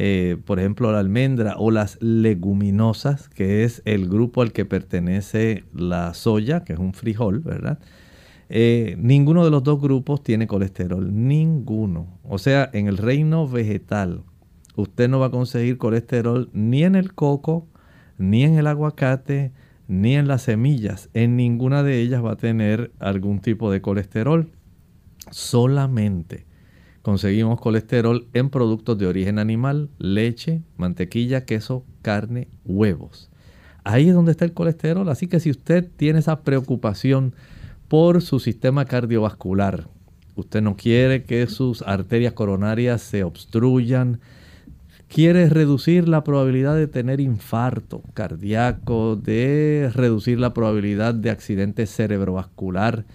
eh, 0.00 0.36
por 0.44 0.60
ejemplo, 0.60 0.92
la 0.92 1.00
almendra 1.00 1.56
o 1.58 1.72
las 1.72 2.00
leguminosas, 2.00 3.28
que 3.28 3.64
es 3.64 3.82
el 3.84 4.08
grupo 4.08 4.42
al 4.42 4.52
que 4.52 4.64
pertenece 4.64 5.64
la 5.74 6.14
soya, 6.14 6.62
que 6.62 6.74
es 6.74 6.78
un 6.78 6.94
frijol, 6.94 7.40
¿verdad? 7.40 7.80
Eh, 8.48 8.94
ninguno 8.96 9.44
de 9.44 9.50
los 9.50 9.64
dos 9.64 9.80
grupos 9.80 10.22
tiene 10.22 10.46
colesterol, 10.46 11.10
ninguno. 11.12 12.06
O 12.22 12.38
sea, 12.38 12.70
en 12.72 12.86
el 12.86 12.96
reino 12.96 13.48
vegetal, 13.48 14.22
usted 14.76 15.08
no 15.08 15.18
va 15.18 15.26
a 15.26 15.30
conseguir 15.32 15.78
colesterol 15.78 16.48
ni 16.52 16.84
en 16.84 16.94
el 16.94 17.12
coco, 17.14 17.66
ni 18.18 18.44
en 18.44 18.54
el 18.54 18.68
aguacate, 18.68 19.50
ni 19.88 20.14
en 20.14 20.28
las 20.28 20.42
semillas. 20.42 21.08
En 21.14 21.36
ninguna 21.36 21.82
de 21.82 22.00
ellas 22.00 22.24
va 22.24 22.32
a 22.32 22.36
tener 22.36 22.92
algún 23.00 23.40
tipo 23.40 23.72
de 23.72 23.80
colesterol. 23.80 24.52
Solamente 25.30 26.46
conseguimos 27.02 27.60
colesterol 27.60 28.28
en 28.34 28.50
productos 28.50 28.98
de 28.98 29.06
origen 29.06 29.38
animal, 29.38 29.88
leche, 29.98 30.62
mantequilla, 30.76 31.44
queso, 31.44 31.84
carne, 32.02 32.48
huevos. 32.64 33.30
Ahí 33.82 34.08
es 34.08 34.14
donde 34.14 34.32
está 34.32 34.44
el 34.44 34.52
colesterol, 34.52 35.08
así 35.08 35.26
que 35.26 35.40
si 35.40 35.50
usted 35.50 35.88
tiene 35.96 36.18
esa 36.18 36.42
preocupación 36.42 37.34
por 37.88 38.20
su 38.20 38.38
sistema 38.38 38.84
cardiovascular, 38.84 39.88
usted 40.34 40.60
no 40.60 40.76
quiere 40.76 41.24
que 41.24 41.46
sus 41.46 41.80
arterias 41.80 42.34
coronarias 42.34 43.00
se 43.00 43.24
obstruyan, 43.24 44.20
quiere 45.08 45.48
reducir 45.48 46.08
la 46.08 46.22
probabilidad 46.22 46.76
de 46.76 46.86
tener 46.86 47.20
infarto 47.20 48.02
cardíaco, 48.14 49.16
de 49.16 49.90
reducir 49.92 50.38
la 50.38 50.54
probabilidad 50.54 51.14
de 51.14 51.30
accidente 51.30 51.86
cerebrovascular, 51.86 53.06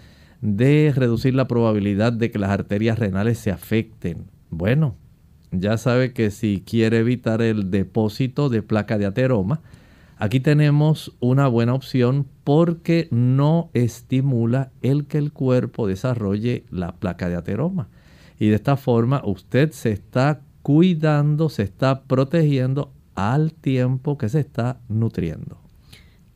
de 0.41 0.91
reducir 0.95 1.35
la 1.35 1.47
probabilidad 1.47 2.11
de 2.11 2.31
que 2.31 2.39
las 2.39 2.49
arterias 2.49 2.99
renales 2.99 3.37
se 3.37 3.51
afecten. 3.51 4.25
Bueno, 4.49 4.95
ya 5.51 5.77
sabe 5.77 6.13
que 6.13 6.31
si 6.31 6.63
quiere 6.65 6.97
evitar 6.97 7.41
el 7.41 7.69
depósito 7.69 8.49
de 8.49 8.63
placa 8.63 8.97
de 8.97 9.05
ateroma, 9.05 9.61
aquí 10.17 10.39
tenemos 10.39 11.15
una 11.19 11.47
buena 11.47 11.75
opción 11.75 12.25
porque 12.43 13.07
no 13.11 13.69
estimula 13.73 14.71
el 14.81 15.05
que 15.05 15.19
el 15.19 15.31
cuerpo 15.31 15.87
desarrolle 15.87 16.65
la 16.71 16.95
placa 16.95 17.29
de 17.29 17.35
ateroma. 17.35 17.87
Y 18.39 18.49
de 18.49 18.55
esta 18.55 18.77
forma 18.77 19.21
usted 19.23 19.71
se 19.71 19.91
está 19.91 20.41
cuidando, 20.63 21.49
se 21.49 21.63
está 21.63 22.01
protegiendo 22.01 22.91
al 23.15 23.53
tiempo 23.53 24.17
que 24.17 24.29
se 24.29 24.39
está 24.39 24.77
nutriendo. 24.89 25.57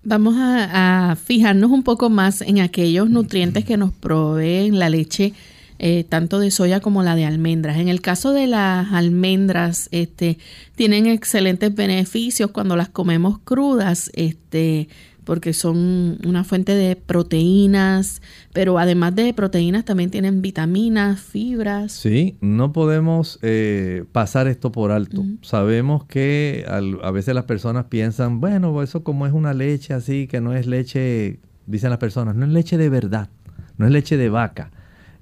Vamos 0.03 0.35
a, 0.37 1.17
fijarnos 1.21 1.71
un 1.71 1.83
poco 1.83 2.09
más 2.09 2.41
en 2.41 2.59
aquellos 2.59 3.09
nutrientes 3.09 3.65
que 3.65 3.75
nos 3.75 3.91
proveen 3.91 4.79
la 4.79 4.89
leche, 4.89 5.33
eh, 5.79 6.05
tanto 6.07 6.39
de 6.39 6.51
soya 6.51 6.79
como 6.79 7.03
la 7.03 7.15
de 7.15 7.25
almendras. 7.25 7.77
En 7.77 7.89
el 7.89 8.01
caso 8.01 8.31
de 8.31 8.47
las 8.47 8.91
almendras, 8.93 9.89
este, 9.91 10.37
tienen 10.75 11.07
excelentes 11.07 11.75
beneficios 11.75 12.51
cuando 12.51 12.75
las 12.75 12.89
comemos 12.89 13.39
crudas. 13.39 14.09
Este, 14.13 14.87
porque 15.27 15.51
son 15.51 16.19
una 16.25 16.45
fuente 16.45 16.73
de 16.73 16.95
proteínas, 16.95 18.21
pero 18.53 18.79
además 18.79 19.13
de 19.13 19.33
proteínas 19.33 19.83
también 19.83 20.09
tienen 20.09 20.41
vitaminas, 20.41 21.19
fibras. 21.19 21.91
Sí, 21.91 22.37
no 22.39 22.71
podemos 22.71 23.37
eh, 23.41 24.05
pasar 24.13 24.47
esto 24.47 24.71
por 24.71 24.89
alto. 24.89 25.25
Sabemos 25.41 26.05
que 26.05 26.65
a 26.69 27.11
veces 27.11 27.35
las 27.35 27.43
personas 27.43 27.87
piensan, 27.89 28.39
bueno, 28.39 28.81
eso 28.81 29.03
como 29.03 29.27
es 29.27 29.33
una 29.33 29.53
leche 29.53 29.93
así, 29.93 30.27
que 30.27 30.39
no 30.39 30.53
es 30.53 30.65
leche, 30.65 31.41
dicen 31.65 31.89
las 31.89 31.99
personas, 31.99 32.33
no 32.37 32.45
es 32.45 32.51
leche 32.53 32.77
de 32.77 32.87
verdad, 32.87 33.29
no 33.77 33.85
es 33.85 33.91
leche 33.91 34.15
de 34.15 34.29
vaca. 34.29 34.71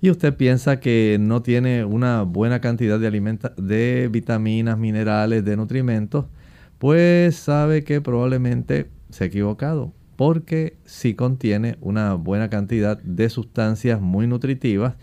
Y 0.02 0.12
usted 0.12 0.36
piensa 0.36 0.80
que 0.80 1.18
no 1.20 1.42
tiene 1.42 1.84
una 1.84 2.22
buena 2.22 2.62
cantidad 2.62 3.00
de, 3.00 3.40
de 3.58 4.10
vitaminas, 4.12 4.78
minerales, 4.78 5.44
de 5.44 5.58
nutrimentos, 5.58 6.26
pues 6.78 7.36
sabe 7.38 7.84
que 7.84 8.02
probablemente 8.02 8.94
se 9.16 9.24
ha 9.24 9.28
equivocado, 9.28 9.94
porque 10.18 10.76
sí 10.84 11.14
contiene 11.14 11.78
una 11.80 12.16
buena 12.16 12.50
cantidad 12.50 13.02
de 13.02 13.30
sustancias 13.30 14.02
muy 14.02 14.28
nutritivas 14.28 14.96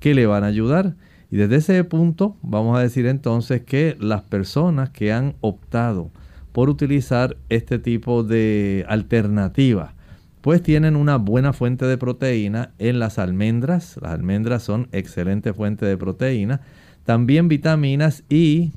que 0.00 0.12
le 0.12 0.26
van 0.26 0.42
a 0.42 0.48
ayudar. 0.48 0.96
Y 1.30 1.36
desde 1.36 1.56
ese 1.56 1.84
punto 1.84 2.36
vamos 2.42 2.76
a 2.76 2.82
decir 2.82 3.06
entonces 3.06 3.62
que 3.62 3.96
las 4.00 4.22
personas 4.22 4.90
que 4.90 5.12
han 5.12 5.36
optado 5.40 6.10
por 6.50 6.68
utilizar 6.68 7.36
este 7.48 7.78
tipo 7.78 8.24
de 8.24 8.84
alternativa, 8.88 9.94
pues 10.40 10.64
tienen 10.64 10.96
una 10.96 11.16
buena 11.16 11.52
fuente 11.52 11.84
de 11.84 11.96
proteína 11.96 12.72
en 12.78 12.98
las 12.98 13.20
almendras. 13.20 14.00
Las 14.02 14.10
almendras 14.10 14.64
son 14.64 14.88
excelente 14.90 15.52
fuente 15.52 15.86
de 15.86 15.96
proteína. 15.96 16.60
También 17.04 17.46
vitaminas 17.46 18.24
y 18.28 18.72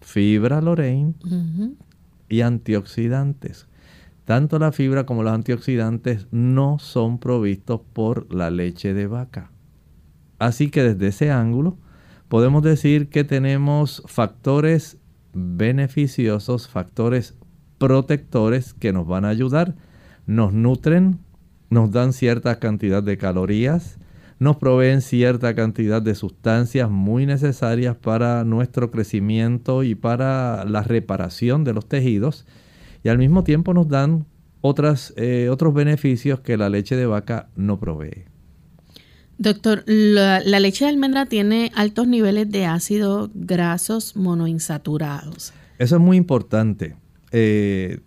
fibra 0.00 0.60
Lorraine 0.60 1.14
y 2.28 2.40
antioxidantes. 2.40 3.68
Tanto 4.24 4.58
la 4.58 4.72
fibra 4.72 5.04
como 5.04 5.22
los 5.22 5.32
antioxidantes 5.32 6.28
no 6.30 6.78
son 6.78 7.18
provistos 7.18 7.80
por 7.92 8.32
la 8.32 8.50
leche 8.50 8.94
de 8.94 9.06
vaca. 9.06 9.50
Así 10.38 10.70
que 10.70 10.82
desde 10.82 11.08
ese 11.08 11.30
ángulo 11.30 11.76
podemos 12.28 12.62
decir 12.62 13.08
que 13.08 13.24
tenemos 13.24 14.02
factores 14.06 14.98
beneficiosos, 15.34 16.68
factores 16.68 17.36
protectores 17.78 18.74
que 18.74 18.92
nos 18.92 19.06
van 19.06 19.24
a 19.24 19.30
ayudar, 19.30 19.74
nos 20.26 20.52
nutren, 20.52 21.18
nos 21.68 21.90
dan 21.90 22.12
cierta 22.12 22.58
cantidad 22.58 23.02
de 23.02 23.18
calorías, 23.18 23.98
nos 24.38 24.56
proveen 24.56 25.02
cierta 25.02 25.54
cantidad 25.54 26.02
de 26.02 26.14
sustancias 26.14 26.90
muy 26.90 27.26
necesarias 27.26 27.96
para 27.96 28.44
nuestro 28.44 28.90
crecimiento 28.90 29.82
y 29.82 29.94
para 29.94 30.64
la 30.64 30.82
reparación 30.82 31.64
de 31.64 31.72
los 31.72 31.88
tejidos 31.88 32.46
y 33.02 33.08
al 33.08 33.18
mismo 33.18 33.44
tiempo 33.44 33.74
nos 33.74 33.88
dan 33.88 34.26
otras, 34.60 35.12
eh, 35.16 35.48
otros 35.50 35.74
beneficios 35.74 36.40
que 36.40 36.56
la 36.56 36.68
leche 36.68 36.96
de 36.96 37.06
vaca 37.06 37.48
no 37.56 37.78
provee. 37.78 38.24
Doctor, 39.38 39.82
la, 39.86 40.40
leche 40.40 40.84
de 40.84 40.90
almendra 40.90 41.26
tiene 41.26 41.72
altos 41.74 42.06
niveles 42.06 42.50
de 42.50 42.66
ácidos 42.66 43.30
grasos 43.34 44.14
monoinsaturados. 44.14 45.52
Eso 45.78 45.96
es 45.96 46.00
muy 46.00 46.16
importante. 46.16 46.94
Eh, 47.32 48.00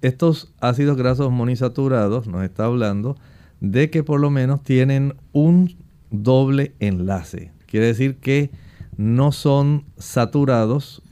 estos 0.00 0.54
ácidos 0.60 0.96
grasos 0.96 1.30
monoinsaturados 1.30 2.26
nos 2.26 2.42
está 2.42 2.64
hablando 2.64 3.16
de 3.60 3.90
que 3.90 4.02
por 4.02 4.20
lo 4.20 4.30
menos 4.30 4.62
tienen 4.62 5.14
un 5.32 5.76
doble 6.10 6.74
enlace. 6.78 7.52
Quiere 7.66 7.86
decir 7.86 8.16
que 8.16 8.50
no 8.96 9.30
son 9.30 9.84
saturados, 9.96 11.02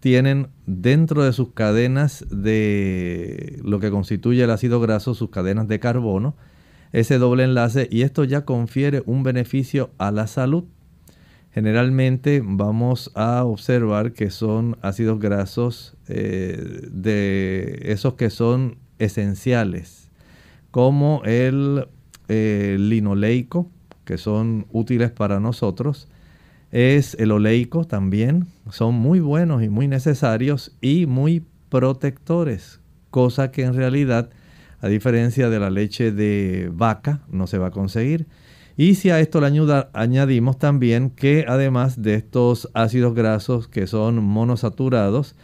tienen 0.00 0.48
dentro 0.66 1.24
de 1.24 1.32
sus 1.32 1.52
cadenas 1.52 2.24
de 2.30 3.60
lo 3.62 3.80
que 3.80 3.90
constituye 3.90 4.42
el 4.42 4.50
ácido 4.50 4.80
graso, 4.80 5.14
sus 5.14 5.30
cadenas 5.30 5.68
de 5.68 5.78
carbono, 5.78 6.36
ese 6.92 7.18
doble 7.18 7.44
enlace 7.44 7.86
y 7.90 8.02
esto 8.02 8.24
ya 8.24 8.44
confiere 8.44 9.02
un 9.06 9.22
beneficio 9.22 9.90
a 9.98 10.10
la 10.10 10.26
salud. 10.26 10.64
Generalmente 11.52 12.42
vamos 12.44 13.10
a 13.14 13.44
observar 13.44 14.12
que 14.12 14.30
son 14.30 14.78
ácidos 14.82 15.20
grasos 15.20 15.96
eh, 16.08 16.88
de 16.90 17.80
esos 17.84 18.14
que 18.14 18.30
son 18.30 18.78
esenciales, 18.98 20.10
como 20.70 21.22
el 21.24 21.88
eh, 22.28 22.76
linoleico, 22.78 23.68
que 24.04 24.16
son 24.16 24.66
útiles 24.72 25.10
para 25.10 25.40
nosotros, 25.40 26.08
es 26.70 27.14
el 27.18 27.32
oleico 27.32 27.84
también. 27.84 28.46
Son 28.70 28.94
muy 28.94 29.20
buenos 29.20 29.62
y 29.62 29.68
muy 29.68 29.88
necesarios 29.88 30.76
y 30.80 31.06
muy 31.06 31.44
protectores, 31.68 32.80
cosa 33.10 33.50
que 33.50 33.62
en 33.62 33.74
realidad, 33.74 34.30
a 34.80 34.88
diferencia 34.88 35.50
de 35.50 35.60
la 35.60 35.70
leche 35.70 36.12
de 36.12 36.70
vaca, 36.72 37.20
no 37.30 37.46
se 37.46 37.58
va 37.58 37.68
a 37.68 37.72
conseguir. 37.72 38.26
Y 38.76 38.94
si 38.94 39.10
a 39.10 39.20
esto 39.20 39.40
le 39.40 39.48
añadimos 39.92 40.58
también 40.58 41.10
que 41.10 41.44
además 41.46 42.00
de 42.00 42.14
estos 42.14 42.70
ácidos 42.72 43.14
grasos 43.14 43.68
que 43.68 43.86
son 43.86 44.24
monosaturados, 44.24 45.34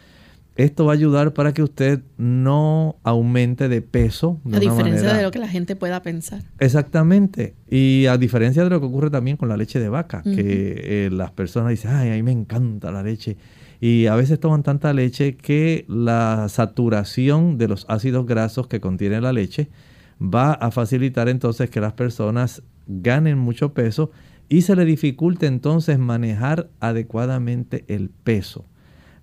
esto 0.57 0.85
va 0.85 0.93
a 0.93 0.95
ayudar 0.95 1.33
para 1.33 1.53
que 1.53 1.61
usted 1.61 2.01
no 2.17 2.97
aumente 3.03 3.69
de 3.69 3.83
peso. 3.83 4.41
a 4.51 4.59
diferencia 4.59 5.13
de 5.13 5.21
lo 5.21 5.29
que 5.29 5.37
la 5.37 5.47
gente 5.47 5.75
pueda 5.75 6.01
pensar. 6.01 6.41
Exactamente. 6.59 7.53
Y 7.69 8.07
a 8.07 8.17
diferencia 8.17 8.63
de 8.63 8.71
lo 8.71 8.79
que 8.79 8.87
ocurre 8.87 9.11
también 9.11 9.37
con 9.37 9.49
la 9.49 9.55
leche 9.55 9.79
de 9.79 9.87
vaca, 9.87 10.23
que 10.23 11.05
eh, 11.05 11.09
las 11.11 11.31
personas 11.31 11.69
dicen, 11.69 11.91
ay, 11.91 12.09
a 12.09 12.13
mí 12.13 12.23
me 12.23 12.31
encanta 12.31 12.91
la 12.91 13.03
leche. 13.03 13.37
Y 13.79 14.07
a 14.07 14.15
veces 14.15 14.39
toman 14.39 14.63
tanta 14.63 14.91
leche 14.93 15.37
que 15.37 15.85
la 15.87 16.47
saturación 16.49 17.59
de 17.59 17.67
los 17.67 17.85
ácidos 17.87 18.25
grasos 18.25 18.67
que 18.67 18.81
contiene 18.81 19.21
la 19.21 19.33
leche 19.33 19.69
va 20.19 20.53
a 20.53 20.71
facilitar 20.71 21.29
entonces 21.29 21.69
que 21.69 21.79
las 21.79 21.93
personas 21.93 22.63
ganen 22.87 23.37
mucho 23.37 23.73
peso 23.73 24.09
y 24.49 24.61
se 24.61 24.75
le 24.75 24.85
dificulte 24.85 25.45
entonces 25.45 25.99
manejar 25.99 26.69
adecuadamente 26.79 27.85
el 27.87 28.09
peso. 28.09 28.65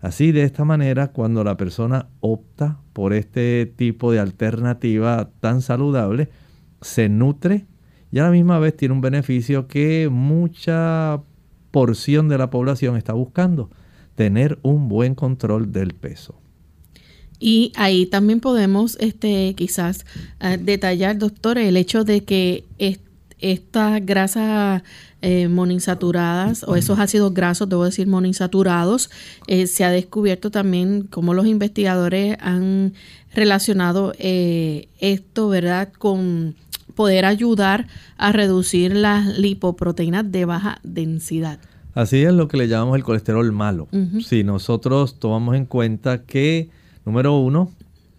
Así, 0.04 0.32
de 0.32 0.42
esta 0.42 0.66
manera, 0.66 1.12
cuando 1.12 1.44
la 1.44 1.56
persona 1.56 2.08
opta 2.20 2.78
por 2.92 3.14
este 3.14 3.64
tipo 3.64 4.12
de 4.12 4.18
alternativa 4.18 5.30
tan 5.40 5.62
saludable, 5.62 6.28
se 6.82 7.08
nutre 7.08 7.64
y 8.12 8.18
a 8.18 8.24
la 8.24 8.30
misma 8.30 8.58
vez 8.58 8.76
tiene 8.76 8.92
un 8.92 9.00
beneficio 9.00 9.66
que 9.66 10.10
mucha 10.12 11.22
porción 11.70 12.28
de 12.28 12.36
la 12.36 12.50
población 12.50 12.98
está 12.98 13.14
buscando, 13.14 13.70
tener 14.14 14.58
un 14.60 14.90
buen 14.90 15.14
control 15.14 15.72
del 15.72 15.94
peso. 15.94 16.38
Y 17.40 17.72
ahí 17.74 18.04
también 18.04 18.40
podemos 18.40 18.98
este, 19.00 19.54
quizás 19.54 20.04
eh, 20.40 20.58
detallar, 20.60 21.16
doctor, 21.16 21.56
el 21.56 21.78
hecho 21.78 22.04
de 22.04 22.24
que 22.24 22.64
esta 23.52 24.00
grasa 24.00 24.82
eh, 25.20 25.48
monoinsaturadas 25.48 26.64
o 26.66 26.76
esos 26.76 26.98
ácidos 26.98 27.34
grasos, 27.34 27.68
debo 27.68 27.84
decir 27.84 28.06
monoinsaturados, 28.06 29.10
eh, 29.46 29.66
se 29.66 29.84
ha 29.84 29.90
descubierto 29.90 30.50
también 30.50 31.02
cómo 31.10 31.34
los 31.34 31.46
investigadores 31.46 32.38
han 32.40 32.94
relacionado 33.34 34.14
eh, 34.18 34.88
esto, 34.98 35.48
¿verdad?, 35.48 35.92
con 35.92 36.54
poder 36.94 37.26
ayudar 37.26 37.86
a 38.16 38.32
reducir 38.32 38.94
las 38.94 39.38
lipoproteínas 39.38 40.30
de 40.30 40.44
baja 40.46 40.78
densidad. 40.82 41.58
Así 41.92 42.22
es 42.22 42.32
lo 42.32 42.48
que 42.48 42.56
le 42.56 42.66
llamamos 42.66 42.96
el 42.96 43.04
colesterol 43.04 43.50
malo. 43.52 43.88
Si 44.24 44.42
nosotros 44.42 45.18
tomamos 45.18 45.54
en 45.56 45.66
cuenta 45.66 46.22
que, 46.22 46.70
número 47.04 47.38
uno, 47.38 47.70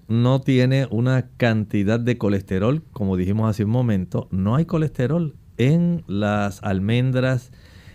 no 0.07 0.41
tiene 0.41 0.87
una 0.91 1.29
cantidad 1.37 1.99
de 1.99 2.17
colesterol, 2.17 2.83
como 2.91 3.17
dijimos 3.17 3.49
hace 3.49 3.63
un 3.63 3.71
momento, 3.71 4.27
no 4.31 4.55
hay 4.55 4.65
colesterol 4.65 5.35
en 5.57 6.03
las 6.07 6.61
almendras 6.63 7.51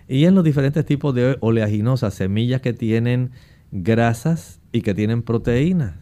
y 0.09 0.25
en 0.25 0.35
los 0.35 0.45
diferentes 0.45 0.85
tipos 0.85 1.15
de 1.15 1.37
oleaginosas, 1.41 2.15
semillas 2.15 2.61
que 2.61 2.73
tienen 2.73 3.31
grasas 3.71 4.61
y 4.73 4.83
que 4.83 4.95
tienen 4.95 5.23
proteínas. 5.23 5.95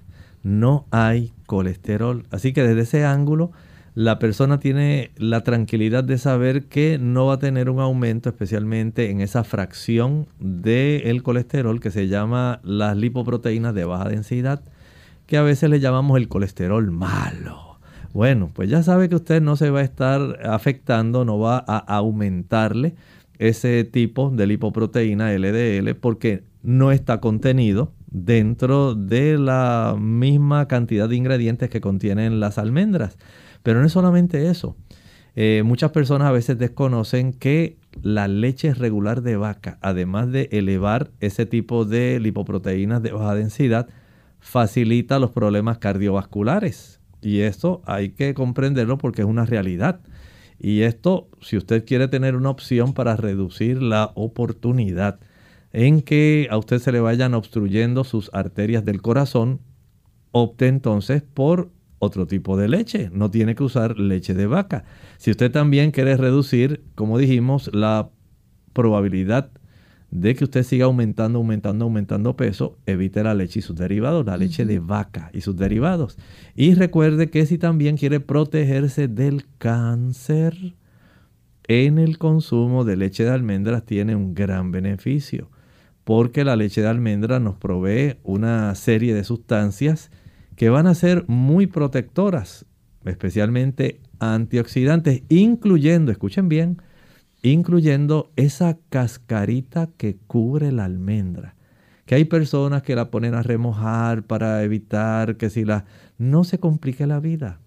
No 0.42 0.86
hay 0.90 1.34
colesterol. 1.46 2.24
Así 2.30 2.52
que 2.52 2.62
desde 2.62 2.82
ese 2.82 3.04
ángulo, 3.04 3.52
la 3.94 4.18
persona 4.18 4.60
tiene 4.60 5.10
la 5.16 5.42
tranquilidad 5.42 6.04
de 6.04 6.18
saber 6.18 6.66
que 6.66 6.98
no 6.98 7.26
va 7.26 7.34
a 7.34 7.38
tener 7.38 7.68
un 7.68 7.80
aumento, 7.80 8.28
especialmente 8.28 9.10
en 9.10 9.20
esa 9.20 9.44
fracción 9.44 10.26
del 10.38 11.22
colesterol 11.22 11.80
que 11.80 11.90
se 11.90 12.08
llama 12.08 12.60
las 12.62 12.96
lipoproteínas 12.96 13.74
de 13.74 13.84
baja 13.84 14.08
densidad, 14.08 14.62
que 15.28 15.36
a 15.36 15.42
veces 15.42 15.68
le 15.68 15.78
llamamos 15.78 16.16
el 16.16 16.26
colesterol 16.26 16.90
malo. 16.90 17.78
Bueno, 18.14 18.50
pues 18.52 18.70
ya 18.70 18.82
sabe 18.82 19.10
que 19.10 19.14
usted 19.14 19.42
no 19.42 19.56
se 19.56 19.68
va 19.68 19.80
a 19.80 19.84
estar 19.84 20.40
afectando, 20.42 21.26
no 21.26 21.38
va 21.38 21.62
a 21.68 21.76
aumentarle 21.78 22.94
ese 23.38 23.84
tipo 23.84 24.30
de 24.30 24.46
lipoproteína 24.46 25.30
LDL 25.32 25.94
porque 25.96 26.44
no 26.62 26.92
está 26.92 27.20
contenido 27.20 27.92
dentro 28.10 28.94
de 28.94 29.36
la 29.36 29.96
misma 30.00 30.66
cantidad 30.66 31.10
de 31.10 31.16
ingredientes 31.16 31.68
que 31.68 31.82
contienen 31.82 32.40
las 32.40 32.56
almendras. 32.56 33.18
Pero 33.62 33.80
no 33.80 33.86
es 33.86 33.92
solamente 33.92 34.48
eso. 34.48 34.76
Eh, 35.36 35.62
muchas 35.62 35.90
personas 35.90 36.28
a 36.28 36.32
veces 36.32 36.58
desconocen 36.58 37.34
que 37.34 37.76
la 38.00 38.28
leche 38.28 38.72
regular 38.72 39.20
de 39.20 39.36
vaca, 39.36 39.76
además 39.82 40.32
de 40.32 40.48
elevar 40.52 41.10
ese 41.20 41.44
tipo 41.44 41.84
de 41.84 42.18
lipoproteínas 42.18 43.02
de 43.02 43.12
baja 43.12 43.34
densidad, 43.34 43.88
facilita 44.48 45.18
los 45.18 45.30
problemas 45.30 45.76
cardiovasculares 45.76 47.02
y 47.20 47.40
esto 47.40 47.82
hay 47.84 48.12
que 48.12 48.32
comprenderlo 48.32 48.96
porque 48.96 49.20
es 49.20 49.28
una 49.28 49.44
realidad. 49.44 50.00
Y 50.58 50.80
esto, 50.82 51.28
si 51.42 51.58
usted 51.58 51.84
quiere 51.84 52.08
tener 52.08 52.34
una 52.34 52.48
opción 52.48 52.94
para 52.94 53.14
reducir 53.14 53.82
la 53.82 54.10
oportunidad 54.14 55.20
en 55.74 56.00
que 56.00 56.48
a 56.50 56.56
usted 56.56 56.78
se 56.78 56.92
le 56.92 57.00
vayan 57.00 57.34
obstruyendo 57.34 58.04
sus 58.04 58.30
arterias 58.32 58.86
del 58.86 59.02
corazón, 59.02 59.60
opte 60.32 60.66
entonces 60.66 61.22
por 61.22 61.70
otro 61.98 62.26
tipo 62.26 62.56
de 62.56 62.68
leche. 62.68 63.10
No 63.12 63.30
tiene 63.30 63.54
que 63.54 63.64
usar 63.64 63.98
leche 63.98 64.32
de 64.32 64.46
vaca. 64.46 64.84
Si 65.18 65.30
usted 65.30 65.52
también 65.52 65.90
quiere 65.90 66.16
reducir, 66.16 66.84
como 66.94 67.18
dijimos, 67.18 67.70
la 67.74 68.08
probabilidad 68.72 69.50
de 70.10 70.34
que 70.34 70.44
usted 70.44 70.62
siga 70.62 70.86
aumentando, 70.86 71.38
aumentando, 71.38 71.84
aumentando 71.84 72.36
peso, 72.36 72.78
evite 72.86 73.22
la 73.22 73.34
leche 73.34 73.58
y 73.58 73.62
sus 73.62 73.76
derivados, 73.76 74.24
la 74.24 74.36
leche 74.36 74.64
de 74.64 74.78
vaca 74.78 75.30
y 75.34 75.42
sus 75.42 75.56
derivados. 75.56 76.16
Y 76.54 76.74
recuerde 76.74 77.30
que 77.30 77.44
si 77.44 77.58
también 77.58 77.96
quiere 77.96 78.20
protegerse 78.20 79.08
del 79.08 79.44
cáncer, 79.58 80.74
en 81.68 81.98
el 81.98 82.16
consumo 82.16 82.84
de 82.84 82.96
leche 82.96 83.24
de 83.24 83.30
almendras 83.30 83.84
tiene 83.84 84.16
un 84.16 84.34
gran 84.34 84.70
beneficio, 84.72 85.50
porque 86.04 86.42
la 86.42 86.56
leche 86.56 86.80
de 86.80 86.88
almendras 86.88 87.42
nos 87.42 87.56
provee 87.56 88.16
una 88.24 88.74
serie 88.74 89.14
de 89.14 89.24
sustancias 89.24 90.10
que 90.56 90.70
van 90.70 90.86
a 90.86 90.94
ser 90.94 91.24
muy 91.28 91.66
protectoras, 91.66 92.64
especialmente 93.04 94.00
antioxidantes, 94.18 95.22
incluyendo, 95.28 96.10
escuchen 96.10 96.48
bien, 96.48 96.80
incluyendo 97.42 98.30
esa 98.36 98.78
cascarita 98.88 99.88
que 99.96 100.16
cubre 100.26 100.72
la 100.72 100.84
almendra. 100.84 101.54
Que 102.06 102.14
hay 102.14 102.24
personas 102.24 102.82
que 102.82 102.96
la 102.96 103.10
ponen 103.10 103.34
a 103.34 103.42
remojar 103.42 104.22
para 104.22 104.62
evitar 104.62 105.36
que 105.36 105.50
si 105.50 105.64
la... 105.64 105.84
No 106.16 106.42
se 106.42 106.58
complique 106.58 107.06
la 107.06 107.20
vida. 107.20 107.60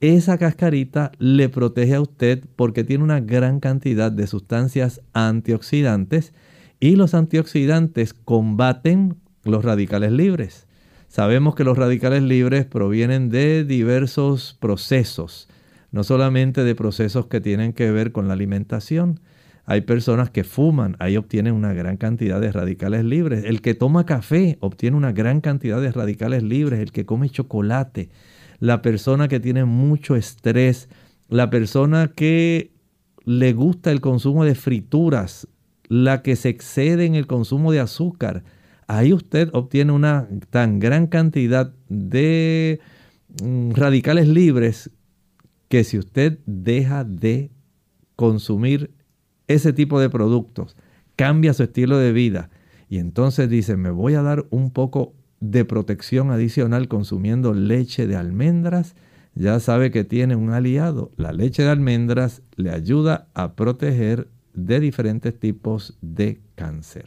Esa 0.00 0.38
cascarita 0.38 1.10
le 1.18 1.48
protege 1.48 1.94
a 1.94 2.00
usted 2.00 2.44
porque 2.54 2.84
tiene 2.84 3.02
una 3.02 3.18
gran 3.18 3.58
cantidad 3.58 4.12
de 4.12 4.28
sustancias 4.28 5.00
antioxidantes 5.12 6.32
y 6.78 6.94
los 6.94 7.14
antioxidantes 7.14 8.14
combaten 8.14 9.16
los 9.42 9.64
radicales 9.64 10.12
libres. 10.12 10.68
Sabemos 11.08 11.56
que 11.56 11.64
los 11.64 11.76
radicales 11.76 12.22
libres 12.22 12.66
provienen 12.66 13.30
de 13.30 13.64
diversos 13.64 14.56
procesos 14.60 15.48
no 15.90 16.04
solamente 16.04 16.64
de 16.64 16.74
procesos 16.74 17.26
que 17.26 17.40
tienen 17.40 17.72
que 17.72 17.90
ver 17.90 18.12
con 18.12 18.28
la 18.28 18.34
alimentación. 18.34 19.20
Hay 19.64 19.82
personas 19.82 20.30
que 20.30 20.44
fuman, 20.44 20.96
ahí 20.98 21.16
obtienen 21.16 21.54
una 21.54 21.72
gran 21.72 21.96
cantidad 21.96 22.40
de 22.40 22.52
radicales 22.52 23.04
libres. 23.04 23.44
El 23.44 23.60
que 23.60 23.74
toma 23.74 24.06
café 24.06 24.56
obtiene 24.60 24.96
una 24.96 25.12
gran 25.12 25.40
cantidad 25.40 25.80
de 25.80 25.92
radicales 25.92 26.42
libres. 26.42 26.80
El 26.80 26.92
que 26.92 27.04
come 27.04 27.28
chocolate, 27.28 28.08
la 28.60 28.82
persona 28.82 29.28
que 29.28 29.40
tiene 29.40 29.64
mucho 29.64 30.16
estrés, 30.16 30.88
la 31.28 31.50
persona 31.50 32.08
que 32.14 32.72
le 33.24 33.52
gusta 33.52 33.90
el 33.90 34.00
consumo 34.00 34.44
de 34.44 34.54
frituras, 34.54 35.48
la 35.88 36.22
que 36.22 36.36
se 36.36 36.48
excede 36.48 37.04
en 37.04 37.14
el 37.14 37.26
consumo 37.26 37.72
de 37.72 37.80
azúcar, 37.80 38.44
ahí 38.86 39.12
usted 39.12 39.50
obtiene 39.52 39.92
una 39.92 40.28
tan 40.50 40.78
gran 40.78 41.06
cantidad 41.06 41.72
de 41.88 42.80
mm, 43.42 43.72
radicales 43.72 44.28
libres 44.28 44.90
que 45.68 45.84
si 45.84 45.98
usted 45.98 46.38
deja 46.46 47.04
de 47.04 47.50
consumir 48.16 48.90
ese 49.46 49.72
tipo 49.72 50.00
de 50.00 50.10
productos, 50.10 50.76
cambia 51.16 51.54
su 51.54 51.62
estilo 51.62 51.98
de 51.98 52.12
vida 52.12 52.50
y 52.88 52.98
entonces 52.98 53.48
dice, 53.48 53.76
me 53.76 53.90
voy 53.90 54.14
a 54.14 54.22
dar 54.22 54.46
un 54.50 54.70
poco 54.70 55.14
de 55.40 55.64
protección 55.64 56.30
adicional 56.30 56.88
consumiendo 56.88 57.52
leche 57.52 58.06
de 58.06 58.16
almendras, 58.16 58.94
ya 59.34 59.60
sabe 59.60 59.90
que 59.90 60.04
tiene 60.04 60.34
un 60.36 60.50
aliado. 60.50 61.12
La 61.16 61.32
leche 61.32 61.62
de 61.62 61.70
almendras 61.70 62.42
le 62.56 62.70
ayuda 62.70 63.28
a 63.34 63.54
proteger 63.54 64.28
de 64.54 64.80
diferentes 64.80 65.38
tipos 65.38 65.96
de 66.00 66.40
cáncer. 66.56 67.06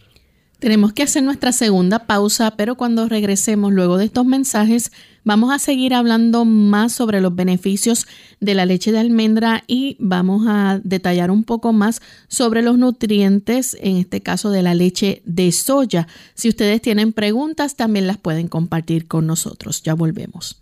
Tenemos 0.59 0.93
que 0.93 1.03
hacer 1.03 1.23
nuestra 1.23 1.51
segunda 1.51 2.05
pausa, 2.05 2.51
pero 2.55 2.75
cuando 2.75 3.09
regresemos 3.09 3.73
luego 3.73 3.97
de 3.97 4.05
estos 4.05 4.25
mensajes, 4.25 4.91
vamos 5.23 5.51
a 5.51 5.59
seguir 5.59 5.93
hablando 5.93 6.45
más 6.45 6.93
sobre 6.93 7.21
los 7.21 7.35
beneficios 7.35 8.07
de 8.39 8.53
la 8.53 8.65
leche 8.65 8.91
de 8.91 8.99
almendra 8.99 9.63
y 9.67 9.97
vamos 9.99 10.45
a 10.47 10.79
detallar 10.83 11.31
un 11.31 11.43
poco 11.43 11.73
más 11.73 12.01
sobre 12.27 12.61
los 12.61 12.77
nutrientes, 12.77 13.77
en 13.81 13.97
este 13.97 14.21
caso 14.21 14.49
de 14.49 14.61
la 14.61 14.73
leche 14.73 15.21
de 15.25 15.51
soya. 15.51 16.07
Si 16.33 16.49
ustedes 16.49 16.81
tienen 16.81 17.13
preguntas, 17.13 17.75
también 17.75 18.07
las 18.07 18.17
pueden 18.17 18.47
compartir 18.47 19.07
con 19.07 19.27
nosotros. 19.27 19.83
Ya 19.83 19.93
volvemos. 19.93 20.61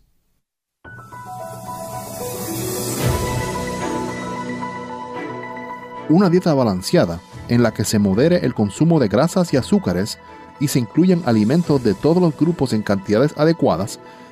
Una 6.10 6.30
dieta 6.30 6.56
balanceada 6.56 7.22
en 7.50 7.62
la 7.62 7.72
que 7.72 7.86
se 7.86 8.00
modere 8.00 8.38
el 8.46 8.56
consumo 8.56 9.00
de 9.00 9.08
grasas 9.08 9.54
y 9.54 9.58
azúcares 9.58 10.18
y 10.60 10.68
se 10.68 10.80
incluyan 10.80 11.22
alimentos 11.26 11.84
de 11.84 11.94
todos 11.94 12.22
los 12.22 12.36
grupos 12.36 12.74
en 12.74 12.82
cantidades 12.82 13.34
adecuadas, 13.38 14.00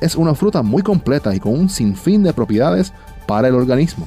Es 0.00 0.16
una 0.16 0.34
fruta 0.34 0.62
muy 0.62 0.82
completa 0.82 1.34
y 1.34 1.40
con 1.40 1.52
un 1.52 1.68
sinfín 1.68 2.22
de 2.22 2.32
propiedades 2.32 2.92
para 3.26 3.48
el 3.48 3.54
organismo. 3.54 4.06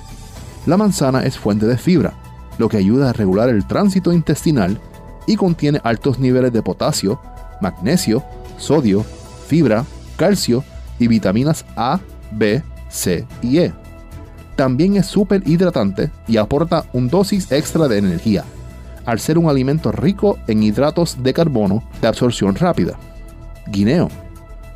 La 0.65 0.77
manzana 0.77 1.23
es 1.23 1.37
fuente 1.37 1.65
de 1.65 1.77
fibra, 1.77 2.13
lo 2.57 2.69
que 2.69 2.77
ayuda 2.77 3.09
a 3.09 3.13
regular 3.13 3.49
el 3.49 3.65
tránsito 3.65 4.13
intestinal 4.13 4.79
y 5.25 5.35
contiene 5.35 5.81
altos 5.83 6.19
niveles 6.19 6.53
de 6.53 6.61
potasio, 6.61 7.19
magnesio, 7.61 8.23
sodio, 8.57 9.05
fibra, 9.47 9.85
calcio 10.17 10.63
y 10.99 11.07
vitaminas 11.07 11.65
A, 11.75 11.99
B, 12.31 12.61
C 12.89 13.25
y 13.41 13.59
E. 13.59 13.73
También 14.55 14.97
es 14.97 15.05
súper 15.05 15.47
hidratante 15.47 16.11
y 16.27 16.37
aporta 16.37 16.85
un 16.93 17.07
dosis 17.07 17.51
extra 17.51 17.87
de 17.87 17.97
energía 17.97 18.43
al 19.05 19.19
ser 19.19 19.39
un 19.39 19.49
alimento 19.49 19.91
rico 19.91 20.37
en 20.47 20.61
hidratos 20.61 21.23
de 21.23 21.33
carbono 21.33 21.83
de 21.99 22.07
absorción 22.07 22.55
rápida. 22.55 22.97
Guineo. 23.67 24.09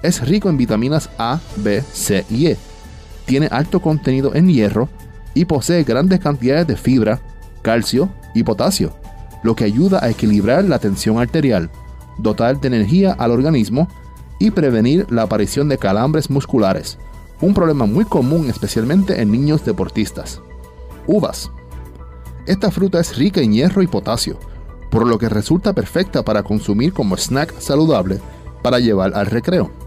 Es 0.03 0.27
rico 0.27 0.49
en 0.49 0.57
vitaminas 0.57 1.09
A, 1.17 1.39
B, 1.55 1.81
C 1.81 2.25
y 2.29 2.47
E. 2.47 2.57
Tiene 3.25 3.47
alto 3.47 3.81
contenido 3.81 4.35
en 4.35 4.49
hierro 4.49 4.89
y 5.33 5.45
posee 5.45 5.83
grandes 5.83 6.19
cantidades 6.19 6.67
de 6.67 6.75
fibra, 6.75 7.21
calcio 7.61 8.09
y 8.35 8.43
potasio, 8.43 8.93
lo 9.43 9.55
que 9.55 9.63
ayuda 9.63 10.03
a 10.03 10.09
equilibrar 10.09 10.65
la 10.65 10.77
tensión 10.79 11.19
arterial, 11.19 11.71
dotar 12.17 12.59
de 12.59 12.67
energía 12.67 13.13
al 13.13 13.31
organismo 13.31 13.87
y 14.39 14.51
prevenir 14.51 15.07
la 15.09 15.23
aparición 15.23 15.69
de 15.69 15.77
calambres 15.77 16.29
musculares, 16.29 16.97
un 17.39 17.53
problema 17.53 17.85
muy 17.85 18.03
común 18.03 18.49
especialmente 18.49 19.21
en 19.21 19.31
niños 19.31 19.63
deportistas. 19.63 20.41
Uvas. 21.07 21.49
Esta 22.45 22.71
fruta 22.71 22.99
es 22.99 23.15
rica 23.15 23.39
en 23.39 23.53
hierro 23.53 23.81
y 23.81 23.87
potasio, 23.87 24.37
por 24.91 25.07
lo 25.07 25.17
que 25.17 25.29
resulta 25.29 25.71
perfecta 25.71 26.23
para 26.23 26.43
consumir 26.43 26.91
como 26.91 27.15
snack 27.15 27.57
saludable 27.59 28.19
para 28.61 28.79
llevar 28.79 29.13
al 29.15 29.27
recreo. 29.27 29.82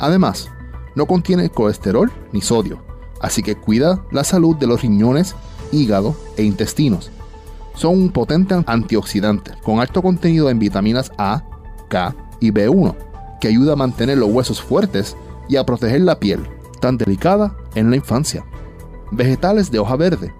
Además, 0.00 0.50
no 0.94 1.06
contiene 1.06 1.50
colesterol 1.50 2.10
ni 2.32 2.40
sodio, 2.40 2.82
así 3.20 3.42
que 3.42 3.54
cuida 3.54 4.04
la 4.10 4.24
salud 4.24 4.56
de 4.56 4.66
los 4.66 4.82
riñones, 4.82 5.36
hígado 5.70 6.16
e 6.36 6.42
intestinos. 6.42 7.10
Son 7.74 7.96
un 7.96 8.10
potente 8.10 8.60
antioxidante 8.66 9.52
con 9.62 9.78
alto 9.78 10.02
contenido 10.02 10.50
en 10.50 10.58
vitaminas 10.58 11.12
A, 11.18 11.44
K 11.88 12.14
y 12.40 12.50
B1, 12.50 12.96
que 13.40 13.48
ayuda 13.48 13.74
a 13.74 13.76
mantener 13.76 14.18
los 14.18 14.30
huesos 14.30 14.60
fuertes 14.60 15.16
y 15.48 15.56
a 15.56 15.64
proteger 15.64 16.00
la 16.00 16.18
piel, 16.18 16.48
tan 16.80 16.98
delicada 16.98 17.56
en 17.74 17.90
la 17.90 17.96
infancia. 17.96 18.44
Vegetales 19.12 19.70
de 19.70 19.78
hoja 19.78 19.96
verde 19.96 20.34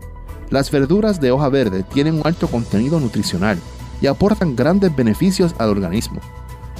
las 0.50 0.68
verduras 0.72 1.20
de 1.20 1.30
hoja 1.30 1.48
verde 1.48 1.84
tienen 1.84 2.14
un 2.14 2.22
alto 2.24 2.48
contenido 2.48 2.98
nutricional 2.98 3.56
y 4.00 4.08
aportan 4.08 4.56
grandes 4.56 4.94
beneficios 4.94 5.54
al 5.58 5.70
organismo. 5.70 6.20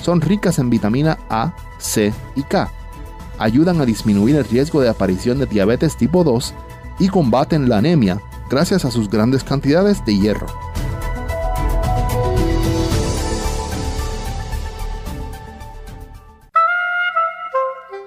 Son 0.03 0.21
ricas 0.21 0.59
en 0.59 0.71
vitamina 0.71 1.19
A, 1.29 1.55
C 1.79 2.13
y 2.35 2.43
K. 2.43 2.71
Ayudan 3.39 3.81
a 3.81 3.87
disminuir 3.87 4.37
el 4.37 4.45
riesgo 4.45 4.81
de 4.81 4.89
aparición 4.89 5.39
de 5.39 5.47
diabetes 5.47 5.97
tipo 5.97 6.25
2 6.25 6.55
y 6.99 7.09
combaten 7.09 7.69
la 7.69 7.79
anemia 7.79 8.21
gracias 8.51 8.85
a 8.85 8.91
sus 8.91 9.09
grandes 9.09 9.45
cantidades 9.45 10.05
de 10.05 10.17
hierro. 10.17 10.47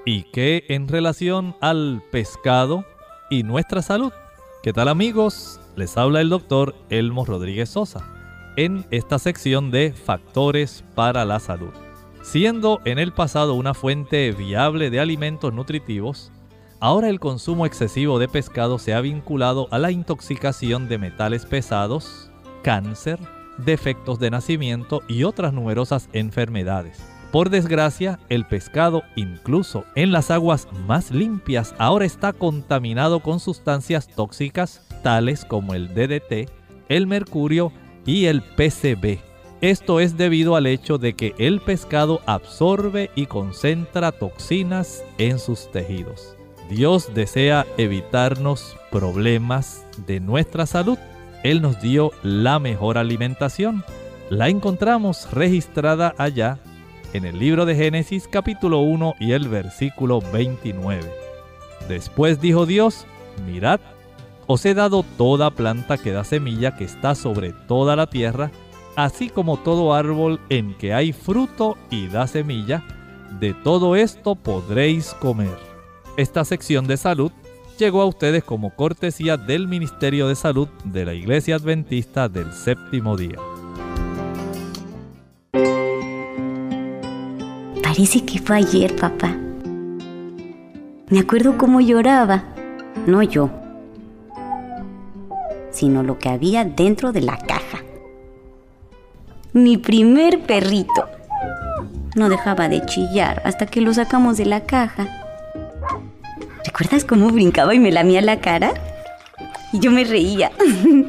¿Y 0.05 0.23
qué 0.33 0.65
en 0.67 0.87
relación 0.89 1.55
al 1.61 2.03
pescado 2.11 2.85
y 3.29 3.43
nuestra 3.43 3.81
salud? 3.81 4.11
¿Qué 4.61 4.73
tal 4.73 4.89
amigos? 4.89 5.59
Les 5.75 5.97
habla 5.97 6.21
el 6.21 6.29
doctor 6.29 6.75
Elmo 6.89 7.25
Rodríguez 7.25 7.69
Sosa 7.69 8.12
en 8.55 8.85
esta 8.91 9.19
sección 9.19 9.71
de 9.71 9.93
Factores 9.93 10.83
para 10.95 11.25
la 11.25 11.39
Salud. 11.39 11.71
Siendo 12.21 12.79
en 12.85 12.99
el 12.99 13.11
pasado 13.11 13.53
una 13.53 13.73
fuente 13.73 14.31
viable 14.31 14.89
de 14.89 14.99
alimentos 14.99 15.53
nutritivos, 15.53 16.31
ahora 16.79 17.09
el 17.09 17.19
consumo 17.19 17.65
excesivo 17.65 18.19
de 18.19 18.27
pescado 18.27 18.79
se 18.79 18.93
ha 18.93 19.01
vinculado 19.01 19.67
a 19.71 19.79
la 19.79 19.91
intoxicación 19.91 20.87
de 20.87 20.97
metales 20.97 21.45
pesados, 21.45 22.31
cáncer, 22.63 23.19
defectos 23.57 24.19
de 24.19 24.31
nacimiento 24.31 25.01
y 25.07 25.23
otras 25.23 25.53
numerosas 25.53 26.09
enfermedades. 26.13 27.03
Por 27.31 27.49
desgracia, 27.49 28.19
el 28.29 28.45
pescado, 28.45 29.01
incluso 29.15 29.85
en 29.95 30.11
las 30.11 30.29
aguas 30.29 30.67
más 30.87 31.09
limpias, 31.09 31.73
ahora 31.79 32.05
está 32.05 32.31
contaminado 32.31 33.21
con 33.21 33.39
sustancias 33.39 34.07
tóxicas 34.07 34.85
tales 35.01 35.43
como 35.43 35.73
el 35.73 35.95
DDT, 35.95 36.49
el 36.89 37.07
mercurio 37.07 37.71
y 38.05 38.25
el 38.25 38.41
PCB. 38.41 39.19
Esto 39.61 39.99
es 39.99 40.17
debido 40.17 40.55
al 40.55 40.65
hecho 40.67 40.97
de 40.97 41.13
que 41.13 41.33
el 41.37 41.61
pescado 41.61 42.21
absorbe 42.25 43.09
y 43.15 43.27
concentra 43.27 44.11
toxinas 44.11 45.03
en 45.17 45.39
sus 45.39 45.71
tejidos. 45.71 46.35
Dios 46.69 47.13
desea 47.13 47.65
evitarnos 47.77 48.75
problemas 48.91 49.85
de 50.05 50.19
nuestra 50.19 50.65
salud. 50.65 50.97
Él 51.43 51.61
nos 51.61 51.81
dio 51.81 52.11
la 52.23 52.59
mejor 52.59 52.97
alimentación. 52.97 53.83
La 54.29 54.49
encontramos 54.49 55.31
registrada 55.31 56.13
allá 56.17 56.59
en 57.13 57.25
el 57.25 57.37
libro 57.37 57.65
de 57.65 57.75
Génesis 57.75 58.27
capítulo 58.27 58.79
1 58.79 59.15
y 59.19 59.31
el 59.31 59.47
versículo 59.47 60.19
29. 60.33 61.09
Después 61.87 62.41
dijo 62.41 62.65
Dios, 62.65 63.05
mirad, 63.45 63.79
os 64.47 64.65
he 64.65 64.73
dado 64.73 65.03
toda 65.17 65.51
planta 65.51 65.97
que 65.97 66.11
da 66.11 66.23
semilla 66.23 66.75
que 66.75 66.83
está 66.83 67.15
sobre 67.15 67.53
toda 67.53 67.95
la 67.95 68.07
tierra, 68.07 68.51
así 68.95 69.29
como 69.29 69.57
todo 69.57 69.93
árbol 69.93 70.39
en 70.49 70.75
que 70.75 70.93
hay 70.93 71.13
fruto 71.13 71.77
y 71.89 72.07
da 72.07 72.27
semilla, 72.27 72.83
de 73.39 73.53
todo 73.53 73.95
esto 73.95 74.35
podréis 74.35 75.13
comer. 75.15 75.57
Esta 76.17 76.45
sección 76.45 76.85
de 76.85 76.97
salud 76.97 77.31
llegó 77.79 78.01
a 78.01 78.05
ustedes 78.05 78.43
como 78.43 78.75
cortesía 78.75 79.37
del 79.37 79.67
Ministerio 79.67 80.27
de 80.27 80.35
Salud 80.35 80.67
de 80.83 81.05
la 81.05 81.13
Iglesia 81.13 81.55
Adventista 81.55 82.29
del 82.29 82.53
Séptimo 82.53 83.17
Día. 83.17 83.37
Parece 87.81 88.25
que 88.25 88.39
fue 88.39 88.57
ayer, 88.57 88.95
papá. 88.95 89.35
Me 91.09 91.19
acuerdo 91.19 91.57
cómo 91.57 91.79
lloraba. 91.79 92.43
No 93.05 93.21
yo, 93.21 93.49
sino 95.83 96.01
lo 96.01 96.17
que 96.17 96.29
había 96.29 96.63
dentro 96.63 97.11
de 97.11 97.19
la 97.19 97.37
caja. 97.37 97.83
Mi 99.51 99.75
primer 99.75 100.39
perrito. 100.39 101.09
No 102.15 102.29
dejaba 102.29 102.69
de 102.69 102.85
chillar 102.85 103.41
hasta 103.43 103.65
que 103.65 103.81
lo 103.81 103.93
sacamos 103.93 104.37
de 104.37 104.45
la 104.45 104.61
caja. 104.61 105.09
¿Recuerdas 106.63 107.03
cómo 107.03 107.31
brincaba 107.31 107.75
y 107.75 107.79
me 107.79 107.91
lamía 107.91 108.21
la 108.21 108.39
cara? 108.39 108.71
Y 109.73 109.79
yo 109.79 109.91
me 109.91 110.05
reía. 110.05 110.53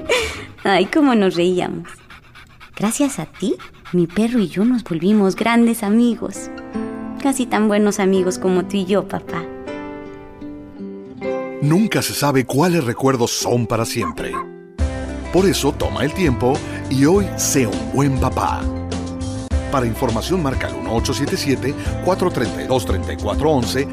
Ay, 0.64 0.86
cómo 0.86 1.14
nos 1.14 1.36
reíamos. 1.36 1.88
Gracias 2.74 3.20
a 3.20 3.26
ti, 3.26 3.54
mi 3.92 4.08
perro 4.08 4.40
y 4.40 4.48
yo 4.48 4.64
nos 4.64 4.82
volvimos 4.82 5.36
grandes 5.36 5.84
amigos. 5.84 6.50
Casi 7.22 7.46
tan 7.46 7.68
buenos 7.68 8.00
amigos 8.00 8.40
como 8.40 8.64
tú 8.64 8.78
y 8.78 8.86
yo, 8.86 9.06
papá. 9.06 9.44
Nunca 11.62 12.02
se 12.02 12.12
sabe 12.12 12.44
cuáles 12.44 12.82
recuerdos 12.82 13.30
son 13.30 13.68
para 13.68 13.84
siempre. 13.84 14.32
Por 15.34 15.44
eso 15.46 15.72
toma 15.72 16.04
el 16.04 16.14
tiempo 16.14 16.56
y 16.88 17.04
hoy 17.06 17.26
sé 17.36 17.66
un 17.66 17.92
buen 17.92 18.20
papá. 18.20 18.62
Para 19.72 19.84
información 19.84 20.40
marca 20.40 20.68
el 20.68 20.76
1877-432-3411 22.06 23.88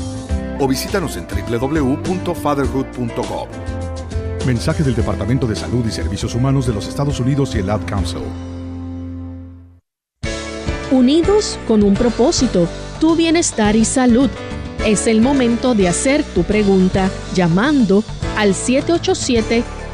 o 0.59 0.67
visítanos 0.67 1.17
en 1.17 1.25
www.fatherhood.com. 1.25 3.49
Mensaje 4.45 4.83
del 4.83 4.93
Departamento 4.93 5.47
de 5.47 5.55
Salud 5.55 5.83
y 5.87 5.91
Servicios 5.91 6.35
Humanos 6.35 6.67
de 6.67 6.73
los 6.73 6.87
Estados 6.87 7.19
Unidos 7.19 7.55
y 7.55 7.57
el 7.57 7.71
Ad 7.71 7.87
Council. 7.87 8.21
Unidos 10.91 11.57
con 11.67 11.81
un 11.81 11.95
propósito, 11.95 12.67
tu 12.99 13.15
bienestar 13.15 13.75
y 13.75 13.85
salud. 13.85 14.29
Es 14.85 15.07
el 15.07 15.21
momento 15.21 15.73
de 15.73 15.87
hacer 15.87 16.23
tu 16.23 16.43
pregunta 16.43 17.09
llamando 17.33 18.03
al 18.37 18.53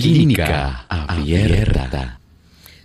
Clínica 0.00 0.86
Abierta. 0.88 2.18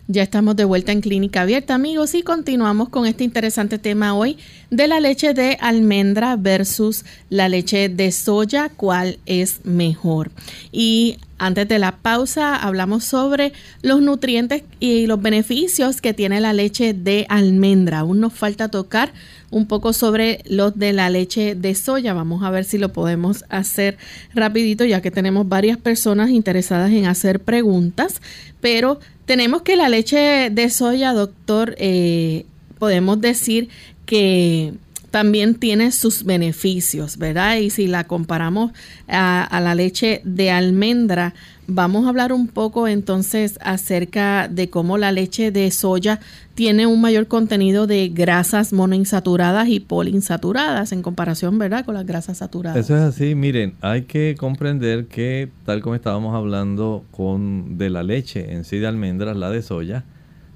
Ya 0.08 0.22
estamos 0.22 0.56
de 0.56 0.64
vuelta 0.64 0.92
en 0.92 1.02
Clínica 1.02 1.42
Abierta, 1.42 1.74
amigos, 1.74 2.14
y 2.14 2.22
continuamos 2.22 2.90
con 2.90 3.08
este 3.08 3.24
interesante 3.24 3.80
tema 3.80 4.14
hoy 4.14 4.38
de 4.70 4.88
la 4.88 5.00
leche 5.00 5.34
de 5.34 5.58
almendra 5.60 6.36
versus 6.36 7.06
la 7.32 7.50
leche 7.50 7.90
de 7.90 8.12
soya, 8.12 8.70
cuál 8.70 9.18
es 9.26 9.66
mejor. 9.66 10.30
Y 10.72 11.18
antes 11.40 11.68
de 11.68 11.80
la 11.80 11.98
pausa 11.98 12.56
hablamos 12.56 13.06
sobre 13.06 13.54
los 13.82 14.02
nutrientes 14.02 14.64
y 14.80 15.08
los 15.08 15.20
beneficios 15.20 16.02
que 16.02 16.14
tiene 16.14 16.40
la 16.42 16.54
leche 16.54 16.94
de 16.94 17.26
almendra. 17.28 18.00
Aún 18.00 18.20
nos 18.20 18.34
falta 18.34 18.68
tocar 18.68 19.14
un 19.52 19.66
poco 19.66 19.94
sobre 19.94 20.42
los 20.46 20.78
de 20.78 20.94
la 20.94 21.10
leche 21.10 21.56
de 21.56 21.76
soya. 21.76 22.14
Vamos 22.14 22.44
a 22.44 22.52
ver 22.52 22.66
si 22.66 22.78
lo 22.78 22.94
podemos 22.94 23.46
hacer 23.50 23.98
rapidito 24.34 24.86
ya 24.86 25.02
que 25.02 25.12
tenemos 25.12 25.48
varias 25.48 25.78
personas 25.78 26.30
interesadas 26.30 26.92
en 26.92 27.06
hacer 27.06 27.40
preguntas, 27.40 28.22
pero 28.62 29.00
tenemos 29.26 29.62
que 29.62 29.76
la 29.76 29.90
leche 29.90 30.50
de 30.52 30.70
soya, 30.70 31.14
doctor, 31.14 31.76
eh, 31.78 32.46
podemos 32.80 33.22
decir 33.22 33.70
que 34.06 34.74
también 35.12 35.56
tiene 35.56 35.92
sus 35.92 36.24
beneficios, 36.24 37.18
¿verdad? 37.18 37.58
Y 37.58 37.70
si 37.70 37.88
la 37.88 38.06
comparamos 38.06 38.72
a, 39.08 39.60
la 39.62 39.76
leche 39.76 40.22
de 40.24 40.52
almendra, 40.52 41.34
vamos 41.70 42.06
a 42.06 42.10
hablar 42.10 42.34
un 42.34 42.48
poco 42.48 42.88
entonces 42.88 43.58
acerca 43.62 44.48
de 44.48 44.70
cómo 44.70 44.98
la 44.98 45.12
leche 45.12 45.52
de 45.52 45.70
soya 45.72 46.20
tiene 46.56 46.88
un 46.88 47.00
mayor 47.00 47.28
contenido 47.28 47.88
de 47.88 48.10
grasas 48.10 48.74
monoinsaturadas 48.74 49.70
y 49.70 49.80
poliinsaturadas 49.80 50.92
en 50.92 51.02
comparación, 51.02 51.58
¿verdad? 51.58 51.86
Con 51.86 51.94
las 51.94 52.06
grasas 52.06 52.40
saturadas. 52.40 52.78
Eso 52.78 52.98
es 52.98 53.04
así, 53.04 53.36
miren, 53.36 53.76
hay 53.82 54.02
que 54.02 54.36
comprender 54.38 55.06
que 55.06 55.50
tal 55.66 55.82
como 55.82 55.96
estábamos 55.96 56.36
hablando 56.36 57.06
con 57.12 57.78
de 57.78 57.90
la 57.90 58.04
leche 58.04 58.54
en 58.54 58.66
sí 58.66 58.80
de 58.80 58.88
almendras, 58.88 59.38
la 59.38 59.50
de 59.50 59.62
soya, 59.62 60.04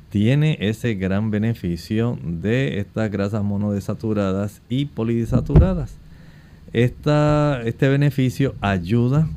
tiene 0.10 0.58
ese 0.60 0.96
gran 0.96 1.32
beneficio 1.32 2.20
de 2.24 2.80
estas 2.80 3.10
grasas 3.10 3.44
monodesaturadas 3.44 4.62
y 4.70 4.86
polidesaturadas. 4.86 5.96
este 6.74 7.88
beneficio 7.88 8.56
ayuda 8.62 9.28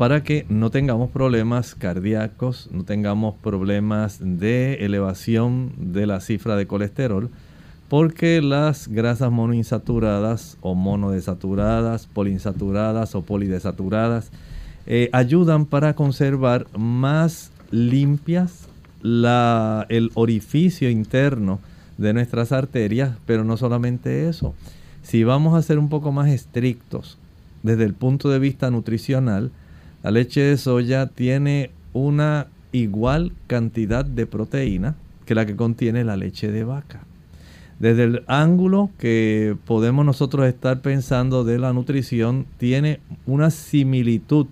para 0.00 0.22
que 0.22 0.46
no 0.48 0.70
tengamos 0.70 1.10
problemas 1.10 1.74
cardíacos, 1.74 2.70
no 2.72 2.84
tengamos 2.84 3.34
problemas 3.34 4.16
de 4.18 4.86
elevación 4.86 5.72
de 5.76 6.06
la 6.06 6.20
cifra 6.20 6.56
de 6.56 6.66
colesterol, 6.66 7.28
porque 7.90 8.40
las 8.40 8.88
grasas 8.88 9.30
monoinsaturadas 9.30 10.56
o 10.62 10.74
monodesaturadas, 10.74 12.06
poliinsaturadas 12.06 13.14
o 13.14 13.20
polidesaturadas 13.20 14.30
eh, 14.86 15.10
ayudan 15.12 15.66
para 15.66 15.92
conservar 15.94 16.66
más 16.78 17.50
limpias 17.70 18.68
el 19.02 20.10
orificio 20.14 20.88
interno 20.88 21.60
de 21.98 22.14
nuestras 22.14 22.52
arterias, 22.52 23.18
pero 23.26 23.44
no 23.44 23.58
solamente 23.58 24.30
eso. 24.30 24.54
Si 25.02 25.24
vamos 25.24 25.54
a 25.54 25.60
ser 25.60 25.78
un 25.78 25.90
poco 25.90 26.10
más 26.10 26.30
estrictos 26.30 27.18
desde 27.62 27.84
el 27.84 27.92
punto 27.92 28.30
de 28.30 28.38
vista 28.38 28.70
nutricional, 28.70 29.50
la 30.02 30.10
leche 30.10 30.40
de 30.40 30.56
soya 30.56 31.06
tiene 31.06 31.70
una 31.92 32.46
igual 32.72 33.32
cantidad 33.46 34.04
de 34.04 34.26
proteína 34.26 34.94
que 35.26 35.34
la 35.34 35.46
que 35.46 35.56
contiene 35.56 36.04
la 36.04 36.16
leche 36.16 36.50
de 36.50 36.64
vaca. 36.64 37.04
Desde 37.78 38.04
el 38.04 38.24
ángulo 38.26 38.90
que 38.98 39.56
podemos 39.64 40.04
nosotros 40.04 40.46
estar 40.46 40.80
pensando 40.82 41.44
de 41.44 41.58
la 41.58 41.72
nutrición, 41.72 42.46
tiene 42.58 43.00
una 43.26 43.50
similitud 43.50 44.46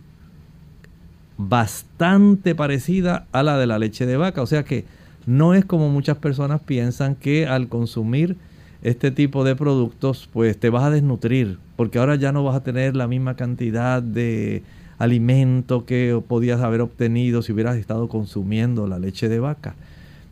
bastante 1.36 2.54
parecida 2.54 3.26
a 3.32 3.42
la 3.42 3.58
de 3.58 3.66
la 3.66 3.78
leche 3.78 4.06
de 4.06 4.16
vaca. 4.16 4.42
O 4.42 4.46
sea 4.46 4.64
que 4.64 4.84
no 5.26 5.54
es 5.54 5.64
como 5.64 5.88
muchas 5.88 6.16
personas 6.16 6.60
piensan 6.62 7.14
que 7.14 7.46
al 7.46 7.68
consumir 7.68 8.36
este 8.82 9.10
tipo 9.10 9.44
de 9.44 9.56
productos 9.56 10.28
pues 10.32 10.58
te 10.58 10.70
vas 10.70 10.84
a 10.84 10.90
desnutrir 10.90 11.58
porque 11.76 11.98
ahora 11.98 12.16
ya 12.16 12.32
no 12.32 12.44
vas 12.44 12.56
a 12.56 12.62
tener 12.62 12.96
la 12.96 13.08
misma 13.08 13.34
cantidad 13.34 14.02
de 14.02 14.62
alimento 14.98 15.84
que 15.86 16.20
podías 16.26 16.60
haber 16.60 16.80
obtenido 16.80 17.42
si 17.42 17.52
hubieras 17.52 17.76
estado 17.76 18.08
consumiendo 18.08 18.86
la 18.86 18.98
leche 18.98 19.28
de 19.28 19.38
vaca. 19.38 19.74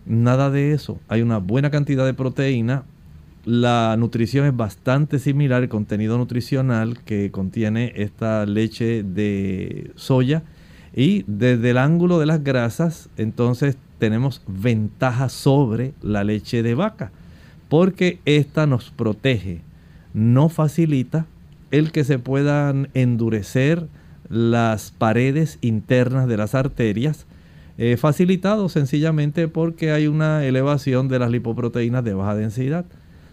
Nada 0.06 0.50
de 0.50 0.72
eso. 0.72 0.98
Hay 1.08 1.22
una 1.22 1.38
buena 1.38 1.70
cantidad 1.70 2.04
de 2.04 2.14
proteína. 2.14 2.84
La 3.44 3.94
nutrición 3.98 4.46
es 4.46 4.56
bastante 4.56 5.18
similar, 5.18 5.62
el 5.62 5.68
contenido 5.68 6.18
nutricional 6.18 6.98
que 7.04 7.30
contiene 7.30 7.92
esta 7.96 8.44
leche 8.44 9.04
de 9.04 9.92
soya 9.94 10.42
y 10.96 11.24
desde 11.26 11.70
el 11.70 11.78
ángulo 11.78 12.18
de 12.18 12.26
las 12.26 12.42
grasas, 12.42 13.10
entonces 13.18 13.76
tenemos 13.98 14.42
ventaja 14.48 15.28
sobre 15.28 15.92
la 16.02 16.24
leche 16.24 16.62
de 16.62 16.74
vaca, 16.74 17.12
porque 17.68 18.18
esta 18.24 18.66
nos 18.66 18.90
protege, 18.90 19.60
no 20.14 20.48
facilita 20.48 21.26
el 21.70 21.92
que 21.92 22.02
se 22.02 22.18
puedan 22.18 22.88
endurecer 22.94 23.88
las 24.28 24.90
paredes 24.90 25.58
internas 25.60 26.28
de 26.28 26.36
las 26.36 26.54
arterias, 26.54 27.26
eh, 27.78 27.96
facilitado 27.96 28.68
sencillamente 28.68 29.48
porque 29.48 29.92
hay 29.92 30.06
una 30.06 30.44
elevación 30.44 31.08
de 31.08 31.18
las 31.18 31.30
lipoproteínas 31.30 32.04
de 32.04 32.14
baja 32.14 32.34
densidad. 32.34 32.84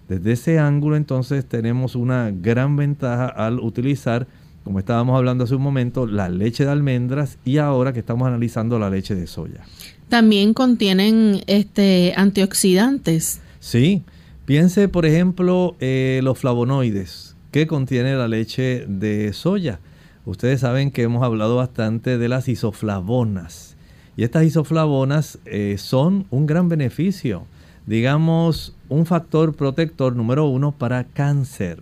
Desde 0.09 0.33
ese 0.33 0.59
ángulo 0.59 0.95
entonces 0.97 1.45
tenemos 1.45 1.95
una 1.95 2.31
gran 2.31 2.75
ventaja 2.75 3.27
al 3.27 3.59
utilizar 3.59 4.27
como 4.63 4.79
estábamos 4.79 5.17
hablando 5.17 5.43
hace 5.43 5.55
un 5.55 5.61
momento, 5.61 6.07
la 6.07 6.29
leche 6.29 6.63
de 6.65 6.71
almendras 6.71 7.37
y 7.43 7.57
ahora 7.57 7.91
que 7.93 7.99
estamos 7.99 8.27
analizando 8.27 8.79
la 8.79 8.89
leche 8.89 9.13
de 9.13 9.27
soya. 9.27 9.61
También 10.09 10.53
contienen 10.53 11.41
este, 11.47 12.13
antioxidantes. 12.15 13.41
Sí, 13.59 14.03
piense 14.45 14.87
por 14.87 15.05
ejemplo 15.05 15.75
eh, 15.79 16.21
los 16.23 16.39
flavonoides 16.39 17.35
que 17.51 17.67
contiene 17.67 18.15
la 18.15 18.27
leche 18.27 18.85
de 18.87 19.33
soya. 19.33 19.79
Ustedes 20.25 20.61
saben 20.61 20.91
que 20.91 21.03
hemos 21.03 21.23
hablado 21.23 21.57
bastante 21.57 22.17
de 22.17 22.29
las 22.29 22.47
isoflavonas. 22.47 23.75
Y 24.15 24.23
estas 24.23 24.45
isoflavonas 24.45 25.39
eh, 25.45 25.75
son 25.77 26.27
un 26.29 26.45
gran 26.45 26.69
beneficio, 26.69 27.45
digamos, 27.85 28.75
un 28.87 29.05
factor 29.05 29.53
protector 29.55 30.15
número 30.15 30.45
uno 30.45 30.71
para 30.71 31.03
cáncer. 31.03 31.81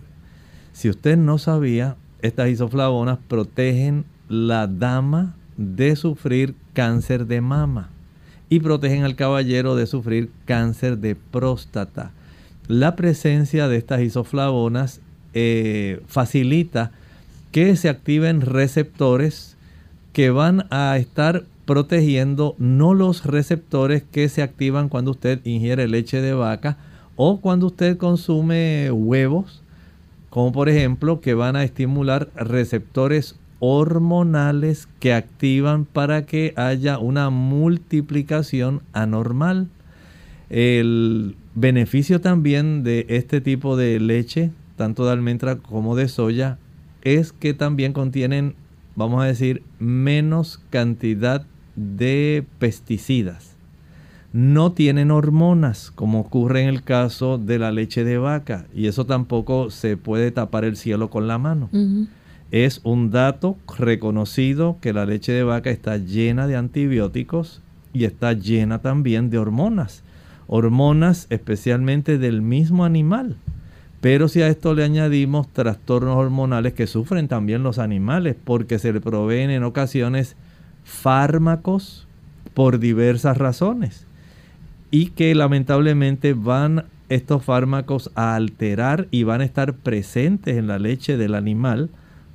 Si 0.72 0.88
usted 0.88 1.16
no 1.16 1.38
sabía, 1.38 1.96
estas 2.20 2.48
isoflavonas 2.48 3.18
protegen 3.28 4.04
la 4.28 4.66
dama 4.66 5.36
de 5.56 5.94
sufrir 5.94 6.54
cáncer 6.72 7.26
de 7.26 7.40
mama 7.40 7.90
y 8.48 8.60
protegen 8.60 9.04
al 9.04 9.14
caballero 9.14 9.76
de 9.76 9.86
sufrir 9.86 10.30
cáncer 10.46 10.98
de 10.98 11.14
próstata. 11.14 12.12
La 12.66 12.96
presencia 12.96 13.68
de 13.68 13.76
estas 13.76 14.00
isoflavonas 14.00 15.00
eh, 15.34 16.02
facilita 16.06 16.92
que 17.52 17.76
se 17.76 17.88
activen 17.88 18.40
receptores 18.40 19.56
que 20.12 20.30
van 20.30 20.66
a 20.70 20.96
estar 20.96 21.44
protegiendo 21.66 22.54
no 22.58 22.94
los 22.94 23.24
receptores 23.24 24.02
que 24.02 24.28
se 24.28 24.42
activan 24.42 24.88
cuando 24.88 25.12
usted 25.12 25.40
ingiere 25.44 25.86
leche 25.86 26.20
de 26.20 26.32
vaca 26.32 26.78
o 27.14 27.40
cuando 27.40 27.66
usted 27.66 27.98
consume 27.98 28.90
huevos, 28.90 29.62
como 30.30 30.50
por 30.50 30.68
ejemplo 30.68 31.20
que 31.20 31.34
van 31.34 31.56
a 31.56 31.62
estimular 31.62 32.28
receptores 32.34 33.36
hormonales 33.60 34.88
que 34.98 35.12
activan 35.12 35.84
para 35.84 36.26
que 36.26 36.52
haya 36.56 36.98
una 36.98 37.30
multiplicación 37.30 38.82
anormal. 38.92 39.68
El 40.50 41.36
beneficio 41.54 42.20
también 42.20 42.82
de 42.82 43.06
este 43.08 43.40
tipo 43.40 43.76
de 43.76 44.00
leche, 44.00 44.50
tanto 44.76 45.04
de 45.04 45.12
almendra 45.12 45.56
como 45.56 45.94
de 45.94 46.08
soya, 46.08 46.58
es 47.02 47.32
que 47.32 47.54
también 47.54 47.92
contienen, 47.92 48.54
vamos 48.96 49.22
a 49.22 49.26
decir, 49.26 49.62
menos 49.78 50.60
cantidad 50.70 51.46
de 51.76 52.44
pesticidas. 52.58 53.56
No 54.32 54.72
tienen 54.72 55.10
hormonas, 55.10 55.90
como 55.90 56.20
ocurre 56.20 56.62
en 56.62 56.68
el 56.68 56.82
caso 56.82 57.36
de 57.36 57.58
la 57.58 57.70
leche 57.70 58.02
de 58.02 58.16
vaca, 58.16 58.66
y 58.74 58.86
eso 58.86 59.04
tampoco 59.04 59.70
se 59.70 59.98
puede 59.98 60.30
tapar 60.30 60.64
el 60.64 60.76
cielo 60.76 61.10
con 61.10 61.26
la 61.26 61.36
mano. 61.38 61.68
Es 62.50 62.80
un 62.82 63.10
dato 63.10 63.56
reconocido 63.78 64.78
que 64.80 64.92
la 64.92 65.04
leche 65.04 65.32
de 65.32 65.42
vaca 65.42 65.70
está 65.70 65.96
llena 65.98 66.46
de 66.46 66.56
antibióticos 66.56 67.60
y 67.92 68.04
está 68.04 68.32
llena 68.32 68.80
también 68.80 69.30
de 69.30 69.38
hormonas. 69.38 70.02
Hormonas 70.46 71.26
especialmente 71.30 72.18
del 72.18 72.42
mismo 72.42 72.84
animal. 72.84 73.36
Pero 74.02 74.26
si 74.26 74.42
a 74.42 74.48
esto 74.48 74.74
le 74.74 74.82
añadimos 74.82 75.46
trastornos 75.52 76.16
hormonales 76.16 76.72
que 76.72 76.88
sufren 76.88 77.28
también 77.28 77.62
los 77.62 77.78
animales 77.78 78.34
porque 78.34 78.80
se 78.80 78.92
le 78.92 79.00
proveen 79.00 79.48
en 79.50 79.62
ocasiones 79.62 80.34
fármacos 80.82 82.08
por 82.52 82.80
diversas 82.80 83.38
razones 83.38 84.04
y 84.90 85.10
que 85.10 85.32
lamentablemente 85.36 86.34
van 86.34 86.86
estos 87.10 87.44
fármacos 87.44 88.10
a 88.16 88.34
alterar 88.34 89.06
y 89.12 89.22
van 89.22 89.40
a 89.40 89.44
estar 89.44 89.72
presentes 89.72 90.56
en 90.56 90.66
la 90.66 90.80
leche 90.80 91.16
del 91.16 91.36
animal 91.36 91.88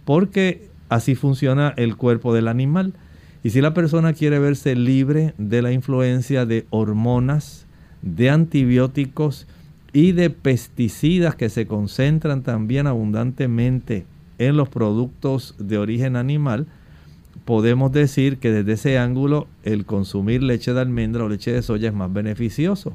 porque 0.05 0.69
así 0.87 1.15
funciona 1.15 1.73
el 1.75 1.97
cuerpo 1.97 2.33
del 2.33 2.47
animal. 2.47 2.93
Y 3.43 3.49
si 3.49 3.59
la 3.59 3.73
persona 3.73 4.13
quiere 4.13 4.39
verse 4.39 4.73
libre 4.73 5.33
de 5.37 5.61
la 5.61 5.73
influencia 5.73 6.45
de 6.45 6.65
hormonas, 6.69 7.65
de 8.01 8.29
antibióticos, 8.29 9.47
y 9.93 10.11
de 10.11 10.29
pesticidas 10.29 11.35
que 11.35 11.49
se 11.49 11.67
concentran 11.67 12.43
también 12.43 12.87
abundantemente 12.87 14.05
en 14.37 14.57
los 14.57 14.69
productos 14.69 15.55
de 15.57 15.77
origen 15.77 16.15
animal, 16.15 16.67
podemos 17.45 17.91
decir 17.91 18.37
que 18.37 18.51
desde 18.51 18.73
ese 18.73 18.97
ángulo 18.97 19.47
el 19.63 19.85
consumir 19.85 20.43
leche 20.43 20.73
de 20.73 20.81
almendra 20.81 21.23
o 21.23 21.29
leche 21.29 21.51
de 21.51 21.61
soya 21.61 21.89
es 21.89 21.95
más 21.95 22.11
beneficioso, 22.11 22.93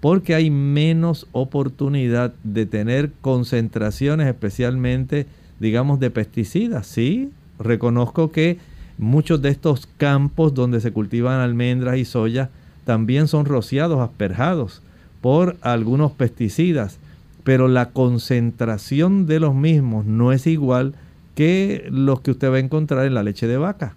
porque 0.00 0.34
hay 0.34 0.50
menos 0.50 1.26
oportunidad 1.32 2.34
de 2.42 2.66
tener 2.66 3.12
concentraciones 3.20 4.26
especialmente, 4.26 5.26
digamos, 5.60 6.00
de 6.00 6.10
pesticidas. 6.10 6.86
Sí, 6.86 7.30
reconozco 7.58 8.32
que 8.32 8.58
muchos 8.98 9.40
de 9.40 9.50
estos 9.50 9.86
campos 9.96 10.52
donde 10.54 10.80
se 10.80 10.92
cultivan 10.92 11.40
almendras 11.40 11.96
y 11.96 12.04
soya 12.04 12.50
también 12.84 13.28
son 13.28 13.46
rociados, 13.46 14.00
asperjados 14.00 14.82
por 15.24 15.56
algunos 15.62 16.12
pesticidas, 16.12 16.98
pero 17.44 17.66
la 17.66 17.92
concentración 17.92 19.24
de 19.24 19.40
los 19.40 19.54
mismos 19.54 20.04
no 20.04 20.32
es 20.32 20.46
igual 20.46 20.96
que 21.34 21.88
los 21.90 22.20
que 22.20 22.32
usted 22.32 22.52
va 22.52 22.56
a 22.56 22.58
encontrar 22.58 23.06
en 23.06 23.14
la 23.14 23.22
leche 23.22 23.46
de 23.46 23.56
vaca. 23.56 23.96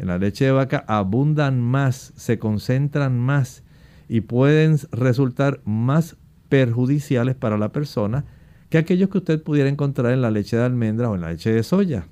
En 0.00 0.08
la 0.08 0.18
leche 0.18 0.46
de 0.46 0.50
vaca 0.50 0.84
abundan 0.88 1.60
más, 1.60 2.12
se 2.16 2.40
concentran 2.40 3.20
más 3.20 3.62
y 4.08 4.22
pueden 4.22 4.76
resultar 4.90 5.60
más 5.64 6.16
perjudiciales 6.48 7.36
para 7.36 7.56
la 7.56 7.68
persona 7.68 8.24
que 8.68 8.78
aquellos 8.78 9.10
que 9.10 9.18
usted 9.18 9.40
pudiera 9.40 9.68
encontrar 9.68 10.12
en 10.12 10.22
la 10.22 10.32
leche 10.32 10.56
de 10.56 10.64
almendra 10.64 11.08
o 11.08 11.14
en 11.14 11.20
la 11.20 11.30
leche 11.30 11.52
de 11.52 11.62
soya. 11.62 12.08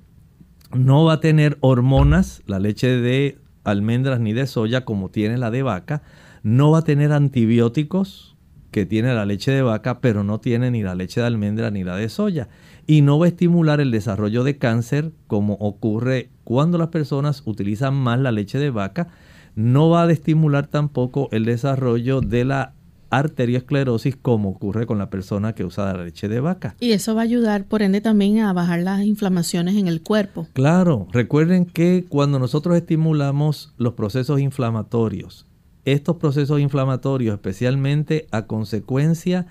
No 0.72 1.04
va 1.04 1.14
a 1.14 1.20
tener 1.20 1.58
hormonas 1.62 2.44
la 2.46 2.60
leche 2.60 2.86
de 2.86 3.38
almendras 3.64 4.20
ni 4.20 4.32
de 4.32 4.46
soya 4.46 4.84
como 4.84 5.08
tiene 5.08 5.36
la 5.36 5.50
de 5.50 5.64
vaca. 5.64 6.02
No 6.44 6.70
va 6.70 6.78
a 6.78 6.84
tener 6.84 7.10
antibióticos 7.10 8.31
que 8.72 8.86
tiene 8.86 9.14
la 9.14 9.26
leche 9.26 9.52
de 9.52 9.62
vaca, 9.62 10.00
pero 10.00 10.24
no 10.24 10.40
tiene 10.40 10.72
ni 10.72 10.82
la 10.82 10.96
leche 10.96 11.20
de 11.20 11.26
almendra 11.28 11.70
ni 11.70 11.84
la 11.84 11.94
de 11.94 12.08
soya. 12.08 12.48
Y 12.86 13.02
no 13.02 13.18
va 13.18 13.26
a 13.26 13.28
estimular 13.28 13.80
el 13.80 13.92
desarrollo 13.92 14.42
de 14.42 14.58
cáncer 14.58 15.12
como 15.28 15.54
ocurre 15.54 16.30
cuando 16.42 16.78
las 16.78 16.88
personas 16.88 17.42
utilizan 17.46 17.94
más 17.94 18.18
la 18.18 18.32
leche 18.32 18.58
de 18.58 18.70
vaca. 18.70 19.08
No 19.54 19.90
va 19.90 20.02
a 20.02 20.10
estimular 20.10 20.66
tampoco 20.66 21.28
el 21.30 21.44
desarrollo 21.44 22.20
de 22.22 22.44
la 22.44 22.72
arteriosclerosis 23.10 24.16
como 24.16 24.48
ocurre 24.48 24.86
con 24.86 24.96
la 24.96 25.10
persona 25.10 25.54
que 25.54 25.64
usa 25.64 25.92
la 25.92 26.04
leche 26.04 26.28
de 26.28 26.40
vaca. 26.40 26.74
Y 26.80 26.92
eso 26.92 27.14
va 27.14 27.20
a 27.20 27.24
ayudar, 27.24 27.66
por 27.66 27.82
ende, 27.82 28.00
también 28.00 28.40
a 28.40 28.54
bajar 28.54 28.80
las 28.80 29.02
inflamaciones 29.02 29.76
en 29.76 29.86
el 29.86 30.00
cuerpo. 30.00 30.48
Claro, 30.54 31.08
recuerden 31.12 31.66
que 31.66 32.06
cuando 32.08 32.38
nosotros 32.38 32.74
estimulamos 32.74 33.74
los 33.76 33.92
procesos 33.92 34.40
inflamatorios 34.40 35.46
estos 35.84 36.16
procesos 36.16 36.60
inflamatorios, 36.60 37.34
especialmente 37.34 38.26
a 38.30 38.46
consecuencia 38.46 39.46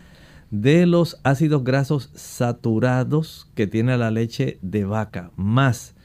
de 0.50 0.86
los 0.86 1.20
ácidos 1.24 1.64
grasos 1.64 2.10
saturados 2.14 3.50
que 3.56 3.68
tiene 3.68 3.98
la 3.98 4.12
leche 4.12 4.60
de 4.62 4.86
vaca, 4.86 5.32
más 5.36 5.96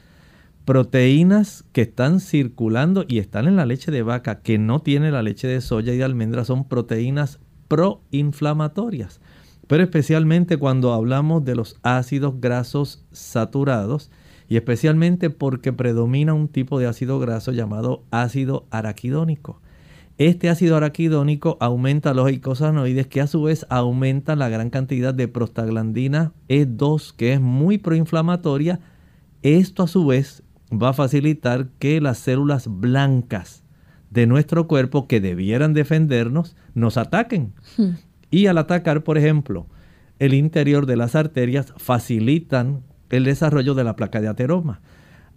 proteínas 0.65 1.63
que 1.71 1.83
están 1.83 2.19
circulando 2.19 3.05
y 3.07 3.19
están 3.19 3.47
en 3.47 3.55
la 3.55 3.65
leche 3.65 3.89
de 3.89 4.03
vaca 4.03 4.41
que 4.41 4.57
no 4.57 4.81
tiene 4.81 5.11
la 5.11 5.21
leche 5.21 5.47
de 5.47 5.61
soya 5.61 5.93
y 5.93 5.97
de 5.97 6.03
almendra, 6.03 6.43
son 6.43 6.67
proteínas 6.67 7.39
proinflamatorias. 7.69 9.21
Pero 9.67 9.83
especialmente 9.83 10.57
cuando 10.57 10.93
hablamos 10.93 11.45
de 11.45 11.55
los 11.55 11.77
ácidos 11.83 12.39
grasos 12.39 13.05
saturados, 13.11 14.11
y 14.49 14.55
especialmente 14.55 15.29
porque 15.29 15.73
predomina 15.73 16.33
un 16.33 16.47
tipo 16.47 16.79
de 16.79 16.87
ácido 16.87 17.19
graso 17.19 17.51
llamado 17.51 18.03
ácido 18.11 18.65
araquidónico. 18.69 19.61
Este 20.17 20.49
ácido 20.49 20.77
araquidónico 20.77 21.57
aumenta 21.59 22.15
los 22.15 22.27
eicosanoides 22.27 23.05
que 23.05 23.21
a 23.21 23.27
su 23.27 23.43
vez 23.43 23.67
aumentan 23.69 24.39
la 24.39 24.49
gran 24.49 24.71
cantidad 24.71 25.13
de 25.13 25.27
prostaglandina 25.27 26.33
E2 26.49 27.13
que 27.15 27.33
es 27.33 27.41
muy 27.41 27.77
proinflamatoria. 27.77 28.79
Esto 29.43 29.83
a 29.83 29.87
su 29.87 30.07
vez 30.07 30.41
va 30.71 30.89
a 30.89 30.93
facilitar 30.93 31.67
que 31.77 32.01
las 32.01 32.17
células 32.17 32.67
blancas 32.67 33.63
de 34.09 34.25
nuestro 34.25 34.67
cuerpo 34.67 35.07
que 35.07 35.21
debieran 35.21 35.73
defendernos 35.75 36.55
nos 36.73 36.97
ataquen. 36.97 37.53
Hmm. 37.77 37.91
Y 38.31 38.47
al 38.47 38.57
atacar, 38.57 39.03
por 39.03 39.19
ejemplo, 39.19 39.67
el 40.17 40.33
interior 40.33 40.87
de 40.87 40.97
las 40.97 41.15
arterias 41.15 41.73
facilitan 41.77 42.81
el 43.11 43.23
desarrollo 43.23 43.75
de 43.75 43.83
la 43.83 43.95
placa 43.95 44.19
de 44.19 44.29
ateroma. 44.29 44.81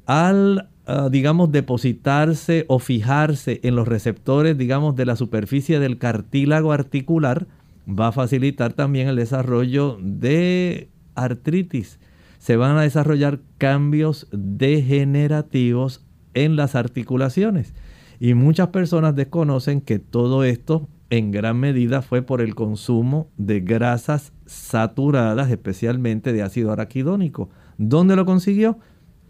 Al 0.06 0.70
Ah, 0.92 1.08
digamos, 1.08 1.52
depositarse 1.52 2.64
o 2.66 2.80
fijarse 2.80 3.60
en 3.62 3.76
los 3.76 3.86
receptores, 3.86 4.58
digamos, 4.58 4.96
de 4.96 5.06
la 5.06 5.14
superficie 5.14 5.78
del 5.78 5.98
cartílago 5.98 6.72
articular, 6.72 7.46
va 7.88 8.08
a 8.08 8.12
facilitar 8.12 8.72
también 8.72 9.06
el 9.06 9.14
desarrollo 9.14 9.98
de 10.02 10.88
artritis. 11.14 12.00
Se 12.38 12.56
van 12.56 12.76
a 12.76 12.82
desarrollar 12.82 13.38
cambios 13.56 14.26
degenerativos 14.32 16.04
en 16.34 16.56
las 16.56 16.74
articulaciones. 16.74 17.72
Y 18.18 18.34
muchas 18.34 18.70
personas 18.70 19.14
desconocen 19.14 19.82
que 19.82 20.00
todo 20.00 20.42
esto 20.42 20.88
en 21.08 21.30
gran 21.30 21.60
medida 21.60 22.02
fue 22.02 22.22
por 22.22 22.40
el 22.40 22.56
consumo 22.56 23.28
de 23.36 23.60
grasas 23.60 24.32
saturadas, 24.44 25.52
especialmente 25.52 26.32
de 26.32 26.42
ácido 26.42 26.72
araquidónico. 26.72 27.48
¿Dónde 27.78 28.16
lo 28.16 28.24
consiguió? 28.24 28.80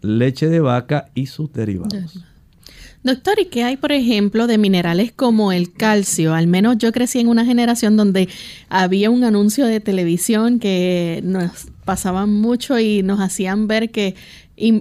Leche 0.01 0.47
de 0.47 0.59
vaca 0.59 1.09
y 1.13 1.27
sus 1.27 1.51
derivados. 1.53 2.23
Doctor, 3.03 3.39
¿y 3.39 3.45
qué 3.45 3.63
hay, 3.63 3.77
por 3.77 3.91
ejemplo, 3.91 4.45
de 4.45 4.59
minerales 4.59 5.11
como 5.11 5.51
el 5.51 5.73
calcio? 5.73 6.35
Al 6.35 6.45
menos 6.45 6.77
yo 6.77 6.91
crecí 6.91 7.19
en 7.19 7.29
una 7.29 7.45
generación 7.45 7.97
donde 7.97 8.29
había 8.69 9.09
un 9.09 9.23
anuncio 9.23 9.65
de 9.65 9.79
televisión 9.79 10.59
que 10.59 11.21
nos 11.23 11.67
pasaban 11.83 12.31
mucho 12.31 12.77
y 12.77 13.01
nos 13.01 13.19
hacían 13.19 13.67
ver 13.67 13.89
que 13.89 14.15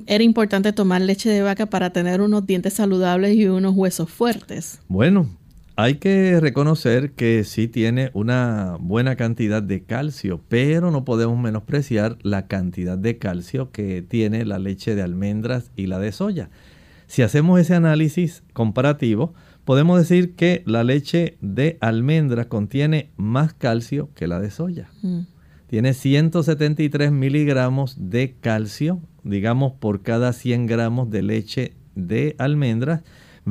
era 0.06 0.22
importante 0.22 0.74
tomar 0.74 1.00
leche 1.00 1.30
de 1.30 1.40
vaca 1.40 1.64
para 1.64 1.90
tener 1.90 2.20
unos 2.20 2.46
dientes 2.46 2.74
saludables 2.74 3.34
y 3.36 3.46
unos 3.46 3.74
huesos 3.74 4.10
fuertes. 4.10 4.80
Bueno, 4.88 5.26
hay 5.76 5.94
que 5.96 6.38
reconocer 6.40 7.12
que 7.12 7.44
sí 7.44 7.68
tiene 7.68 8.10
una 8.12 8.76
buena 8.80 9.16
cantidad 9.16 9.62
de 9.62 9.82
calcio, 9.82 10.40
pero 10.48 10.90
no 10.90 11.04
podemos 11.04 11.38
menospreciar 11.38 12.18
la 12.22 12.46
cantidad 12.46 12.98
de 12.98 13.18
calcio 13.18 13.70
que 13.70 14.02
tiene 14.02 14.44
la 14.44 14.58
leche 14.58 14.94
de 14.94 15.02
almendras 15.02 15.70
y 15.76 15.86
la 15.86 15.98
de 15.98 16.12
soya. 16.12 16.50
Si 17.06 17.22
hacemos 17.22 17.58
ese 17.58 17.74
análisis 17.74 18.42
comparativo, 18.52 19.34
podemos 19.64 19.98
decir 19.98 20.36
que 20.36 20.62
la 20.66 20.84
leche 20.84 21.36
de 21.40 21.78
almendras 21.80 22.46
contiene 22.46 23.10
más 23.16 23.52
calcio 23.54 24.10
que 24.14 24.26
la 24.26 24.38
de 24.38 24.50
soya. 24.50 24.90
Mm. 25.02 25.20
Tiene 25.66 25.94
173 25.94 27.12
miligramos 27.12 27.96
de 28.10 28.34
calcio, 28.40 29.00
digamos, 29.22 29.72
por 29.72 30.02
cada 30.02 30.32
100 30.32 30.66
gramos 30.66 31.10
de 31.10 31.22
leche 31.22 31.72
de 31.94 32.34
almendras 32.38 33.02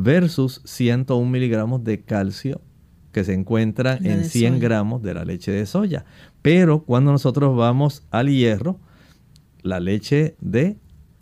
versus 0.04 0.62
101 0.66 1.30
miligramos 1.30 1.84
de 1.84 2.02
calcio 2.02 2.62
que 3.12 3.24
se 3.24 3.34
encuentran 3.34 4.06
en 4.06 4.26
100 4.26 4.60
gramos 4.60 5.02
de 5.02 5.14
la 5.14 5.26
leche 5.26 5.52
de 5.52 5.66
soya. 5.66 6.06
Pero 6.42 6.84
cuando 6.84 7.12
nosotros 7.12 7.56
vamos 7.56 8.04
al 8.12 8.30
hierro, 8.30 8.80
la 9.62 9.80
leche 9.80 10.36
de 10.40 10.78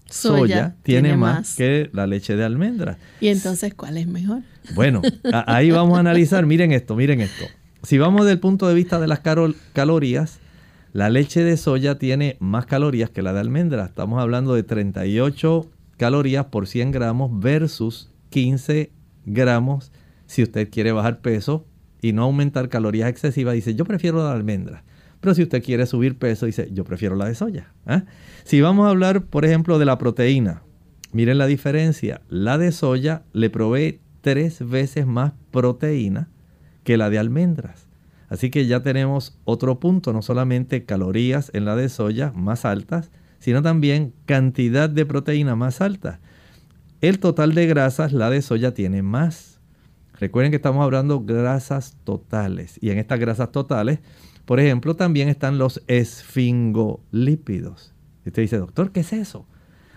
soya, 0.09 0.75
tiene, 0.83 1.15
más, 1.17 1.55
que 1.55 1.89
la 1.93 2.07
leche 2.07 2.35
de 2.35 2.43
almendra. 2.43 2.97
¿Y 3.19 3.27
entonces 3.27 3.73
cuál 3.73 3.97
es 3.97 4.07
mejor? 4.07 4.41
Bueno, 4.75 5.01
ahí 5.47 5.71
vamos 5.71 5.97
a 5.97 6.01
analizar, 6.01 6.45
miren 6.47 6.71
esto, 6.71 6.95
miren 6.95 7.21
esto. 7.21 7.45
Si 7.83 7.97
vamos 7.97 8.25
del 8.25 8.39
punto 8.39 8.67
de 8.67 8.73
vista 8.73 8.99
de 8.99 9.07
las 9.07 9.21
calorías, 9.73 10.39
la 10.93 11.09
leche 11.09 11.43
de 11.43 11.57
soya 11.57 11.97
tiene 11.97 12.37
más 12.39 12.65
calorías 12.65 13.09
que 13.09 13.21
la 13.21 13.33
de 13.33 13.39
almendra. 13.39 13.85
Estamos 13.85 14.21
hablando 14.21 14.55
de 14.55 14.63
38 14.63 15.69
calorías 15.97 16.45
por 16.45 16.67
100 16.67 16.91
gramos 16.91 17.31
versus 17.39 18.09
15 18.29 18.91
gramos 19.25 19.91
si 20.25 20.43
usted 20.43 20.69
quiere 20.69 20.91
bajar 20.91 21.21
peso 21.21 21.65
y 22.01 22.13
no 22.13 22.23
aumentar 22.23 22.69
calorías 22.69 23.09
excesivas, 23.09 23.55
dice 23.55 23.75
yo 23.75 23.85
prefiero 23.85 24.23
la 24.23 24.33
almendra. 24.33 24.83
Pero 25.19 25.33
si 25.33 25.43
usted 25.43 25.63
quiere 25.63 25.85
subir 25.85 26.17
peso, 26.17 26.45
dice 26.45 26.69
yo 26.71 26.83
prefiero 26.83 27.15
la 27.15 27.25
de 27.25 27.35
soya. 27.35 27.73
¿ah? 27.85 28.03
Si 28.43 28.61
vamos 28.61 28.85
a 28.85 28.91
hablar, 28.91 29.25
por 29.25 29.45
ejemplo, 29.45 29.79
de 29.79 29.85
la 29.85 29.97
proteína, 29.97 30.61
miren 31.11 31.37
la 31.37 31.47
diferencia. 31.47 32.21
La 32.29 32.57
de 32.57 32.71
soya 32.71 33.23
le 33.33 33.49
provee 33.49 33.99
tres 34.21 34.67
veces 34.67 35.07
más 35.07 35.33
proteína 35.51 36.29
que 36.83 36.97
la 36.97 37.09
de 37.09 37.17
almendras. 37.17 37.87
Así 38.29 38.49
que 38.49 38.67
ya 38.67 38.81
tenemos 38.81 39.39
otro 39.45 39.79
punto, 39.79 40.13
no 40.13 40.21
solamente 40.21 40.85
calorías 40.85 41.49
en 41.53 41.65
la 41.65 41.75
de 41.75 41.89
soya 41.89 42.31
más 42.35 42.65
altas, 42.65 43.09
sino 43.39 43.61
también 43.61 44.13
cantidad 44.25 44.89
de 44.89 45.05
proteína 45.05 45.55
más 45.55 45.81
alta. 45.81 46.19
El 46.99 47.19
total 47.19 47.53
de 47.53 47.67
grasas, 47.67 48.11
la 48.11 48.31
de 48.31 48.41
soya 48.41 48.73
tiene 48.73 49.03
más. 49.03 49.59
Recuerden 50.19 50.51
que 50.51 50.55
estamos 50.55 50.83
hablando 50.83 51.21
grasas 51.21 51.95
totales. 52.03 52.79
Y 52.81 52.89
en 52.89 52.97
estas 52.97 53.19
grasas 53.19 53.51
totales, 53.51 53.99
por 54.45 54.59
ejemplo, 54.59 54.95
también 54.95 55.29
están 55.29 55.59
los 55.59 55.83
esfingolípidos. 55.85 57.93
Y 58.25 58.29
usted 58.29 58.41
dice, 58.41 58.57
doctor, 58.57 58.91
¿qué 58.91 59.01
es 59.01 59.13
eso? 59.13 59.45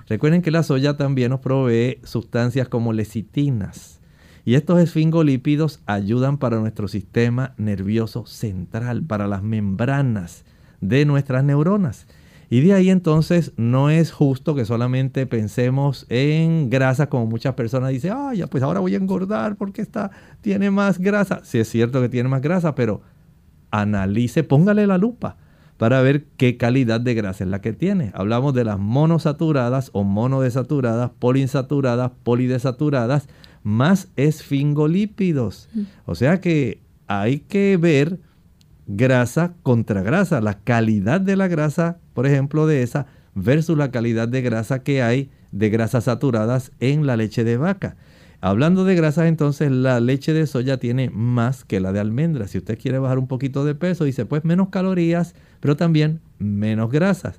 Recuerden 0.09 0.43
que 0.43 0.51
la 0.51 0.63
soya 0.63 0.99
también 0.99 1.31
nos 1.31 1.41
provee 1.41 2.01
sustancias 2.05 2.69
como 2.69 2.93
lecitinas. 2.93 4.01
Y 4.45 4.55
estos 4.55 4.79
esfingolípidos 4.79 5.81
ayudan 5.87 6.37
para 6.37 6.61
nuestro 6.61 6.87
sistema 6.87 7.55
nervioso 7.57 8.27
central, 8.27 9.05
para 9.05 9.27
las 9.27 9.43
membranas 9.43 10.45
de 10.83 11.07
nuestras 11.07 11.45
neuronas. 11.45 12.07
Y 12.53 12.61
de 12.63 12.75
ahí 12.75 12.91
entonces 12.91 13.53
no 13.57 13.91
es 13.91 14.11
justo 14.11 14.57
que 14.57 14.65
solamente 14.65 15.25
pensemos 15.25 16.05
en 16.09 16.69
grasa 16.69 17.09
como 17.09 17.27
muchas 17.27 17.55
personas 17.55 17.91
dicen, 17.91 18.13
ah, 18.13 18.35
ya 18.35 18.49
pues 18.49 18.65
ahora 18.65 18.81
voy 18.81 18.95
a 18.95 18.97
engordar 18.97 19.55
porque 19.55 19.81
esta 19.81 20.11
tiene 20.41 20.73
más 20.73 20.99
grasa. 20.99 21.43
Sí 21.45 21.61
es 21.61 21.69
cierto 21.69 22.01
que 22.01 22.09
tiene 22.09 22.29
más 22.29 22.43
grasa, 22.43 22.75
pero 22.75 23.03
analice, 23.71 24.43
póngale 24.43 24.89
la 24.89 24.99
lupa 24.99 25.37
para 25.77 26.03
ver 26.03 26.25
qué 26.37 26.57
calidad 26.57 27.01
de 27.01 27.15
grasa 27.15 27.45
es 27.45 27.51
la 27.51 27.61
que 27.61 27.73
tiene. 27.73 28.11
Hablamos 28.15 28.53
de 28.53 28.65
las 28.65 28.81
monosaturadas 28.81 29.91
o 29.93 30.03
monodesaturadas, 30.03 31.13
poliinsaturadas, 31.21 32.11
polidesaturadas, 32.25 33.29
más 33.63 34.09
esfingolípidos. 34.17 35.69
Mm. 35.73 35.83
O 36.05 36.17
sea 36.17 36.41
que 36.41 36.83
hay 37.07 37.39
que 37.39 37.77
ver 37.77 38.19
grasa 38.97 39.55
contra 39.63 40.03
grasa, 40.03 40.41
la 40.41 40.59
calidad 40.59 41.21
de 41.21 41.37
la 41.37 41.49
grasa, 41.49 41.99
por 42.13 42.27
ejemplo, 42.27 42.67
de 42.67 42.83
esa, 42.83 43.07
versus 43.35 43.79
la 43.79 43.91
calidad 43.91 44.27
de 44.29 44.43
grasa 44.43 44.83
que 44.83 45.03
hay 45.03 45.31
de 45.53 45.71
grasas 45.71 46.05
saturadas 46.05 46.73
en 46.81 47.07
la 47.07 47.17
leche 47.17 47.45
de 47.45 47.57
vaca. 47.57 47.97
Hablando 48.41 48.85
de 48.85 48.95
grasas, 48.95 49.27
entonces 49.27 49.71
la 49.71 50.01
leche 50.01 50.33
de 50.33 50.47
soya 50.47 50.79
tiene 50.79 51.11
más 51.11 51.65
que 51.65 51.79
la 51.79 51.93
de 51.93 52.01
almendra. 52.01 52.49
Si 52.49 52.59
usted 52.59 52.79
quiere 52.79 52.99
bajar 52.99 53.19
un 53.19 53.29
poquito 53.29 53.65
de 53.65 53.75
peso, 53.75 54.05
dice 54.05 54.25
pues 54.25 54.45
menos 54.45 54.71
calorías, 54.71 55.35
pero 55.61 55.77
también 55.77 56.21
menos 56.39 56.91
grasas. 56.91 57.39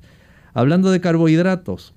Hablando 0.53 0.91
de 0.91 1.01
carbohidratos, 1.01 1.93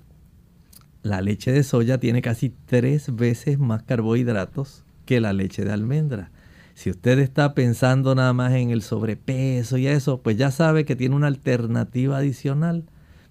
la 1.03 1.21
leche 1.21 1.51
de 1.51 1.63
soya 1.63 1.99
tiene 1.99 2.21
casi 2.21 2.53
tres 2.65 3.15
veces 3.15 3.59
más 3.59 3.83
carbohidratos 3.83 4.83
que 5.05 5.21
la 5.21 5.33
leche 5.33 5.63
de 5.63 5.71
almendra. 5.71 6.31
Si 6.75 6.89
usted 6.89 7.19
está 7.19 7.55
pensando 7.55 8.13
nada 8.15 8.33
más 8.33 8.53
en 8.53 8.69
el 8.69 8.81
sobrepeso 8.81 9.77
y 9.77 9.87
eso, 9.87 10.21
pues 10.21 10.37
ya 10.37 10.51
sabe 10.51 10.83
que 10.83 10.97
tiene 10.97 11.15
una 11.15 11.27
alternativa 11.27 12.17
adicional 12.17 12.83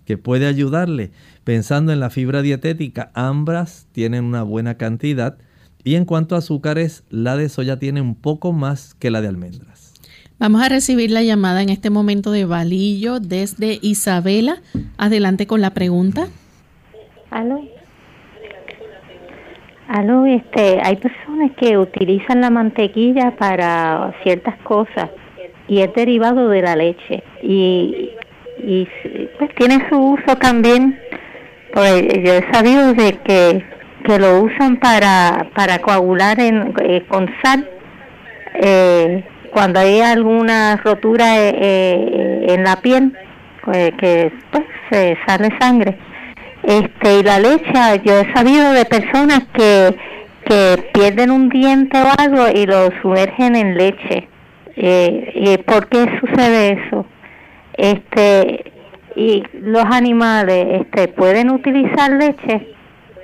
que 0.07 0.17
puede 0.17 0.47
ayudarle. 0.47 1.13
Pensando 1.45 1.93
en 1.93 2.01
la 2.01 2.09
fibra 2.09 2.41
dietética, 2.41 3.11
ambas 3.15 3.87
tienen 3.93 4.25
una 4.25 4.43
buena 4.43 4.77
cantidad 4.77 5.37
y 5.85 5.97
en 5.97 6.07
cuanto 6.07 6.35
a 6.35 6.39
azúcares, 6.39 7.05
la 7.11 7.37
de 7.37 7.51
soya 7.51 7.79
tiene 7.79 8.01
un 8.01 8.15
poco 8.15 8.55
más 8.55 8.95
que 8.95 9.11
la 9.11 9.21
de 9.21 9.29
almendras. 9.29 9.93
Vamos 10.39 10.63
a 10.63 10.71
recibir 10.71 11.11
la 11.11 11.23
llamada 11.23 11.63
en 11.63 11.69
este 11.69 11.91
momento 11.91 12.31
de 12.31 12.47
Valillo 12.47 13.21
desde 13.21 13.79
Isabela. 13.83 14.63
Adelante 14.97 15.47
con 15.47 15.61
la 15.61 15.75
pregunta. 15.75 16.29
¿Aló? 17.31 17.74
Aló, 19.89 20.25
este, 20.25 20.81
hay 20.83 20.97
personas 20.97 21.51
que 21.59 21.77
utilizan 21.77 22.41
la 22.41 22.49
mantequilla 22.49 23.33
para 23.33 24.15
ciertas 24.23 24.57
cosas 24.63 25.11
y 25.69 25.81
es 25.81 25.93
derivado 25.95 26.49
de 26.49 26.63
la 26.63 26.75
leche 26.75 27.23
y, 27.43 28.11
y 28.63 28.89
pues 29.39 29.55
tiene 29.57 29.87
su 29.91 29.97
uso 29.99 30.37
también. 30.37 30.99
Pues 31.75 32.03
yo 32.03 32.33
he 32.33 32.53
sabido 32.53 32.95
de 32.95 33.19
que, 33.25 33.63
que 34.05 34.19
lo 34.19 34.41
usan 34.41 34.79
para, 34.79 35.49
para 35.55 35.79
coagular 35.81 36.41
en, 36.41 36.73
eh, 36.83 37.05
con 37.07 37.29
sal 37.43 37.69
eh, 38.55 39.23
cuando 39.53 39.81
hay 39.81 40.01
alguna 40.01 40.77
rotura 40.83 41.37
eh, 41.37 42.47
en 42.49 42.65
la 42.65 42.77
piel, 42.77 43.13
que 43.99 44.33
pues, 44.51 44.65
se 44.91 45.17
sale 45.27 45.49
sangre 45.59 45.97
este 46.67 47.21
y 47.21 47.23
la 47.23 47.39
leche 47.39 48.03
yo 48.05 48.19
he 48.19 48.33
sabido 48.33 48.73
de 48.73 48.85
personas 48.85 49.45
que 49.53 49.97
que 50.45 50.91
pierden 50.93 51.31
un 51.31 51.49
diente 51.49 51.99
o 51.99 52.07
algo 52.19 52.49
y 52.55 52.67
lo 52.67 52.91
sumergen 53.01 53.57
en 53.57 53.77
leche. 53.77 54.29
Eh, 54.77 55.33
y 55.35 55.59
por 55.63 55.89
qué 55.89 56.05
sucede 56.21 56.73
eso 56.73 57.07
este 57.77 58.73
y 59.15 59.45
los 59.61 59.85
animales 59.85 60.83
este 60.83 61.07
pueden 61.07 61.51
utilizar 61.51 62.11
leche 62.13 62.75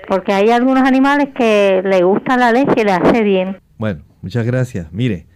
porque 0.07 0.32
hay 0.32 0.51
algunos 0.51 0.84
animales 0.84 1.30
que 1.36 1.82
le 1.84 2.05
gusta 2.05 2.36
la 2.36 2.53
leche 2.53 2.74
y 2.76 2.84
le 2.84 2.93
hace 2.93 3.22
bien. 3.22 3.57
Bueno 3.78 4.03
muchas 4.22 4.47
gracias. 4.47 4.93
Mire 4.93 5.26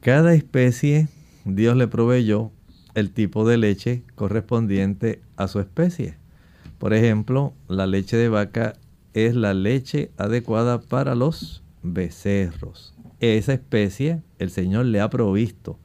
cada 0.00 0.34
especie 0.34 1.06
Dios 1.44 1.76
le 1.76 1.86
proveyó 1.86 2.50
el 2.94 3.12
tipo 3.12 3.48
de 3.48 3.56
leche 3.56 4.02
correspondiente 4.16 5.20
a 5.36 5.46
su 5.46 5.60
especie 5.60 6.16
por 6.78 6.94
ejemplo, 6.94 7.54
la 7.68 7.86
leche 7.86 8.16
de 8.16 8.28
vaca 8.28 8.74
es 9.14 9.34
la 9.34 9.54
leche 9.54 10.10
adecuada 10.18 10.80
para 10.80 11.14
los 11.14 11.62
becerros. 11.82 12.94
Esa 13.20 13.54
especie, 13.54 14.22
el 14.38 14.50
Señor 14.50 14.86
le 14.86 15.00
ha 15.00 15.08
provisto 15.08 15.78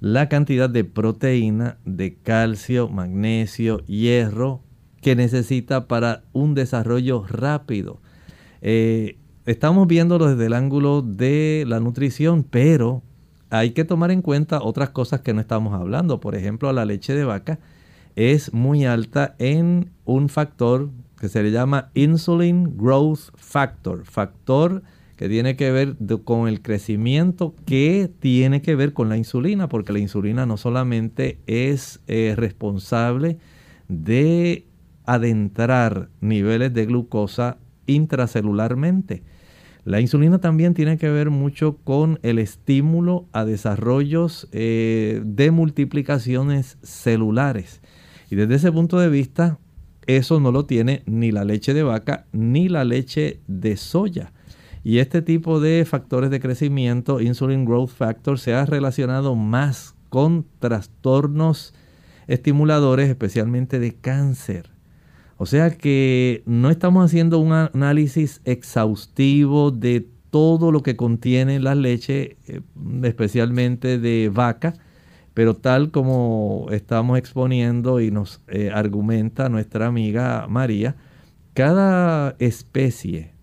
la 0.00 0.28
cantidad 0.28 0.68
de 0.68 0.84
proteína, 0.84 1.78
de 1.84 2.16
calcio, 2.16 2.88
magnesio, 2.88 3.78
hierro 3.86 4.62
que 5.00 5.16
necesita 5.16 5.88
para 5.88 6.24
un 6.32 6.54
desarrollo 6.54 7.24
rápido. 7.26 8.00
Eh, 8.60 9.18
estamos 9.46 9.86
viéndolo 9.86 10.28
desde 10.28 10.46
el 10.46 10.52
ángulo 10.52 11.00
de 11.00 11.64
la 11.66 11.80
nutrición, 11.80 12.44
pero 12.44 13.02
hay 13.50 13.70
que 13.70 13.84
tomar 13.84 14.10
en 14.10 14.22
cuenta 14.22 14.60
otras 14.60 14.90
cosas 14.90 15.20
que 15.20 15.32
no 15.32 15.40
estamos 15.40 15.74
hablando. 15.74 16.20
Por 16.20 16.34
ejemplo, 16.34 16.72
la 16.72 16.84
leche 16.84 17.14
de 17.14 17.24
vaca 17.24 17.58
es 18.16 18.52
muy 18.54 18.86
alta 18.86 19.36
en 19.38 19.90
un 20.04 20.28
factor 20.28 20.90
que 21.20 21.28
se 21.28 21.42
le 21.42 21.50
llama 21.50 21.90
Insulin 21.94 22.76
Growth 22.76 23.30
Factor, 23.36 24.04
factor 24.04 24.82
que 25.16 25.28
tiene 25.28 25.56
que 25.56 25.70
ver 25.70 25.96
con 26.24 26.48
el 26.48 26.60
crecimiento 26.60 27.54
que 27.64 28.10
tiene 28.18 28.60
que 28.60 28.74
ver 28.74 28.92
con 28.92 29.08
la 29.08 29.16
insulina, 29.16 29.68
porque 29.68 29.92
la 29.92 29.98
insulina 29.98 30.44
no 30.44 30.56
solamente 30.56 31.38
es 31.46 32.00
eh, 32.06 32.34
responsable 32.36 33.38
de 33.88 34.66
adentrar 35.04 36.10
niveles 36.20 36.74
de 36.74 36.84
glucosa 36.84 37.58
intracelularmente. 37.86 39.22
La 39.84 40.00
insulina 40.00 40.40
también 40.40 40.74
tiene 40.74 40.98
que 40.98 41.08
ver 41.08 41.30
mucho 41.30 41.76
con 41.84 42.18
el 42.22 42.38
estímulo 42.38 43.26
a 43.32 43.44
desarrollos 43.44 44.48
eh, 44.50 45.22
de 45.24 45.50
multiplicaciones 45.50 46.76
celulares. 46.82 47.80
Y 48.30 48.36
desde 48.36 48.56
ese 48.56 48.72
punto 48.72 48.98
de 48.98 49.08
vista, 49.08 49.58
eso 50.06 50.40
no 50.40 50.52
lo 50.52 50.66
tiene 50.66 51.02
ni 51.06 51.32
la 51.32 51.44
leche 51.44 51.74
de 51.74 51.82
vaca 51.82 52.26
ni 52.32 52.68
la 52.68 52.84
leche 52.84 53.40
de 53.46 53.76
soya. 53.76 54.32
Y 54.84 54.98
este 54.98 55.20
tipo 55.20 55.58
de 55.58 55.84
factores 55.84 56.30
de 56.30 56.40
crecimiento, 56.40 57.20
insulin 57.20 57.64
growth 57.64 57.90
factor, 57.90 58.38
se 58.38 58.54
ha 58.54 58.64
relacionado 58.66 59.34
más 59.34 59.96
con 60.10 60.46
trastornos 60.60 61.74
estimuladores, 62.28 63.08
especialmente 63.08 63.78
de 63.78 63.94
cáncer. 63.94 64.70
O 65.38 65.46
sea 65.46 65.70
que 65.70 66.42
no 66.46 66.70
estamos 66.70 67.04
haciendo 67.04 67.38
un 67.38 67.52
análisis 67.52 68.40
exhaustivo 68.44 69.70
de 69.70 70.08
todo 70.30 70.72
lo 70.72 70.82
que 70.82 70.96
contiene 70.96 71.60
la 71.60 71.74
leche, 71.74 72.36
eh, 72.46 72.60
especialmente 73.02 73.98
de 73.98 74.30
vaca, 74.32 74.74
pero 75.36 75.54
tal 75.54 75.90
como 75.90 76.68
estamos 76.70 77.18
exponiendo 77.18 78.00
y 78.00 78.10
nos 78.10 78.40
eh, 78.48 78.70
argumenta 78.72 79.50
nuestra 79.50 79.84
amiga 79.84 80.46
María, 80.48 80.96
cada 81.52 82.36
especie, 82.38 83.34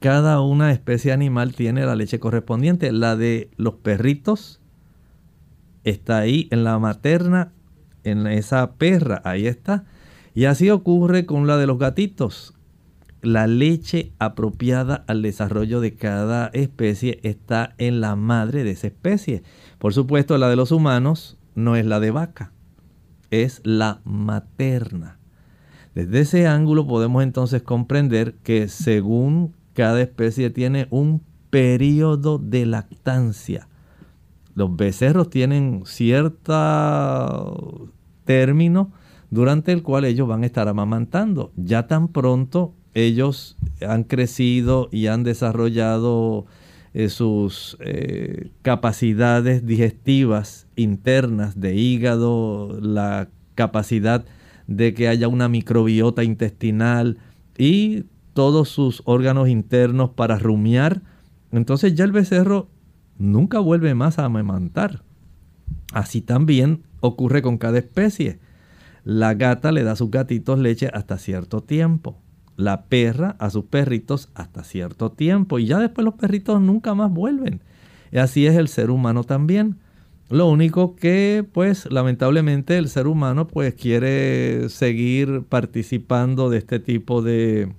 cada 0.00 0.42
una 0.42 0.70
especie 0.70 1.10
animal 1.10 1.54
tiene 1.54 1.86
la 1.86 1.96
leche 1.96 2.18
correspondiente. 2.18 2.92
La 2.92 3.16
de 3.16 3.48
los 3.56 3.76
perritos 3.76 4.60
está 5.82 6.18
ahí 6.18 6.46
en 6.50 6.62
la 6.62 6.78
materna, 6.78 7.52
en 8.04 8.26
esa 8.26 8.72
perra, 8.72 9.22
ahí 9.24 9.46
está. 9.46 9.86
Y 10.34 10.44
así 10.44 10.68
ocurre 10.68 11.24
con 11.24 11.46
la 11.46 11.56
de 11.56 11.66
los 11.66 11.78
gatitos. 11.78 12.52
La 13.22 13.46
leche 13.46 14.12
apropiada 14.18 15.04
al 15.06 15.22
desarrollo 15.22 15.80
de 15.80 15.94
cada 15.94 16.48
especie 16.48 17.18
está 17.22 17.74
en 17.78 18.02
la 18.02 18.14
madre 18.14 18.62
de 18.62 18.72
esa 18.72 18.88
especie. 18.88 19.42
Por 19.82 19.92
supuesto, 19.92 20.38
la 20.38 20.48
de 20.48 20.54
los 20.54 20.70
humanos 20.70 21.36
no 21.56 21.74
es 21.74 21.84
la 21.84 21.98
de 21.98 22.12
vaca, 22.12 22.52
es 23.32 23.60
la 23.64 24.00
materna. 24.04 25.18
Desde 25.96 26.20
ese 26.20 26.46
ángulo 26.46 26.86
podemos 26.86 27.24
entonces 27.24 27.64
comprender 27.64 28.34
que 28.44 28.68
según 28.68 29.56
cada 29.72 30.00
especie 30.00 30.50
tiene 30.50 30.86
un 30.90 31.20
periodo 31.50 32.38
de 32.38 32.64
lactancia. 32.64 33.66
Los 34.54 34.76
becerros 34.76 35.30
tienen 35.30 35.82
cierto 35.84 37.88
término 38.24 38.92
durante 39.30 39.72
el 39.72 39.82
cual 39.82 40.04
ellos 40.04 40.28
van 40.28 40.44
a 40.44 40.46
estar 40.46 40.68
amamantando. 40.68 41.50
Ya 41.56 41.88
tan 41.88 42.06
pronto 42.06 42.72
ellos 42.94 43.56
han 43.84 44.04
crecido 44.04 44.88
y 44.92 45.08
han 45.08 45.24
desarrollado 45.24 46.46
eh, 46.94 47.08
sus 47.08 47.76
eh, 47.80 48.50
capacidades 48.62 49.66
digestivas 49.66 50.66
internas 50.76 51.58
de 51.58 51.74
hígado, 51.74 52.78
la 52.80 53.28
capacidad 53.54 54.24
de 54.66 54.94
que 54.94 55.08
haya 55.08 55.28
una 55.28 55.48
microbiota 55.48 56.22
intestinal 56.24 57.18
y 57.56 58.04
todos 58.34 58.68
sus 58.68 59.02
órganos 59.04 59.48
internos 59.48 60.10
para 60.10 60.38
rumiar, 60.38 61.02
entonces 61.50 61.94
ya 61.94 62.04
el 62.04 62.12
becerro 62.12 62.68
nunca 63.18 63.58
vuelve 63.58 63.94
más 63.94 64.18
a 64.18 64.24
amamantar. 64.24 65.02
Así 65.92 66.20
también 66.20 66.82
ocurre 67.00 67.42
con 67.42 67.58
cada 67.58 67.78
especie. 67.78 68.38
La 69.04 69.34
gata 69.34 69.72
le 69.72 69.82
da 69.82 69.92
a 69.92 69.96
sus 69.96 70.10
gatitos 70.10 70.58
leche 70.58 70.90
hasta 70.92 71.18
cierto 71.18 71.62
tiempo. 71.62 72.18
La 72.62 72.84
perra 72.84 73.34
a 73.40 73.50
sus 73.50 73.64
perritos 73.64 74.28
hasta 74.34 74.62
cierto 74.62 75.10
tiempo. 75.10 75.58
Y 75.58 75.66
ya 75.66 75.78
después 75.78 76.04
los 76.04 76.14
perritos 76.14 76.60
nunca 76.60 76.94
más 76.94 77.10
vuelven. 77.10 77.60
Y 78.12 78.18
así 78.18 78.46
es 78.46 78.56
el 78.56 78.68
ser 78.68 78.90
humano 78.90 79.24
también. 79.24 79.78
Lo 80.30 80.48
único 80.48 80.94
que, 80.94 81.44
pues, 81.52 81.90
lamentablemente 81.90 82.78
el 82.78 82.88
ser 82.88 83.06
humano, 83.06 83.48
pues, 83.48 83.74
quiere 83.74 84.68
seguir 84.68 85.42
participando 85.48 86.50
de 86.50 86.58
este 86.58 86.78
tipo 86.78 87.20
de 87.20 87.72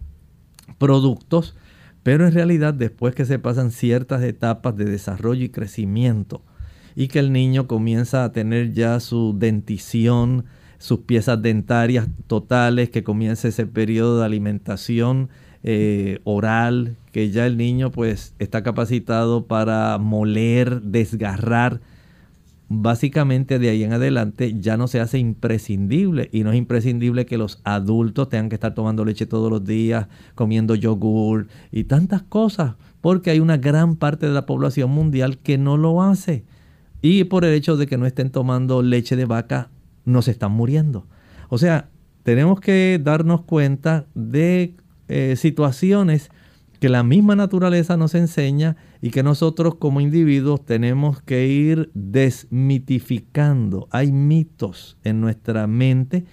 productos. 0.77 1.55
Pero 2.03 2.27
en 2.27 2.33
realidad, 2.33 2.73
después 2.73 3.15
que 3.15 3.25
se 3.25 3.39
pasan 3.39 3.71
ciertas 3.71 4.21
etapas 4.21 4.75
de 4.75 4.85
desarrollo 4.85 5.45
y 5.45 5.49
crecimiento, 5.49 6.41
y 6.95 7.07
que 7.07 7.19
el 7.19 7.31
niño 7.31 7.67
comienza 7.67 8.23
a 8.23 8.33
tener 8.33 8.73
ya 8.73 8.99
su 8.99 9.33
dentición, 9.37 10.45
sus 10.83 10.99
piezas 10.99 11.41
dentarias 11.41 12.09
totales, 12.27 12.89
que 12.89 13.05
comience 13.05 13.47
ese 13.47 13.65
periodo 13.65 14.19
de 14.19 14.25
alimentación 14.25 15.29
eh, 15.63 16.19
oral, 16.25 16.97
que 17.13 17.31
ya 17.31 17.45
el 17.45 17.55
niño 17.55 17.89
pues 17.89 18.35
está 18.37 18.63
capacitado 18.63 19.45
para 19.45 19.97
moler, 19.97 20.81
desgarrar. 20.81 21.79
Básicamente 22.67 23.59
de 23.59 23.69
ahí 23.69 23.85
en 23.85 23.93
adelante 23.93 24.59
ya 24.59 24.75
no 24.75 24.89
se 24.89 24.99
hace 24.99 25.19
imprescindible 25.19 26.27
y 26.33 26.43
no 26.43 26.51
es 26.51 26.57
imprescindible 26.57 27.25
que 27.25 27.37
los 27.37 27.61
adultos 27.63 28.27
tengan 28.27 28.49
que 28.49 28.55
estar 28.55 28.73
tomando 28.73 29.05
leche 29.05 29.25
todos 29.25 29.49
los 29.49 29.63
días, 29.63 30.07
comiendo 30.35 30.75
yogur 30.75 31.47
y 31.71 31.85
tantas 31.85 32.23
cosas, 32.23 32.75
porque 32.99 33.31
hay 33.31 33.39
una 33.39 33.55
gran 33.55 33.95
parte 33.95 34.25
de 34.25 34.33
la 34.33 34.45
población 34.45 34.91
mundial 34.91 35.37
que 35.37 35.57
no 35.57 35.77
lo 35.77 36.03
hace. 36.03 36.43
Y 37.01 37.23
por 37.23 37.45
el 37.45 37.53
hecho 37.53 37.77
de 37.77 37.87
que 37.87 37.97
no 37.97 38.05
estén 38.05 38.31
tomando 38.31 38.81
leche 38.81 39.15
de 39.15 39.23
vaca, 39.23 39.69
nos 40.05 40.27
están 40.27 40.51
muriendo. 40.51 41.05
O 41.49 41.57
sea, 41.57 41.89
tenemos 42.23 42.59
que 42.59 42.99
darnos 43.03 43.41
cuenta 43.41 44.05
de 44.15 44.75
eh, 45.07 45.35
situaciones 45.37 46.29
que 46.79 46.89
la 46.89 47.03
misma 47.03 47.35
naturaleza 47.35 47.95
nos 47.95 48.13
enseña 48.13 48.75
y 49.01 49.11
que 49.11 49.23
nosotros 49.23 49.75
como 49.75 50.01
individuos 50.01 50.65
tenemos 50.65 51.21
que 51.21 51.47
ir 51.47 51.89
desmitificando. 51.93 53.87
Hay 53.91 54.11
mitos 54.11 54.97
en 55.03 55.21
nuestra 55.21 55.65
mente 55.67 56.25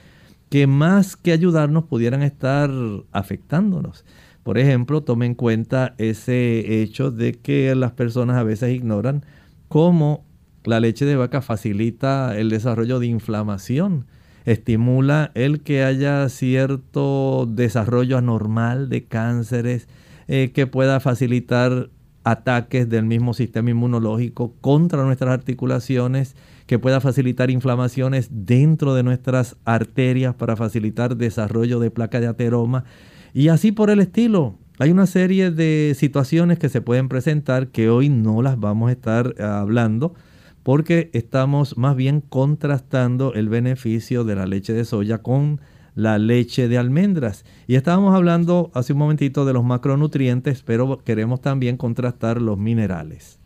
que 0.48 0.66
más 0.66 1.16
que 1.16 1.32
ayudarnos 1.32 1.84
pudieran 1.84 2.22
estar 2.22 2.70
afectándonos. 3.12 4.04
Por 4.42 4.58
ejemplo, 4.58 5.02
tome 5.02 5.26
en 5.26 5.34
cuenta 5.34 5.94
ese 5.98 6.82
hecho 6.82 7.10
de 7.10 7.34
que 7.34 7.72
las 7.76 7.92
personas 7.92 8.36
a 8.36 8.42
veces 8.42 8.74
ignoran 8.74 9.24
cómo 9.68 10.24
la 10.64 10.80
leche 10.80 11.04
de 11.04 11.16
vaca 11.16 11.40
facilita 11.42 12.38
el 12.38 12.50
desarrollo 12.50 12.98
de 12.98 13.06
inflamación, 13.06 14.06
estimula 14.44 15.30
el 15.34 15.60
que 15.60 15.84
haya 15.84 16.28
cierto 16.28 17.46
desarrollo 17.50 18.18
anormal 18.18 18.88
de 18.88 19.04
cánceres, 19.04 19.88
eh, 20.28 20.52
que 20.54 20.66
pueda 20.66 21.00
facilitar 21.00 21.88
ataques 22.24 22.88
del 22.88 23.04
mismo 23.04 23.34
sistema 23.34 23.70
inmunológico 23.70 24.54
contra 24.60 25.04
nuestras 25.04 25.32
articulaciones, 25.32 26.36
que 26.66 26.78
pueda 26.78 27.00
facilitar 27.00 27.50
inflamaciones 27.50 28.28
dentro 28.30 28.94
de 28.94 29.02
nuestras 29.02 29.56
arterias 29.64 30.34
para 30.34 30.56
facilitar 30.56 31.16
desarrollo 31.16 31.80
de 31.80 31.90
placa 31.90 32.20
de 32.20 32.28
ateroma 32.28 32.84
y 33.32 33.48
así 33.48 33.72
por 33.72 33.90
el 33.90 34.00
estilo. 34.00 34.56
Hay 34.78 34.90
una 34.90 35.06
serie 35.06 35.50
de 35.50 35.94
situaciones 35.96 36.58
que 36.58 36.68
se 36.68 36.80
pueden 36.80 37.08
presentar 37.08 37.68
que 37.68 37.90
hoy 37.90 38.08
no 38.08 38.40
las 38.40 38.58
vamos 38.58 38.88
a 38.88 38.92
estar 38.92 39.34
eh, 39.36 39.42
hablando 39.42 40.14
porque 40.62 41.10
estamos 41.12 41.76
más 41.78 41.96
bien 41.96 42.20
contrastando 42.20 43.34
el 43.34 43.48
beneficio 43.48 44.24
de 44.24 44.36
la 44.36 44.46
leche 44.46 44.72
de 44.72 44.84
soya 44.84 45.18
con 45.18 45.60
la 45.94 46.18
leche 46.18 46.68
de 46.68 46.78
almendras. 46.78 47.44
Y 47.66 47.74
estábamos 47.74 48.14
hablando 48.14 48.70
hace 48.74 48.92
un 48.92 49.00
momentito 49.00 49.44
de 49.44 49.52
los 49.52 49.64
macronutrientes, 49.64 50.62
pero 50.62 51.02
queremos 51.04 51.40
también 51.40 51.76
contrastar 51.76 52.40
los 52.40 52.58
minerales. 52.58 53.38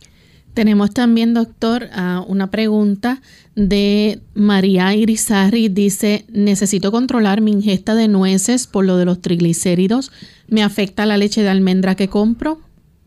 Tenemos 0.52 0.94
también, 0.94 1.34
doctor, 1.34 1.88
ah, 1.92 2.24
una 2.28 2.52
pregunta 2.52 3.20
de 3.56 4.20
María 4.34 4.94
Irizarri. 4.94 5.68
Dice, 5.68 6.26
necesito 6.32 6.92
controlar 6.92 7.40
mi 7.40 7.50
ingesta 7.50 7.96
de 7.96 8.06
nueces 8.06 8.68
por 8.68 8.84
lo 8.84 8.96
de 8.96 9.04
los 9.04 9.20
triglicéridos. 9.20 10.12
¿Me 10.46 10.62
afecta 10.62 11.06
la 11.06 11.16
leche 11.16 11.42
de 11.42 11.48
almendra 11.48 11.96
que 11.96 12.08
compro? 12.08 12.60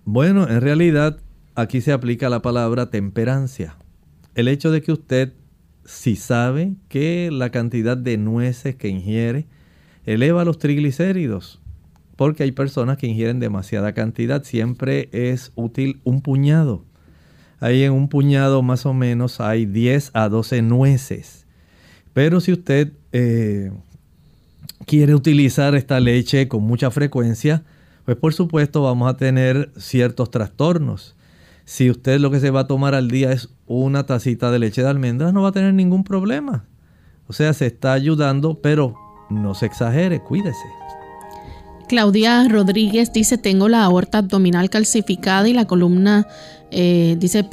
Bueno, 0.03 0.49
en 0.49 0.59
realidad 0.59 1.19
aquí 1.55 1.79
se 1.79 1.93
aplica 1.93 2.27
la 2.27 2.41
palabra 2.41 2.89
temperancia 2.89 3.77
el 4.37 4.47
hecho 4.47 4.69
de 4.69 4.83
que 4.83 4.91
usted, 4.91 5.33
si 5.83 6.15
sabe 6.15 6.75
que 6.89 7.31
la 7.31 7.49
cantidad 7.49 7.97
de 7.97 8.17
nueces 8.17 8.75
que 8.75 8.87
ingiere 8.87 9.47
eleva 10.05 10.45
los 10.45 10.59
triglicéridos, 10.59 11.59
porque 12.15 12.43
hay 12.43 12.51
personas 12.51 12.99
que 12.99 13.07
ingieren 13.07 13.39
demasiada 13.39 13.93
cantidad, 13.93 14.43
siempre 14.43 15.09
es 15.11 15.51
útil 15.55 16.01
un 16.03 16.21
puñado. 16.21 16.85
Ahí 17.59 17.81
en 17.81 17.93
un 17.93 18.09
puñado 18.09 18.61
más 18.61 18.85
o 18.85 18.93
menos 18.93 19.41
hay 19.41 19.65
10 19.65 20.11
a 20.13 20.29
12 20.29 20.61
nueces. 20.61 21.47
Pero 22.13 22.39
si 22.39 22.51
usted 22.51 22.93
eh, 23.13 23.71
quiere 24.85 25.15
utilizar 25.15 25.73
esta 25.73 25.99
leche 25.99 26.47
con 26.47 26.61
mucha 26.61 26.91
frecuencia, 26.91 27.63
pues 28.05 28.17
por 28.17 28.35
supuesto 28.35 28.83
vamos 28.83 29.09
a 29.09 29.17
tener 29.17 29.71
ciertos 29.77 30.29
trastornos. 30.29 31.16
Si 31.67 31.89
usted 31.89 32.21
lo 32.21 32.31
que 32.31 32.39
se 32.39 32.49
va 32.49 32.61
a 32.61 32.67
tomar 32.67 32.95
al 32.95 33.09
día 33.09 33.33
es 33.33 33.49
una 33.65 34.05
tacita 34.05 34.51
de 34.51 34.57
leche 34.57 34.83
de 34.83 34.87
almendras, 34.87 35.33
no 35.33 35.41
va 35.41 35.49
a 35.49 35.51
tener 35.51 35.73
ningún 35.73 36.05
problema. 36.05 36.63
O 37.27 37.33
sea, 37.33 37.51
se 37.51 37.65
está 37.65 37.91
ayudando, 37.91 38.61
pero 38.61 38.95
no 39.29 39.53
se 39.53 39.65
exagere, 39.65 40.21
cuídese. 40.21 40.65
Claudia 41.89 42.47
Rodríguez 42.47 43.11
dice, 43.11 43.37
tengo 43.37 43.67
la 43.67 43.83
aorta 43.83 44.19
abdominal 44.19 44.69
calcificada 44.69 45.49
y 45.49 45.53
la 45.53 45.65
columna, 45.65 46.25
eh, 46.71 47.17
dice, 47.19 47.45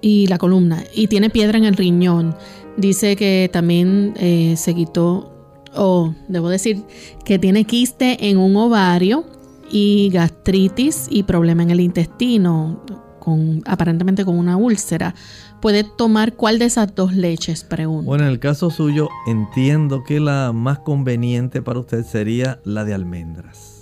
y 0.00 0.26
la 0.26 0.38
columna, 0.38 0.82
y 0.94 1.08
tiene 1.08 1.28
piedra 1.28 1.58
en 1.58 1.66
el 1.66 1.76
riñón. 1.76 2.34
Dice 2.78 3.14
que 3.14 3.50
también 3.52 4.14
eh, 4.16 4.54
se 4.56 4.74
quitó, 4.74 5.34
o 5.74 6.14
debo 6.28 6.48
decir, 6.48 6.82
que 7.26 7.38
tiene 7.38 7.64
quiste 7.64 8.30
en 8.30 8.38
un 8.38 8.56
ovario 8.56 9.26
y 9.70 10.08
gastritis 10.08 11.08
y 11.10 11.24
problema 11.24 11.62
en 11.62 11.70
el 11.72 11.80
intestino, 11.80 12.82
con, 13.20 13.62
aparentemente 13.66 14.24
con 14.24 14.36
una 14.36 14.56
úlcera. 14.56 15.14
¿Puede 15.60 15.84
tomar 15.84 16.32
cuál 16.34 16.58
de 16.58 16.64
esas 16.64 16.94
dos 16.94 17.14
leches? 17.14 17.62
Pregunto. 17.62 18.06
Bueno, 18.06 18.24
en 18.24 18.30
el 18.30 18.40
caso 18.40 18.70
suyo 18.70 19.08
entiendo 19.28 20.02
que 20.02 20.18
la 20.18 20.52
más 20.52 20.80
conveniente 20.80 21.62
para 21.62 21.78
usted 21.78 22.04
sería 22.04 22.58
la 22.64 22.84
de 22.84 22.94
almendras. 22.94 23.80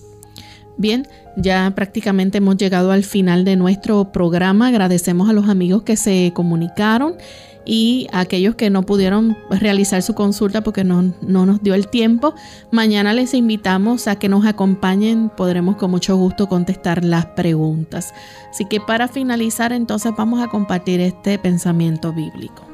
Bien, 0.77 1.09
ya 1.37 1.73
prácticamente 1.75 2.39
hemos 2.39 2.57
llegado 2.57 2.93
al 2.93 3.03
final 3.03 3.45
de 3.45 3.57
nuestro 3.57 4.13
programa. 4.13 4.69
Agradecemos 4.69 5.29
a 5.29 5.33
los 5.33 5.49
amigos 5.49 5.83
que 5.83 5.97
se 5.97 6.33
comunicaron 6.35 7.17
y 7.69 8.09
aquellos 8.13 8.55
que 8.55 8.71
no 8.71 8.83
pudieron 8.83 9.37
realizar 9.51 10.03
su 10.03 10.15
consulta 10.15 10.63
porque 10.63 10.85
no, 10.85 11.13
no, 11.21 11.45
nos 11.45 11.63
dio 11.63 11.75
el 11.75 11.89
tiempo. 11.89 12.35
Mañana 12.73 13.13
les 13.13 13.35
invitamos 13.35 14.09
a 14.09 14.19
que 14.19 14.31
nos 14.31 14.47
acompañen. 14.47 15.29
Podremos 15.29 15.77
con 15.77 15.91
mucho 15.91 16.17
gusto 16.17 16.49
contestar 16.49 17.05
las 17.05 17.27
preguntas. 17.27 18.15
Así 18.51 18.65
que 18.65 18.81
para 18.81 19.07
finalizar 19.07 19.75
entonces 19.75 20.13
vamos 20.17 20.41
a 20.41 20.49
compartir 20.49 21.01
este 21.01 21.39
pensamiento 21.39 22.13
bíblico. 22.15 22.67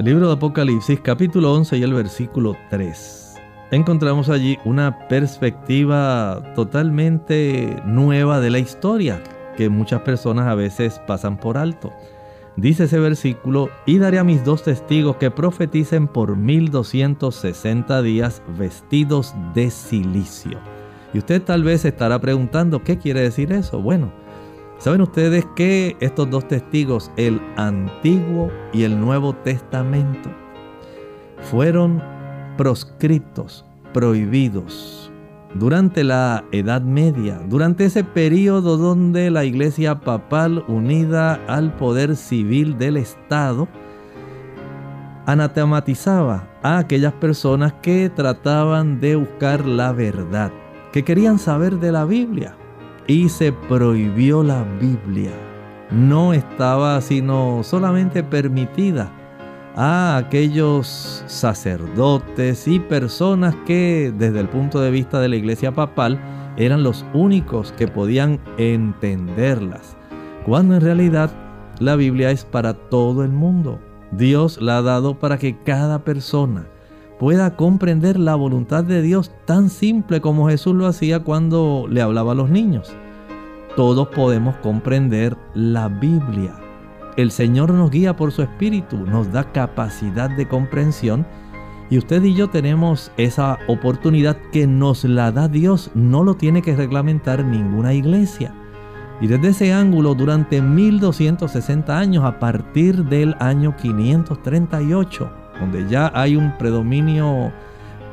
El 0.00 0.06
libro 0.06 0.26
de 0.26 0.32
Apocalipsis 0.32 0.98
capítulo 1.00 1.54
11 1.54 1.78
y 1.78 1.82
el 1.84 1.94
versículo 1.94 2.56
3 2.70 3.22
encontramos 3.70 4.28
allí 4.28 4.58
una 4.64 5.08
perspectiva 5.08 6.42
totalmente 6.54 7.80
nueva 7.86 8.40
de 8.40 8.50
la 8.50 8.58
historia 8.58 9.22
que 9.56 9.68
muchas 9.68 10.02
personas 10.02 10.48
a 10.48 10.54
veces 10.54 11.00
pasan 11.06 11.38
por 11.38 11.56
alto. 11.56 11.92
Dice 12.56 12.84
ese 12.84 12.98
versículo, 12.98 13.70
y 13.86 13.98
daré 13.98 14.18
a 14.18 14.24
mis 14.24 14.44
dos 14.44 14.62
testigos 14.62 15.16
que 15.16 15.30
profeticen 15.30 16.06
por 16.06 16.36
1260 16.36 18.02
días 18.02 18.42
vestidos 18.58 19.34
de 19.54 19.70
silicio. 19.70 20.58
Y 21.14 21.18
usted 21.18 21.42
tal 21.42 21.64
vez 21.64 21.84
estará 21.84 22.20
preguntando, 22.20 22.82
¿qué 22.84 22.98
quiere 22.98 23.20
decir 23.20 23.52
eso? 23.52 23.80
Bueno, 23.80 24.12
¿saben 24.78 25.00
ustedes 25.00 25.46
que 25.56 25.96
estos 26.00 26.28
dos 26.28 26.46
testigos, 26.46 27.10
el 27.16 27.40
Antiguo 27.56 28.50
y 28.72 28.84
el 28.84 29.00
Nuevo 29.00 29.34
Testamento, 29.34 30.30
fueron 31.50 32.02
proscritos, 32.56 33.64
prohibidos. 33.92 35.01
Durante 35.54 36.02
la 36.02 36.44
Edad 36.50 36.80
Media, 36.80 37.40
durante 37.46 37.84
ese 37.84 38.04
periodo 38.04 38.78
donde 38.78 39.30
la 39.30 39.44
Iglesia 39.44 40.00
Papal 40.00 40.64
unida 40.66 41.34
al 41.46 41.76
poder 41.76 42.16
civil 42.16 42.78
del 42.78 42.96
Estado, 42.96 43.68
anatematizaba 45.26 46.48
a 46.62 46.78
aquellas 46.78 47.12
personas 47.12 47.74
que 47.82 48.08
trataban 48.08 48.98
de 48.98 49.16
buscar 49.16 49.66
la 49.66 49.92
verdad, 49.92 50.50
que 50.90 51.04
querían 51.04 51.38
saber 51.38 51.78
de 51.80 51.92
la 51.92 52.06
Biblia. 52.06 52.56
Y 53.06 53.28
se 53.28 53.52
prohibió 53.52 54.42
la 54.42 54.64
Biblia. 54.80 55.32
No 55.90 56.32
estaba 56.32 57.00
sino 57.00 57.62
solamente 57.62 58.22
permitida 58.22 59.10
a 59.76 60.16
aquellos 60.16 61.24
sacerdotes 61.26 62.68
y 62.68 62.78
personas 62.78 63.54
que 63.66 64.12
desde 64.16 64.40
el 64.40 64.48
punto 64.48 64.80
de 64.80 64.90
vista 64.90 65.20
de 65.20 65.28
la 65.28 65.36
iglesia 65.36 65.72
papal 65.72 66.20
eran 66.56 66.82
los 66.82 67.04
únicos 67.14 67.72
que 67.72 67.88
podían 67.88 68.38
entenderlas, 68.58 69.96
cuando 70.44 70.74
en 70.74 70.82
realidad 70.82 71.30
la 71.78 71.96
Biblia 71.96 72.30
es 72.30 72.44
para 72.44 72.74
todo 72.74 73.24
el 73.24 73.30
mundo. 73.30 73.80
Dios 74.12 74.60
la 74.60 74.78
ha 74.78 74.82
dado 74.82 75.18
para 75.18 75.38
que 75.38 75.58
cada 75.58 76.04
persona 76.04 76.66
pueda 77.18 77.56
comprender 77.56 78.18
la 78.18 78.34
voluntad 78.34 78.84
de 78.84 79.00
Dios 79.00 79.32
tan 79.46 79.70
simple 79.70 80.20
como 80.20 80.48
Jesús 80.48 80.74
lo 80.74 80.86
hacía 80.86 81.20
cuando 81.20 81.86
le 81.88 82.02
hablaba 82.02 82.32
a 82.32 82.34
los 82.34 82.50
niños. 82.50 82.92
Todos 83.74 84.08
podemos 84.08 84.54
comprender 84.56 85.34
la 85.54 85.88
Biblia 85.88 86.61
el 87.16 87.30
Señor 87.30 87.72
nos 87.72 87.90
guía 87.90 88.16
por 88.16 88.32
su 88.32 88.42
Espíritu, 88.42 88.98
nos 88.98 89.32
da 89.32 89.50
capacidad 89.52 90.28
de 90.30 90.48
comprensión 90.48 91.26
y 91.90 91.98
usted 91.98 92.22
y 92.22 92.34
yo 92.34 92.48
tenemos 92.48 93.12
esa 93.18 93.58
oportunidad 93.68 94.38
que 94.50 94.66
nos 94.66 95.04
la 95.04 95.30
da 95.30 95.46
Dios, 95.48 95.90
no 95.94 96.24
lo 96.24 96.36
tiene 96.36 96.62
que 96.62 96.74
reglamentar 96.74 97.44
ninguna 97.44 97.92
iglesia. 97.92 98.54
Y 99.20 99.26
desde 99.26 99.48
ese 99.48 99.74
ángulo, 99.74 100.14
durante 100.14 100.62
1260 100.62 101.98
años, 101.98 102.24
a 102.24 102.38
partir 102.38 103.04
del 103.04 103.36
año 103.40 103.76
538, 103.76 105.30
donde 105.60 105.86
ya 105.86 106.10
hay 106.14 106.34
un 106.34 106.56
predominio 106.56 107.52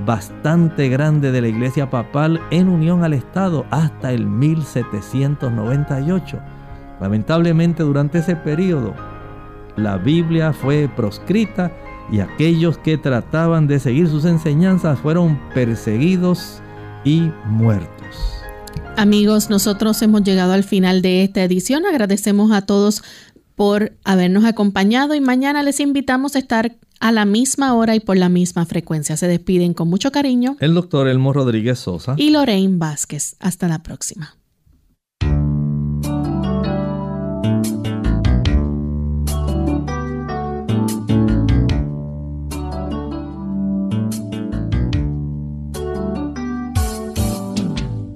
bastante 0.06 0.90
grande 0.90 1.32
de 1.32 1.42
la 1.42 1.48
iglesia 1.48 1.90
papal 1.90 2.42
en 2.52 2.68
unión 2.68 3.06
al 3.06 3.14
Estado, 3.14 3.66
hasta 3.72 4.12
el 4.12 4.28
1798 4.28 6.38
Lamentablemente 7.00 7.84
durante 7.84 8.20
ese 8.20 8.36
periodo 8.36 8.94
la 9.78 9.98
Biblia 9.98 10.54
fue 10.54 10.90
proscrita 10.94 11.72
y 12.12 12.20
aquellos 12.20 12.78
que 12.78 12.98
trataban 12.98 13.68
de 13.68 13.80
seguir 13.80 14.08
sus 14.08 14.26
enseñanzas 14.26 15.00
fueron 15.00 15.40
perseguidos 15.54 16.62
y 17.06 17.32
muertos. 17.46 18.44
Amigos, 18.98 19.50
nosotros 19.50 20.02
hemos 20.02 20.24
llegado 20.24 20.54
al 20.54 20.64
final 20.64 21.02
de 21.02 21.24
esta 21.24 21.44
edición. 21.44 21.86
Agradecemos 21.86 22.52
a 22.52 22.64
todos 22.64 23.04
por 23.56 23.94
habernos 24.04 24.46
acompañado 24.46 25.16
y 25.16 25.22
mañana 25.22 25.64
les 25.64 25.80
invitamos 25.80 26.36
a 26.36 26.40
estar 26.40 26.76
a 27.00 27.12
la 27.12 27.26
misma 27.26 27.74
hora 27.76 27.96
y 27.96 28.00
por 28.00 28.18
la 28.18 28.28
misma 28.28 28.66
frecuencia. 28.66 29.16
Se 29.16 29.28
despiden 29.28 29.74
con 29.74 29.90
mucho 29.90 30.12
cariño 30.12 30.58
el 30.60 30.74
doctor 30.74 31.08
Elmo 31.08 31.32
Rodríguez 31.32 31.80
Sosa 31.80 32.16
y 32.18 32.32
Lorraine 32.32 32.78
Vázquez. 32.78 33.36
Hasta 33.40 33.68
la 33.68 33.80
próxima. 33.80 34.39